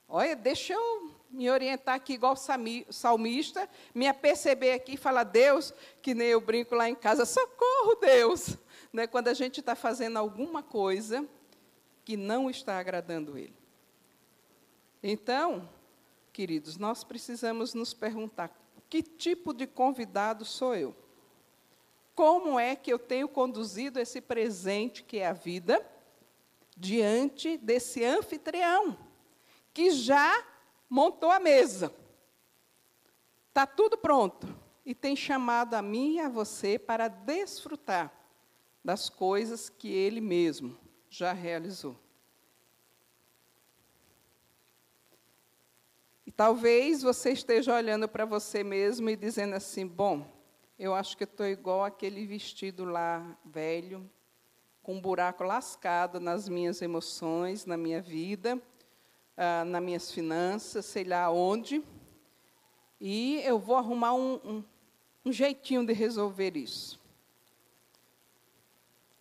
Olha, 0.08 0.34
deixa 0.34 0.72
eu 0.72 1.12
me 1.30 1.50
orientar 1.50 1.96
aqui 1.96 2.14
igual 2.14 2.38
salmista, 2.38 3.70
me 3.94 4.08
aperceber 4.08 4.74
aqui 4.74 4.94
e 4.94 4.98
falar, 4.98 5.26
Deus, 5.26 5.74
que 6.02 6.14
nem 6.14 6.30
eu 6.30 6.40
brinco 6.40 6.74
lá 6.74 6.88
em 6.88 6.96
casa, 6.96 7.26
socorro, 7.26 7.96
Deus. 8.00 8.58
Né, 8.94 9.08
quando 9.08 9.30
a 9.30 9.34
gente 9.34 9.62
está 9.62 9.74
fazendo 9.74 10.18
alguma 10.18 10.62
coisa 10.62 11.26
que 12.04 12.18
não 12.18 12.50
está 12.50 12.78
agradando 12.78 13.38
Ele. 13.38 13.56
Então, 15.02 15.70
queridos, 16.32 16.78
nós 16.78 17.04
precisamos 17.04 17.74
nos 17.74 17.94
perguntar: 17.94 18.52
que 18.90 19.04
tipo 19.04 19.54
de 19.54 19.68
convidado 19.68 20.44
sou 20.46 20.76
eu? 20.76 20.96
Como 22.14 22.60
é 22.60 22.76
que 22.76 22.92
eu 22.92 23.00
tenho 23.00 23.28
conduzido 23.28 24.00
esse 24.00 24.20
presente 24.20 25.04
que 25.04 25.18
é 25.18 25.28
a 25.28 25.34
vida 25.34 25.86
diante 26.76 27.58
desse 27.58 28.04
anfitrião 28.04 28.98
que 29.74 29.92
já 29.92 30.46
montou 30.90 31.32
a 31.32 31.40
mesa? 31.40 31.94
Está 33.48 33.66
tudo 33.66 33.98
pronto 33.98 34.48
e 34.86 34.96
tem 34.96 35.16
chamado 35.16 35.74
a 35.74 35.82
mim 35.82 36.16
e 36.16 36.20
a 36.20 36.30
você 36.30 36.80
para 36.80 37.08
desfrutar 37.08 38.12
das 38.84 39.10
coisas 39.10 39.70
que 39.70 39.90
ele 39.90 40.20
mesmo 40.20 40.78
já 41.10 41.34
realizou. 41.34 42.01
E 46.26 46.32
talvez 46.32 47.02
você 47.02 47.32
esteja 47.32 47.76
olhando 47.76 48.08
para 48.08 48.26
você 48.26 48.64
mesmo 48.64 49.10
e 49.10 49.16
dizendo 49.16 49.56
assim: 49.56 49.88
bom, 49.88 50.26
eu 50.78 50.94
acho 50.94 51.18
que 51.18 51.24
estou 51.24 51.46
igual 51.46 51.84
aquele 51.84 52.26
vestido 52.26 52.86
lá 52.86 53.38
velho, 53.46 54.10
com 54.84 54.96
um 54.96 55.02
buraco 55.02 55.44
lascado 55.44 56.20
nas 56.20 56.50
minhas 56.50 56.82
emoções, 56.82 57.66
na 57.66 57.78
minha 57.78 58.02
vida, 58.02 58.62
ah, 59.38 59.64
nas 59.66 59.82
minhas 59.82 60.12
finanças, 60.12 60.86
sei 60.86 61.04
lá 61.04 61.30
onde. 61.32 61.84
E 63.00 63.42
eu 63.44 63.60
vou 63.60 63.76
arrumar 63.76 64.14
um, 64.14 64.40
um, 64.44 64.64
um 65.26 65.32
jeitinho 65.32 65.86
de 65.86 65.94
resolver 65.94 66.56
isso. 66.56 67.00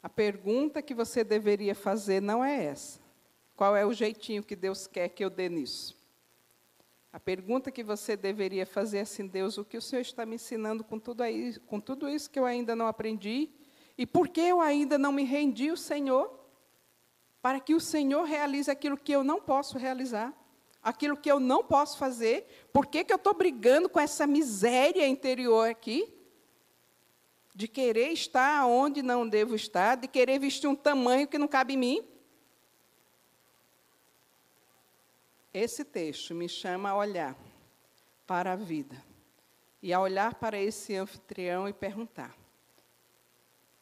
A 0.03 0.09
pergunta 0.09 0.81
que 0.81 0.95
você 0.95 1.23
deveria 1.23 1.75
fazer 1.75 2.23
não 2.23 2.43
é 2.43 2.65
essa. 2.65 3.01
Qual 3.55 3.77
é 3.77 3.85
o 3.85 3.93
jeitinho 3.93 4.43
que 4.43 4.57
Deus 4.57 4.87
quer 4.87 5.11
que 5.11 5.23
eu 5.23 5.29
dê 5.29 5.49
nisso? 5.51 6.00
A 7.13 7.19
pergunta 7.19 7.73
que 7.73 7.83
você 7.83 8.17
deveria 8.17 8.65
fazer 8.65 8.99
é 8.99 9.01
assim, 9.01 9.27
Deus, 9.27 9.59
o 9.59 9.65
que 9.65 9.77
o 9.77 9.83
Senhor 9.83 10.03
está 10.03 10.25
me 10.25 10.37
ensinando 10.37 10.85
com 10.85 10.99
tudo, 10.99 11.23
aí, 11.23 11.59
com 11.67 11.81
tudo 11.81 12.09
isso 12.09 12.31
que 12.31 12.39
eu 12.39 12.45
ainda 12.45 12.77
não 12.77 12.87
aprendi? 12.87 13.51
E 13.99 14.07
por 14.07 14.29
que 14.29 14.41
eu 14.41 14.61
ainda 14.61 14.97
não 14.97 15.11
me 15.11 15.25
rendi 15.25 15.71
ao 15.71 15.77
Senhor? 15.77 16.39
Para 17.43 17.59
que 17.59 17.75
o 17.75 17.81
Senhor 17.81 18.23
realize 18.23 18.71
aquilo 18.71 18.97
que 18.97 19.11
eu 19.11 19.25
não 19.25 19.41
posso 19.41 19.77
realizar, 19.77 20.33
aquilo 20.81 21.17
que 21.17 21.31
eu 21.31 21.41
não 21.41 21.65
posso 21.65 21.99
fazer. 21.99 22.47
Por 22.73 22.87
que, 22.87 23.03
que 23.03 23.13
eu 23.13 23.17
estou 23.17 23.35
brigando 23.35 23.89
com 23.89 23.99
essa 23.99 24.25
miséria 24.27 25.07
interior 25.07 25.69
aqui? 25.69 26.15
De 27.55 27.67
querer 27.67 28.13
estar 28.13 28.67
onde 28.67 29.03
não 29.03 29.29
devo 29.29 29.57
estar, 29.57 29.97
de 29.97 30.07
querer 30.07 30.39
vestir 30.39 30.69
um 30.69 30.77
tamanho 30.77 31.27
que 31.27 31.39
não 31.39 31.49
cabe 31.49 31.75
em 31.75 31.79
mim. 31.79 32.05
Esse 35.53 35.85
texto 35.85 36.35
me 36.35 36.49
chama 36.49 36.91
a 36.91 36.97
olhar 36.97 37.37
para 38.27 38.53
a 38.53 38.57
vida 38.57 39.03
e 39.83 39.93
a 39.93 40.01
olhar 40.01 40.35
para 40.35 40.61
esse 40.61 40.95
anfitrião 40.95 41.69
e 41.69 41.73
perguntar: 41.73 42.37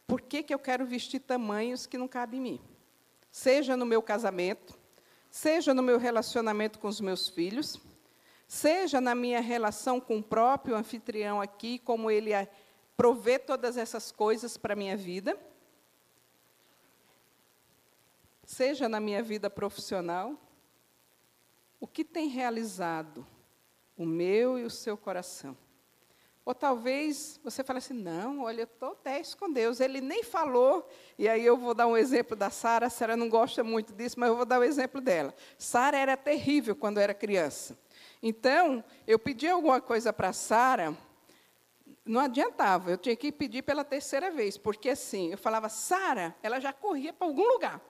por 0.06 0.22
que, 0.22 0.42
que 0.42 0.54
eu 0.54 0.58
quero 0.58 0.86
vestir 0.86 1.20
tamanhos 1.20 1.86
que 1.86 1.98
não 1.98 2.08
cabem 2.08 2.40
em 2.40 2.42
mim? 2.42 2.60
Seja 3.30 3.76
no 3.76 3.84
meu 3.84 4.00
casamento, 4.00 4.78
seja 5.30 5.74
no 5.74 5.82
meu 5.82 5.98
relacionamento 5.98 6.78
com 6.78 6.88
os 6.88 7.02
meus 7.02 7.28
filhos, 7.28 7.78
seja 8.46 9.02
na 9.02 9.14
minha 9.14 9.40
relação 9.40 10.00
com 10.00 10.18
o 10.18 10.22
próprio 10.22 10.74
anfitrião 10.74 11.38
aqui, 11.38 11.78
como 11.78 12.10
ele 12.10 12.30
provê 12.96 13.38
todas 13.38 13.76
essas 13.76 14.10
coisas 14.10 14.56
para 14.56 14.72
a 14.72 14.76
minha 14.76 14.96
vida, 14.96 15.38
seja 18.46 18.88
na 18.88 18.98
minha 18.98 19.22
vida 19.22 19.50
profissional, 19.50 20.34
o 21.80 21.86
que 21.86 22.04
tem 22.04 22.28
realizado 22.28 23.26
o 23.96 24.04
meu 24.04 24.58
e 24.58 24.64
o 24.64 24.70
seu 24.70 24.96
coração? 24.96 25.56
Ou 26.44 26.54
talvez 26.54 27.38
você 27.44 27.62
fale 27.62 27.78
assim: 27.78 27.92
não, 27.92 28.44
olha, 28.44 28.62
eu 28.62 28.64
estou 28.64 28.96
10 29.04 29.34
com 29.34 29.52
Deus. 29.52 29.80
Ele 29.80 30.00
nem 30.00 30.22
falou. 30.22 30.88
E 31.18 31.28
aí 31.28 31.44
eu 31.44 31.58
vou 31.58 31.74
dar 31.74 31.86
um 31.86 31.96
exemplo 31.96 32.34
da 32.34 32.48
Sara. 32.48 32.86
A 32.86 32.90
Sara 32.90 33.16
não 33.16 33.28
gosta 33.28 33.62
muito 33.62 33.92
disso, 33.92 34.18
mas 34.18 34.30
eu 34.30 34.36
vou 34.36 34.46
dar 34.46 34.58
o 34.58 34.62
um 34.62 34.64
exemplo 34.64 35.00
dela. 35.00 35.34
Sara 35.58 35.98
era 35.98 36.16
terrível 36.16 36.74
quando 36.74 36.98
era 36.98 37.12
criança. 37.12 37.78
Então, 38.22 38.82
eu 39.06 39.18
pedi 39.18 39.46
alguma 39.46 39.80
coisa 39.80 40.12
para 40.12 40.32
Sara, 40.32 40.96
não 42.04 42.20
adiantava, 42.22 42.90
eu 42.90 42.98
tinha 42.98 43.14
que 43.14 43.30
pedir 43.30 43.62
pela 43.62 43.84
terceira 43.84 44.30
vez, 44.30 44.56
porque 44.56 44.88
assim, 44.90 45.30
eu 45.30 45.38
falava, 45.38 45.68
Sara, 45.68 46.34
ela 46.42 46.58
já 46.58 46.72
corria 46.72 47.12
para 47.12 47.26
algum 47.26 47.46
lugar. 47.46 47.80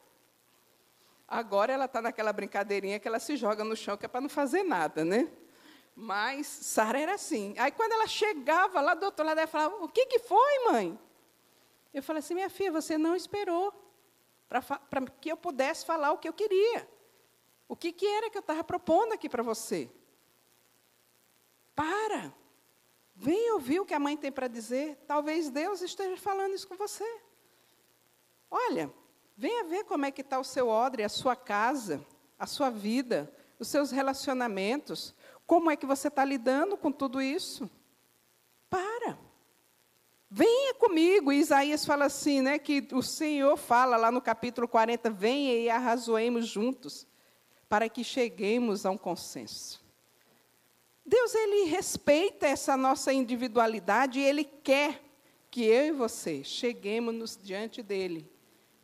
Agora 1.29 1.71
ela 1.73 1.85
está 1.85 2.01
naquela 2.01 2.33
brincadeirinha 2.33 2.99
que 2.99 3.07
ela 3.07 3.21
se 3.21 3.37
joga 3.37 3.63
no 3.63 3.77
chão, 3.77 3.99
que 3.99 4.07
é 4.07 4.09
para 4.09 4.23
não 4.23 4.31
fazer 4.31 4.63
nada, 4.63 5.05
né? 5.05 5.31
Mas 5.95 6.47
Sara 6.47 6.99
era 6.99 7.15
assim. 7.15 7.55
Aí 7.59 7.71
quando 7.71 7.93
ela 7.93 8.07
chegava 8.07 8.81
lá 8.81 8.95
do 8.95 9.05
outro 9.05 9.27
lado, 9.27 9.39
ela 9.39 9.47
falava: 9.47 9.85
O 9.85 9.89
que, 9.89 10.07
que 10.07 10.21
foi, 10.21 10.65
mãe? 10.73 10.99
Eu 11.93 12.03
falei 12.03 12.21
assim: 12.21 12.35
Minha 12.35 12.49
filha, 12.49 12.73
você 12.73 12.97
não 12.97 13.15
esperou 13.15 13.75
para 14.49 14.63
que 15.21 15.31
eu 15.31 15.37
pudesse 15.37 15.85
falar 15.85 16.13
o 16.13 16.19
que 16.19 16.29
eu 16.29 16.33
queria. 16.33 16.89
O 17.69 17.77
que, 17.77 17.93
que 17.93 18.07
era 18.07 18.31
que 18.31 18.39
eu 18.39 18.41
estava 18.41 18.65
propondo 18.65 19.13
aqui 19.13 19.29
para 19.29 19.43
você? 19.43 19.91
Para. 21.75 22.33
Vem 23.15 23.53
ouvir 23.53 23.81
o 23.81 23.85
que 23.85 23.93
a 23.93 23.99
mãe 23.99 24.17
tem 24.17 24.33
para 24.33 24.49
dizer. 24.49 24.97
Talvez 25.07 25.51
Deus 25.51 25.83
esteja 25.83 26.17
falando 26.17 26.55
isso 26.55 26.67
com 26.67 26.77
você. 26.77 27.05
Olha, 28.51 28.91
Venha 29.41 29.63
ver 29.63 29.85
como 29.85 30.05
é 30.05 30.11
que 30.11 30.21
está 30.21 30.37
o 30.41 30.43
seu 30.43 30.67
odre, 30.67 31.05
a 31.05 31.09
sua 31.09 31.37
casa, 31.37 32.05
a 32.37 32.45
sua 32.45 32.71
vida, 32.71 33.33
os 33.57 33.69
seus 33.69 33.93
relacionamentos. 33.93 35.15
Como 35.47 35.71
é 35.71 35.77
que 35.77 35.87
você 35.87 36.09
está 36.09 36.25
lidando 36.25 36.77
com 36.77 36.91
tudo 36.91 37.23
isso? 37.23 37.71
Para. 38.69 39.17
Venha 40.29 40.75
comigo. 40.75 41.31
E 41.31 41.39
Isaías 41.39 41.85
fala 41.85 42.07
assim, 42.07 42.43
né, 42.43 42.59
que 42.59 42.89
o 42.91 43.01
Senhor 43.01 43.57
fala 43.57 43.97
lá 43.97 44.11
no 44.11 44.21
capítulo 44.21 44.67
40, 44.67 45.09
venha 45.11 45.55
e 45.55 45.71
arrazoemos 45.71 46.49
juntos, 46.49 47.07
para 47.69 47.89
que 47.89 48.03
cheguemos 48.03 48.85
a 48.85 48.91
um 48.91 48.99
consenso. 48.99 49.81
Deus 51.07 51.33
ele 51.33 51.71
respeita 51.71 52.45
essa 52.45 52.77
nossa 52.77 53.13
individualidade 53.13 54.19
e 54.19 54.25
ele 54.25 54.43
quer 54.43 55.01
que 55.49 55.63
eu 55.63 55.87
e 55.87 55.93
você 55.93 56.43
cheguemos 56.43 57.39
diante 57.41 57.85
dele 57.85 58.29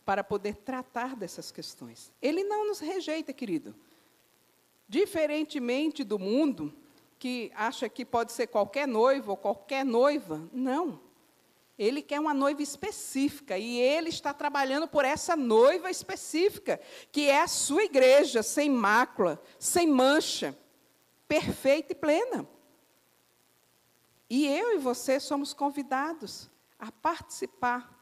para 0.04 0.22
poder 0.22 0.56
tratar 0.56 1.16
dessas 1.16 1.50
questões. 1.50 2.12
Ele 2.20 2.44
não 2.44 2.66
nos 2.66 2.80
rejeita, 2.80 3.32
querido. 3.32 3.74
Diferentemente 4.88 6.04
do 6.04 6.18
mundo, 6.18 6.74
que 7.18 7.50
acha 7.54 7.88
que 7.88 8.04
pode 8.04 8.32
ser 8.32 8.48
qualquer 8.48 8.86
noivo 8.86 9.30
ou 9.30 9.36
qualquer 9.36 9.84
noiva, 9.84 10.48
não. 10.52 11.00
Ele 11.78 12.02
quer 12.02 12.20
uma 12.20 12.34
noiva 12.34 12.62
específica 12.62 13.58
e 13.58 13.80
ele 13.80 14.10
está 14.10 14.32
trabalhando 14.32 14.86
por 14.86 15.04
essa 15.04 15.34
noiva 15.34 15.90
específica, 15.90 16.80
que 17.10 17.28
é 17.28 17.40
a 17.40 17.48
sua 17.48 17.84
igreja, 17.84 18.42
sem 18.42 18.70
mácula, 18.70 19.42
sem 19.58 19.86
mancha, 19.86 20.56
perfeita 21.26 21.92
e 21.92 21.96
plena. 21.96 22.46
E 24.28 24.46
eu 24.46 24.74
e 24.74 24.78
você 24.78 25.18
somos 25.18 25.52
convidados 25.52 26.50
a 26.78 26.92
participar 26.92 27.93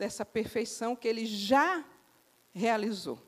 dessa 0.00 0.24
perfeição 0.24 0.96
que 0.96 1.06
ele 1.06 1.26
já 1.26 1.84
realizou, 2.54 3.22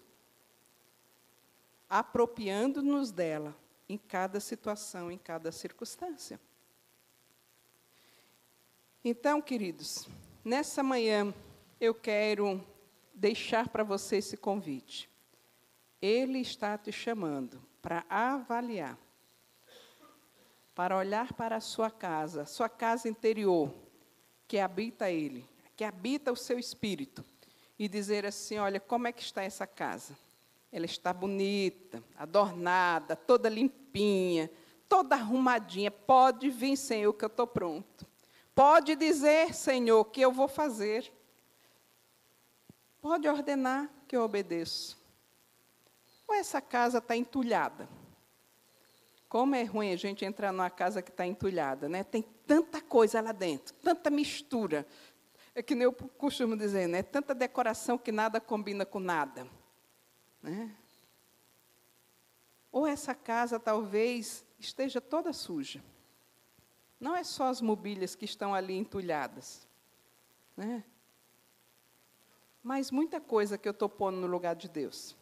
apropriando-nos 1.86 3.12
dela 3.12 3.54
em 3.86 3.98
cada 3.98 4.40
situação, 4.40 5.12
em 5.12 5.18
cada 5.18 5.52
circunstância. 5.52 6.40
Então, 9.04 9.42
queridos, 9.42 10.08
nessa 10.42 10.82
manhã 10.82 11.34
eu 11.78 11.94
quero 11.94 12.66
deixar 13.12 13.68
para 13.68 13.84
você 13.84 14.16
esse 14.16 14.38
convite. 14.38 15.10
Ele 16.00 16.38
está 16.38 16.78
te 16.78 16.90
chamando 16.90 17.62
para 17.82 18.02
avaliar, 18.08 18.98
para 20.74 20.96
olhar 20.96 21.34
para 21.34 21.56
a 21.56 21.60
sua 21.60 21.90
casa, 21.90 22.46
sua 22.46 22.70
casa 22.70 23.10
interior, 23.10 23.74
que 24.48 24.58
habita 24.58 25.10
Ele, 25.10 25.51
que 25.82 25.84
habita 25.84 26.30
o 26.30 26.36
seu 26.36 26.60
espírito, 26.60 27.24
e 27.76 27.88
dizer 27.88 28.24
assim: 28.24 28.56
olha, 28.56 28.78
como 28.78 29.08
é 29.08 29.12
que 29.12 29.20
está 29.20 29.42
essa 29.42 29.66
casa? 29.66 30.16
Ela 30.70 30.86
está 30.86 31.12
bonita, 31.12 32.00
adornada, 32.16 33.16
toda 33.16 33.48
limpinha, 33.48 34.48
toda 34.88 35.16
arrumadinha. 35.16 35.90
Pode 35.90 36.48
vir, 36.50 36.76
Senhor, 36.76 37.12
que 37.14 37.24
eu 37.24 37.26
estou 37.26 37.48
pronto. 37.48 38.06
Pode 38.54 38.94
dizer, 38.94 39.52
Senhor, 39.52 40.04
que 40.04 40.20
eu 40.20 40.30
vou 40.30 40.46
fazer. 40.46 41.12
Pode 43.00 43.26
ordenar 43.26 43.90
que 44.06 44.16
eu 44.16 44.22
obedeço. 44.22 44.96
Ou 46.28 46.34
essa 46.36 46.60
casa 46.60 46.98
está 46.98 47.16
entulhada? 47.16 47.88
Como 49.28 49.56
é 49.56 49.64
ruim 49.64 49.92
a 49.92 49.96
gente 49.96 50.24
entrar 50.24 50.52
numa 50.52 50.70
casa 50.70 51.02
que 51.02 51.10
está 51.10 51.26
entulhada, 51.26 51.88
né? 51.88 52.04
Tem 52.04 52.22
tanta 52.46 52.80
coisa 52.80 53.20
lá 53.20 53.32
dentro, 53.32 53.74
tanta 53.82 54.10
mistura. 54.10 54.86
É 55.54 55.62
que 55.62 55.74
nem 55.74 55.84
eu 55.84 55.92
costumo 55.92 56.56
dizer, 56.56 56.88
né? 56.88 57.02
Tanta 57.02 57.34
decoração 57.34 57.98
que 57.98 58.10
nada 58.10 58.40
combina 58.40 58.86
com 58.86 58.98
nada. 58.98 59.46
Né? 60.42 60.74
Ou 62.70 62.86
essa 62.86 63.14
casa 63.14 63.60
talvez 63.60 64.44
esteja 64.58 65.00
toda 65.00 65.32
suja. 65.32 65.82
Não 66.98 67.14
é 67.14 67.22
só 67.22 67.48
as 67.48 67.60
mobílias 67.60 68.14
que 68.14 68.24
estão 68.24 68.54
ali 68.54 68.74
entulhadas. 68.74 69.66
Né? 70.56 70.82
Mas 72.62 72.90
muita 72.90 73.20
coisa 73.20 73.58
que 73.58 73.68
eu 73.68 73.72
estou 73.72 73.88
pondo 73.88 74.18
no 74.18 74.26
lugar 74.26 74.54
de 74.54 74.68
Deus. 74.68 75.16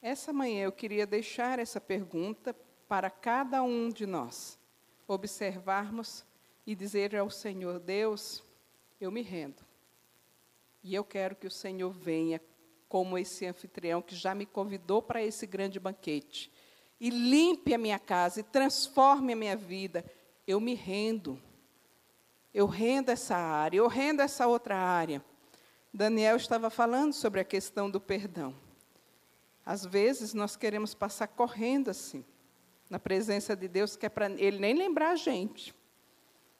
Essa 0.00 0.32
manhã 0.32 0.64
eu 0.64 0.72
queria 0.72 1.06
deixar 1.06 1.58
essa 1.58 1.80
pergunta 1.80 2.54
para 2.88 3.10
cada 3.10 3.62
um 3.62 3.88
de 3.88 4.06
nós 4.06 4.58
observarmos 5.06 6.24
e 6.66 6.74
dizer 6.74 7.14
ao 7.16 7.30
Senhor: 7.30 7.78
Deus, 7.78 8.42
eu 9.00 9.10
me 9.10 9.22
rendo. 9.22 9.62
E 10.82 10.94
eu 10.94 11.04
quero 11.04 11.36
que 11.36 11.46
o 11.46 11.50
Senhor 11.50 11.92
venha 11.92 12.40
como 12.88 13.16
esse 13.16 13.46
anfitrião 13.46 14.02
que 14.02 14.14
já 14.14 14.34
me 14.34 14.44
convidou 14.44 15.00
para 15.00 15.22
esse 15.22 15.46
grande 15.46 15.78
banquete. 15.78 16.52
E 17.00 17.10
limpe 17.10 17.74
a 17.74 17.78
minha 17.78 17.98
casa 17.98 18.40
e 18.40 18.42
transforme 18.42 19.32
a 19.32 19.36
minha 19.36 19.56
vida. 19.56 20.04
Eu 20.46 20.60
me 20.60 20.74
rendo. 20.74 21.40
Eu 22.52 22.66
rendo 22.66 23.10
essa 23.10 23.36
área, 23.36 23.78
eu 23.78 23.88
rendo 23.88 24.20
essa 24.20 24.46
outra 24.46 24.76
área. 24.76 25.24
Daniel 25.92 26.36
estava 26.36 26.68
falando 26.68 27.12
sobre 27.12 27.40
a 27.40 27.44
questão 27.44 27.90
do 27.90 28.00
perdão. 28.00 28.54
Às 29.64 29.86
vezes 29.86 30.34
nós 30.34 30.56
queremos 30.56 30.94
passar 30.94 31.28
correndo 31.28 31.90
assim, 31.90 32.24
na 32.90 32.98
presença 32.98 33.56
de 33.56 33.68
Deus, 33.68 33.96
que 33.96 34.04
é 34.04 34.08
para 34.08 34.30
Ele 34.30 34.58
nem 34.58 34.74
lembrar 34.74 35.12
a 35.12 35.16
gente 35.16 35.74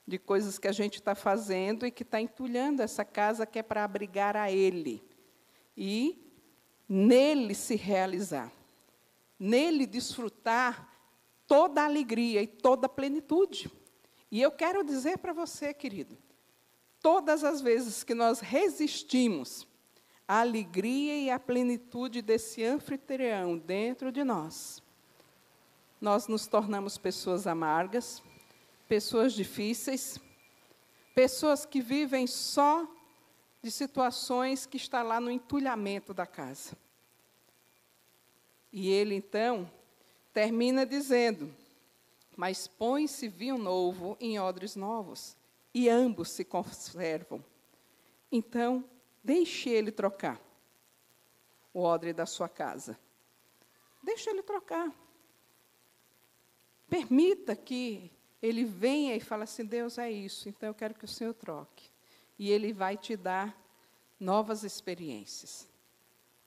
de 0.06 0.18
coisas 0.18 0.58
que 0.58 0.68
a 0.68 0.72
gente 0.72 0.96
está 0.96 1.14
fazendo 1.14 1.86
e 1.86 1.90
que 1.90 2.02
está 2.02 2.20
entulhando 2.20 2.80
essa 2.80 3.04
casa 3.04 3.46
que 3.46 3.58
é 3.58 3.62
para 3.62 3.84
abrigar 3.84 4.36
a 4.36 4.50
Ele 4.50 5.02
e 5.76 6.18
nele 6.88 7.54
se 7.54 7.76
realizar, 7.76 8.52
nele 9.38 9.86
desfrutar 9.86 10.88
toda 11.46 11.82
a 11.82 11.84
alegria 11.84 12.42
e 12.42 12.46
toda 12.46 12.86
a 12.86 12.88
plenitude. 12.88 13.70
E 14.30 14.40
eu 14.40 14.50
quero 14.50 14.84
dizer 14.84 15.18
para 15.18 15.32
você, 15.32 15.72
querido, 15.72 16.16
todas 17.00 17.44
as 17.44 17.60
vezes 17.60 18.02
que 18.02 18.14
nós 18.14 18.40
resistimos 18.40 19.66
à 20.26 20.40
alegria 20.40 21.18
e 21.18 21.30
à 21.30 21.38
plenitude 21.38 22.22
desse 22.22 22.64
anfitrião 22.64 23.58
dentro 23.58 24.10
de 24.10 24.24
nós, 24.24 24.82
nós 26.00 26.26
nos 26.26 26.46
tornamos 26.46 26.98
pessoas 26.98 27.46
amargas, 27.46 28.22
pessoas 28.92 29.32
difíceis, 29.32 30.20
pessoas 31.14 31.64
que 31.64 31.80
vivem 31.80 32.26
só 32.26 32.86
de 33.62 33.70
situações 33.70 34.66
que 34.66 34.76
está 34.76 35.02
lá 35.02 35.18
no 35.18 35.30
entulhamento 35.30 36.12
da 36.12 36.26
casa. 36.26 36.76
E 38.70 38.90
ele 38.90 39.14
então 39.14 39.72
termina 40.30 40.84
dizendo: 40.84 41.50
Mas 42.36 42.66
põe-se 42.66 43.28
vinho 43.28 43.56
novo 43.56 44.14
em 44.20 44.38
odres 44.38 44.76
novos, 44.76 45.38
e 45.72 45.88
ambos 45.88 46.30
se 46.30 46.44
conservam. 46.44 47.42
Então, 48.30 48.84
deixe 49.24 49.70
ele 49.70 49.90
trocar 49.90 50.38
o 51.72 51.80
odre 51.80 52.12
da 52.12 52.26
sua 52.26 52.46
casa. 52.46 52.98
Deixe 54.02 54.28
ele 54.28 54.42
trocar. 54.42 54.92
Permita 56.90 57.56
que 57.56 58.12
ele 58.42 58.64
venha 58.64 59.14
e 59.14 59.20
fale 59.20 59.44
assim: 59.44 59.64
Deus 59.64 59.96
é 59.96 60.10
isso, 60.10 60.48
então 60.48 60.68
eu 60.68 60.74
quero 60.74 60.94
que 60.94 61.04
o 61.04 61.08
Senhor 61.08 61.32
troque 61.32 61.92
e 62.36 62.50
Ele 62.50 62.72
vai 62.72 62.96
te 62.96 63.16
dar 63.16 63.56
novas 64.18 64.64
experiências, 64.64 65.68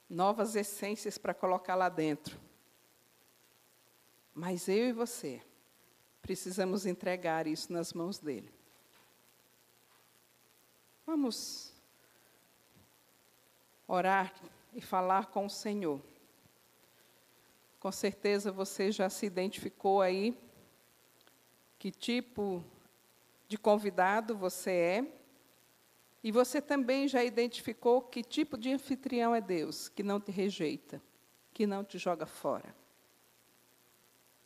novas 0.09 0.57
essências 0.57 1.17
para 1.17 1.33
colocar 1.33 1.73
lá 1.73 1.87
dentro. 1.87 2.37
Mas 4.33 4.67
eu 4.67 4.89
e 4.89 4.91
você 4.91 5.41
precisamos 6.21 6.85
entregar 6.85 7.47
isso 7.47 7.71
nas 7.71 7.93
mãos 7.93 8.19
dele. 8.19 8.51
Vamos 11.05 11.71
orar 13.87 14.33
e 14.73 14.81
falar 14.81 15.27
com 15.27 15.45
o 15.45 15.49
Senhor. 15.49 16.01
Com 17.79 17.91
certeza 17.91 18.51
você 18.51 18.91
já 18.91 19.09
se 19.09 19.25
identificou 19.25 20.01
aí 20.01 20.37
que 21.77 21.91
tipo 21.91 22.63
de 23.47 23.57
convidado 23.57 24.35
você 24.35 24.71
é. 24.71 25.05
E 26.23 26.31
você 26.31 26.59
também 26.59 27.07
já 27.07 27.23
identificou 27.23 28.01
que 28.01 28.23
tipo 28.23 28.57
de 28.57 28.71
anfitrião 28.71 29.35
é 29.35 29.41
Deus, 29.41 29.87
que 29.87 30.01
não 30.01 30.19
te 30.19 30.31
rejeita, 30.31 31.01
que 31.53 31.67
não 31.67 31.83
te 31.83 31.99
joga 31.99 32.25
fora, 32.25 32.75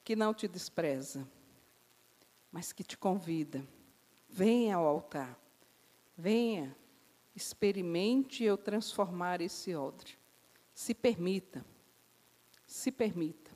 que 0.03 0.13
não 0.15 0.33
te 0.33 0.47
despreza, 0.47 1.25
mas 2.51 2.73
que 2.73 2.83
te 2.83 2.97
convida. 2.97 3.65
Venha 4.27 4.75
ao 4.75 4.85
altar, 4.85 5.39
venha, 6.17 6.75
experimente 7.33 8.43
eu 8.43 8.57
transformar 8.57 9.39
esse 9.39 9.73
odre. 9.73 10.17
Se 10.73 10.93
permita, 10.93 11.65
se 12.67 12.91
permita. 12.91 13.48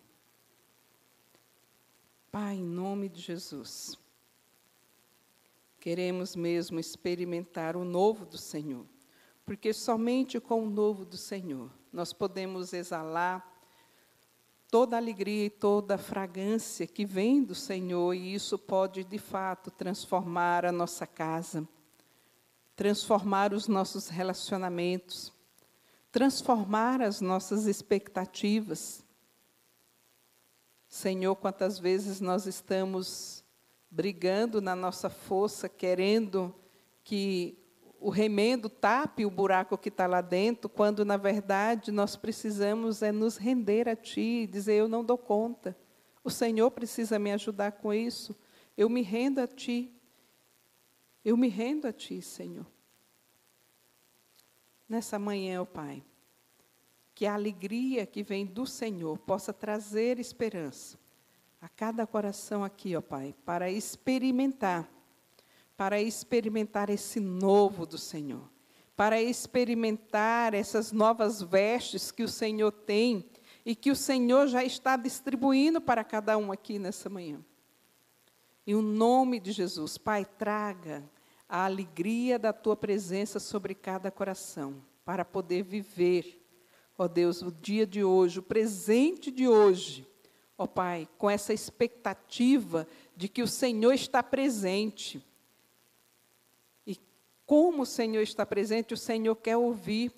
Pai, 2.33 2.55
em 2.55 2.65
nome 2.65 3.09
de 3.09 3.21
Jesus. 3.21 3.95
Queremos 5.79 6.35
mesmo 6.35 6.79
experimentar 6.79 7.77
o 7.77 7.85
novo 7.85 8.25
do 8.25 8.39
Senhor, 8.39 8.87
porque 9.45 9.71
somente 9.71 10.39
com 10.39 10.63
o 10.63 10.69
novo 10.69 11.05
do 11.05 11.15
Senhor 11.15 11.69
nós 11.91 12.11
podemos 12.11 12.73
exalar 12.73 13.47
toda 14.67 14.95
a 14.95 14.99
alegria 14.99 15.45
e 15.45 15.49
toda 15.51 15.93
a 15.93 15.99
fragrância 15.99 16.87
que 16.87 17.05
vem 17.05 17.43
do 17.43 17.53
Senhor, 17.53 18.15
e 18.15 18.33
isso 18.33 18.57
pode, 18.57 19.03
de 19.03 19.19
fato, 19.19 19.69
transformar 19.69 20.65
a 20.65 20.71
nossa 20.71 21.05
casa, 21.05 21.67
transformar 22.75 23.53
os 23.53 23.67
nossos 23.67 24.07
relacionamentos, 24.07 25.31
transformar 26.11 26.99
as 26.99 27.21
nossas 27.21 27.67
expectativas. 27.67 29.02
Senhor, 30.93 31.35
quantas 31.35 31.79
vezes 31.79 32.21
nós 32.21 32.45
estamos 32.45 33.43
brigando 33.89 34.61
na 34.61 34.75
nossa 34.75 35.09
força, 35.09 35.67
querendo 35.67 36.53
que 37.03 37.57
o 37.99 38.11
remendo 38.11 38.69
tape 38.69 39.25
o 39.25 39.31
buraco 39.31 39.75
que 39.75 39.89
está 39.89 40.05
lá 40.05 40.21
dentro, 40.21 40.69
quando 40.69 41.03
na 41.03 41.17
verdade 41.17 41.91
nós 41.91 42.15
precisamos 42.15 43.01
é 43.01 43.11
nos 43.11 43.37
render 43.37 43.89
a 43.89 43.95
Ti 43.95 44.45
dizer: 44.45 44.75
Eu 44.75 44.87
não 44.87 45.03
dou 45.03 45.17
conta. 45.17 45.75
O 46.23 46.29
Senhor 46.29 46.69
precisa 46.69 47.17
me 47.17 47.31
ajudar 47.31 47.71
com 47.71 47.91
isso. 47.91 48.35
Eu 48.77 48.87
me 48.87 49.01
rendo 49.01 49.39
a 49.39 49.47
Ti. 49.47 49.91
Eu 51.25 51.35
me 51.35 51.47
rendo 51.47 51.87
a 51.87 51.91
Ti, 51.91 52.21
Senhor. 52.21 52.67
Nessa 54.87 55.17
manhã, 55.17 55.63
ó 55.63 55.65
Pai, 55.65 56.03
que 57.15 57.25
a 57.25 57.33
alegria 57.33 58.05
que 58.05 58.23
vem 58.23 58.45
do 58.45 58.65
Senhor 58.65 59.17
possa 59.19 59.53
trazer 59.53 60.19
esperança 60.19 60.97
a 61.61 61.69
cada 61.69 62.05
coração 62.05 62.63
aqui, 62.63 62.93
ó 62.95 63.01
Pai, 63.01 63.33
para 63.45 63.71
experimentar, 63.71 64.89
para 65.77 66.01
experimentar 66.01 66.89
esse 66.89 67.19
novo 67.21 67.85
do 67.85 67.97
Senhor, 67.97 68.49
para 68.97 69.21
experimentar 69.21 70.53
essas 70.53 70.91
novas 70.91 71.41
vestes 71.41 72.11
que 72.11 72.21
o 72.21 72.27
Senhor 72.27 72.71
tem 72.71 73.25
e 73.65 73.75
que 73.75 73.89
o 73.91 73.95
Senhor 73.95 74.47
já 74.47 74.63
está 74.63 74.97
distribuindo 74.97 75.79
para 75.79 76.03
cada 76.03 76.37
um 76.37 76.51
aqui 76.51 76.77
nessa 76.77 77.09
manhã. 77.09 77.39
Em 78.67 78.75
o 78.75 78.81
nome 78.81 79.39
de 79.39 79.51
Jesus, 79.51 79.97
Pai, 79.97 80.25
traga 80.25 81.09
a 81.47 81.65
alegria 81.65 82.37
da 82.37 82.51
tua 82.51 82.75
presença 82.75 83.39
sobre 83.39 83.73
cada 83.73 84.11
coração, 84.11 84.83
para 85.05 85.23
poder 85.23 85.63
viver, 85.63 86.42
ó 86.97 87.07
Deus, 87.07 87.41
o 87.41 87.51
dia 87.51 87.85
de 87.85 88.03
hoje, 88.03 88.39
o 88.39 88.43
presente 88.43 89.31
de 89.31 89.47
hoje, 89.47 90.07
ó 90.57 90.67
Pai, 90.67 91.07
com 91.17 91.29
essa 91.29 91.53
expectativa 91.53 92.87
de 93.15 93.27
que 93.27 93.41
o 93.41 93.47
Senhor 93.47 93.93
está 93.93 94.21
presente. 94.21 95.23
E 96.85 96.99
como 97.45 97.83
o 97.83 97.85
Senhor 97.85 98.21
está 98.21 98.45
presente, 98.45 98.93
o 98.93 98.97
Senhor 98.97 99.35
quer 99.35 99.57
ouvir, 99.57 100.11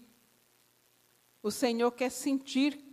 o 1.41 1.51
Senhor 1.51 1.91
quer 1.91 2.09
sentir 2.09 2.83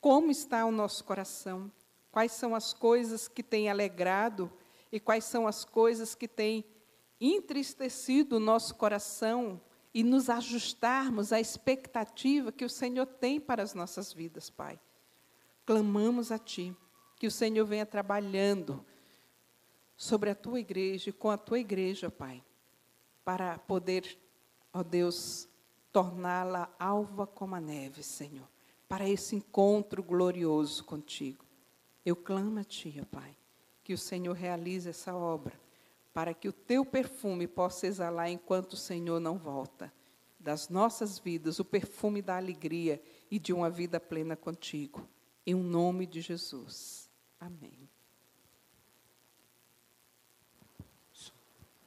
como 0.00 0.30
está 0.30 0.64
o 0.64 0.72
nosso 0.72 1.04
coração, 1.04 1.70
quais 2.10 2.32
são 2.32 2.54
as 2.54 2.72
coisas 2.72 3.28
que 3.28 3.42
têm 3.42 3.70
alegrado 3.70 4.52
e 4.90 5.00
quais 5.00 5.24
são 5.24 5.46
as 5.46 5.64
coisas 5.64 6.14
que 6.14 6.28
têm 6.28 6.64
entristecido 7.20 8.36
o 8.36 8.40
nosso 8.40 8.74
coração 8.74 9.60
e 9.94 10.02
nos 10.02 10.30
ajustarmos 10.30 11.32
à 11.32 11.40
expectativa 11.40 12.50
que 12.50 12.64
o 12.64 12.70
Senhor 12.70 13.06
tem 13.06 13.40
para 13.40 13.62
as 13.62 13.74
nossas 13.74 14.12
vidas, 14.12 14.48
Pai. 14.48 14.80
Clamamos 15.66 16.32
a 16.32 16.38
Ti, 16.38 16.76
que 17.16 17.26
o 17.26 17.30
Senhor 17.30 17.64
venha 17.66 17.86
trabalhando 17.86 18.84
sobre 19.96 20.30
a 20.30 20.34
Tua 20.34 20.60
igreja 20.60 21.10
e 21.10 21.12
com 21.12 21.30
a 21.30 21.36
Tua 21.36 21.58
igreja, 21.58 22.10
Pai, 22.10 22.42
para 23.24 23.58
poder, 23.58 24.18
ó 24.72 24.82
Deus, 24.82 25.48
torná-la 25.92 26.74
alva 26.78 27.26
como 27.26 27.54
a 27.54 27.60
neve, 27.60 28.02
Senhor, 28.02 28.48
para 28.88 29.08
esse 29.08 29.36
encontro 29.36 30.02
glorioso 30.02 30.84
contigo. 30.84 31.44
Eu 32.04 32.16
clamo 32.16 32.58
a 32.58 32.64
Ti, 32.64 32.98
ó 33.00 33.04
Pai 33.04 33.36
que 33.82 33.92
o 33.92 33.98
Senhor 33.98 34.34
realize 34.34 34.88
essa 34.88 35.14
obra, 35.14 35.58
para 36.12 36.34
que 36.34 36.48
o 36.48 36.52
teu 36.52 36.84
perfume 36.84 37.46
possa 37.46 37.86
exalar 37.86 38.30
enquanto 38.30 38.74
o 38.74 38.76
Senhor 38.76 39.20
não 39.20 39.38
volta. 39.38 39.92
Das 40.38 40.68
nossas 40.68 41.18
vidas, 41.18 41.58
o 41.58 41.64
perfume 41.64 42.20
da 42.20 42.36
alegria 42.36 43.02
e 43.30 43.38
de 43.38 43.52
uma 43.52 43.70
vida 43.70 44.00
plena 44.00 44.36
contigo. 44.36 45.08
Em 45.46 45.54
nome 45.54 46.06
de 46.06 46.20
Jesus. 46.20 47.08
Amém. 47.38 47.91